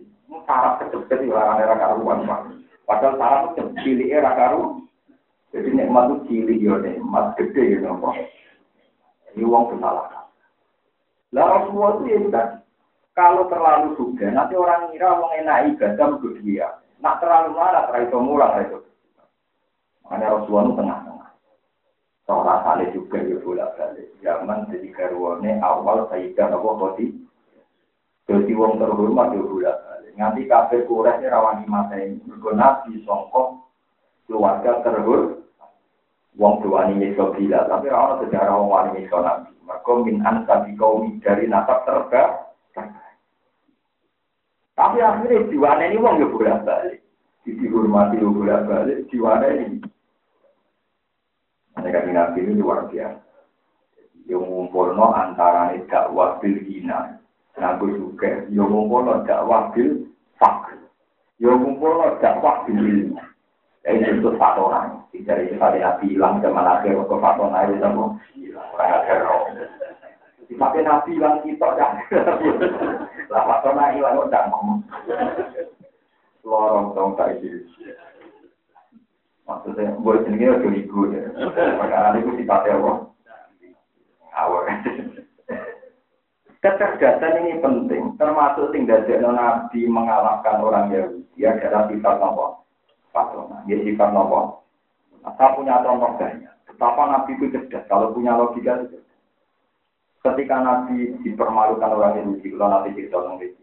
[0.46, 2.26] Sarap kecepet di orang era karuan
[2.84, 4.86] Padahal sarap itu cilik era karu.
[5.54, 8.10] Jadi nikmat itu cilik ya, nikmat gede ya nopo.
[9.38, 10.26] Ini uang kesalahan.
[11.30, 12.46] Lah Rasulullah itu ya sudah.
[13.14, 16.82] Kalau terlalu sudah, nanti orang ngira mau enak ibadah dia.
[16.98, 18.78] Nak terlalu marah, terlalu itu mulang itu.
[20.02, 21.30] Makanya Rasulullah itu tengah-tengah.
[22.26, 24.08] Seorang kali juga ya bolak balik.
[24.26, 27.06] Zaman jadi garwane awal Sayyidah Abu Khodi.
[28.26, 30.12] Jadi wong terhormat ya bolak balik.
[30.18, 32.18] Nganti kafir kurang rawani mata ini.
[32.26, 33.62] Mereka nabi songkok
[34.26, 35.43] keluarga terhormat.
[36.34, 39.50] Wong tuani nyiksa gila, tapi orang sejarah wong wani nyiksa nabi.
[39.64, 42.42] Mereka min ansabi kaum dari nasab terbaik.
[44.74, 46.98] Tapi akhirnya jiwane ini wong ya bolak balik.
[47.46, 49.78] Dihormati ya bolak balik, jiwane ini.
[51.78, 53.22] Mereka nabi ini luar biasa.
[54.24, 57.20] Yang ngumpulno antara dakwah bil hina.
[57.54, 60.10] ngaku juga, yo ngumpul dakwah bil
[60.42, 60.80] fakir,
[61.38, 63.22] yo ngumpul dakwah bil ilmu.
[63.84, 65.04] Ya itu satu orang.
[65.12, 69.18] Dari sifat Nabi hilang zaman akhir ke fatona itu sama hilang orang akhir.
[70.56, 71.92] Tapi Nabi hilang kita kan.
[73.32, 74.80] Lah fatona hilang udah ngomong.
[76.44, 77.40] Lorong dong tak
[79.44, 81.28] Maksudnya, buat sendiri udah ibu ya.
[81.52, 82.92] Perkara itu sifatnya apa?
[84.40, 84.64] Awal.
[86.64, 92.63] Kecerdasan ini penting, termasuk tinggal jadi Nabi mengalahkan orang Yahudi adalah sifat apa?
[93.14, 93.62] Patona.
[93.70, 94.66] Ya sifat nopo.
[95.22, 96.50] Saya punya contoh banyak.
[96.66, 97.86] Betapa Nabi itu cerdas.
[97.86, 99.18] Kalau punya logika itu cerdas.
[100.26, 103.54] Ketika Nabi dipermalukan orang Yahudi, kalau Nabi cerita tentang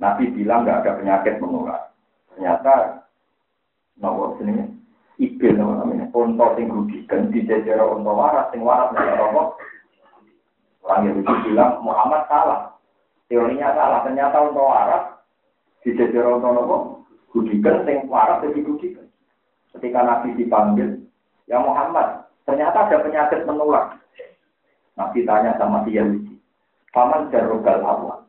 [0.00, 1.92] Nabi bilang nggak ada penyakit menular.
[2.32, 3.04] Ternyata
[4.00, 4.64] nopo sini
[5.20, 6.08] ibil namanya.
[6.16, 9.60] Unta sing rugikan di jajar unta waras, sing waras nopo.
[10.88, 12.72] Orang Yahudi bilang Muhammad salah.
[13.28, 14.00] Teorinya salah.
[14.08, 15.04] Ternyata unta waras
[15.84, 16.99] di jajar unta nopo
[17.30, 19.06] Gudikan sing waras jadi gudikan.
[19.70, 20.98] Ketika Nabi dipanggil,
[21.46, 24.02] ya Muhammad, ternyata ada penyakit menular.
[24.98, 26.34] Nabi tanya sama dia Yahudi,
[26.90, 28.20] paman jarogal awal.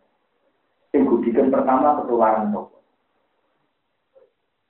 [0.93, 2.77] Sing gudikan pertama ketularan toko.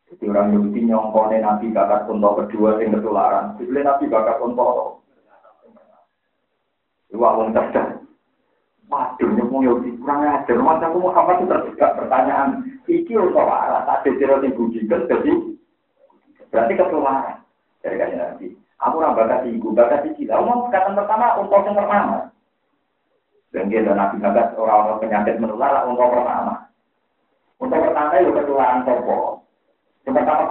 [0.07, 3.59] Jadi orang Yahudi nyongkone Nabi bakat unta kedua sing ketularan.
[3.59, 4.97] Jadi Nabi bakat unta
[7.11, 8.00] Wah, wong cerdas.
[8.91, 10.51] Waduh, nyemung Yahudi kurang ajar.
[10.59, 15.31] Aku Muhammad itu terjebak pertanyaan Iki untuk waras, ada jero sing bujikan, jadi
[16.51, 17.39] berarti ketularan.
[17.79, 18.47] Dari kajian nanti.
[18.81, 22.17] Aku orang bakat ibu, bakat mau kata pertama, untuk yang pertama.
[23.53, 26.67] Dan dia dan nabi bakat orang-orang penyakit menular, untuk pertama.
[27.61, 29.45] Untuk pertama itu ketularan topo.
[30.03, 30.43] Yang pertama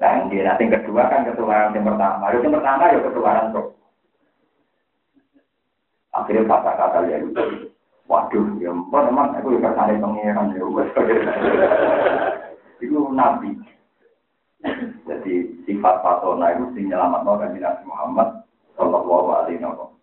[0.00, 2.24] Nah, yang nanti kedua kan ketularan yang pertama.
[2.32, 3.79] Yang pertama ya ketularan topo.
[6.20, 7.72] Akhirnya kata-kata ya itu.
[8.10, 10.66] Waduh, ya teman aku juga cari pengiran ya.
[12.82, 13.54] Itu nabi.
[15.06, 18.28] Jadi sifat patona itu sing nyelamat Nabi Muhammad
[18.76, 19.94] Shallallahu Alaihi Wasallam.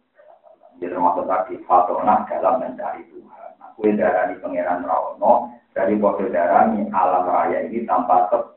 [0.78, 3.52] Jadi termasuk tadi patona dalam mencari Tuhan.
[3.62, 8.56] Aku darani pangeran Rawono dari bodoh darani alam raya ini tanpa sebab.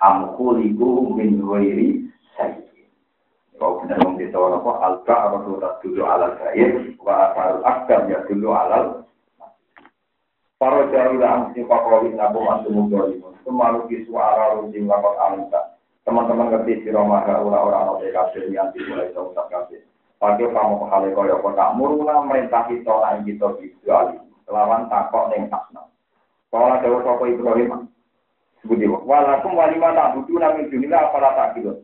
[0.00, 2.69] Amkuliku min ghairi sayyid.
[3.60, 8.24] Kau benar wong desa apa alba apa surat dulu alal gaib wa asal akdam ya
[8.24, 9.04] dulu alal
[10.56, 13.32] Para jauh lah angsi pakawin nabu mantu mudolimu.
[13.48, 15.76] Semalu kisu ara rujim lakot alimta.
[16.04, 19.80] Teman-teman ngerti si Roma orang-orang no kafir yang dimulai tak kafir.
[20.20, 24.20] Pakai kamu pahale kaya kota muruna merintah kita lain kita visuali.
[24.44, 25.88] Kelawan takok neng asna.
[26.52, 27.88] Kalau ada sopo Ibrahim.
[28.60, 31.80] Sebut Walakum walima tak butuh namin dunia apalah tak gitu.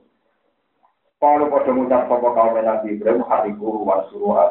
[1.27, 4.47] Kalau pada ngucap sapa kaum Nabi Ibrahim hari guru wa suruh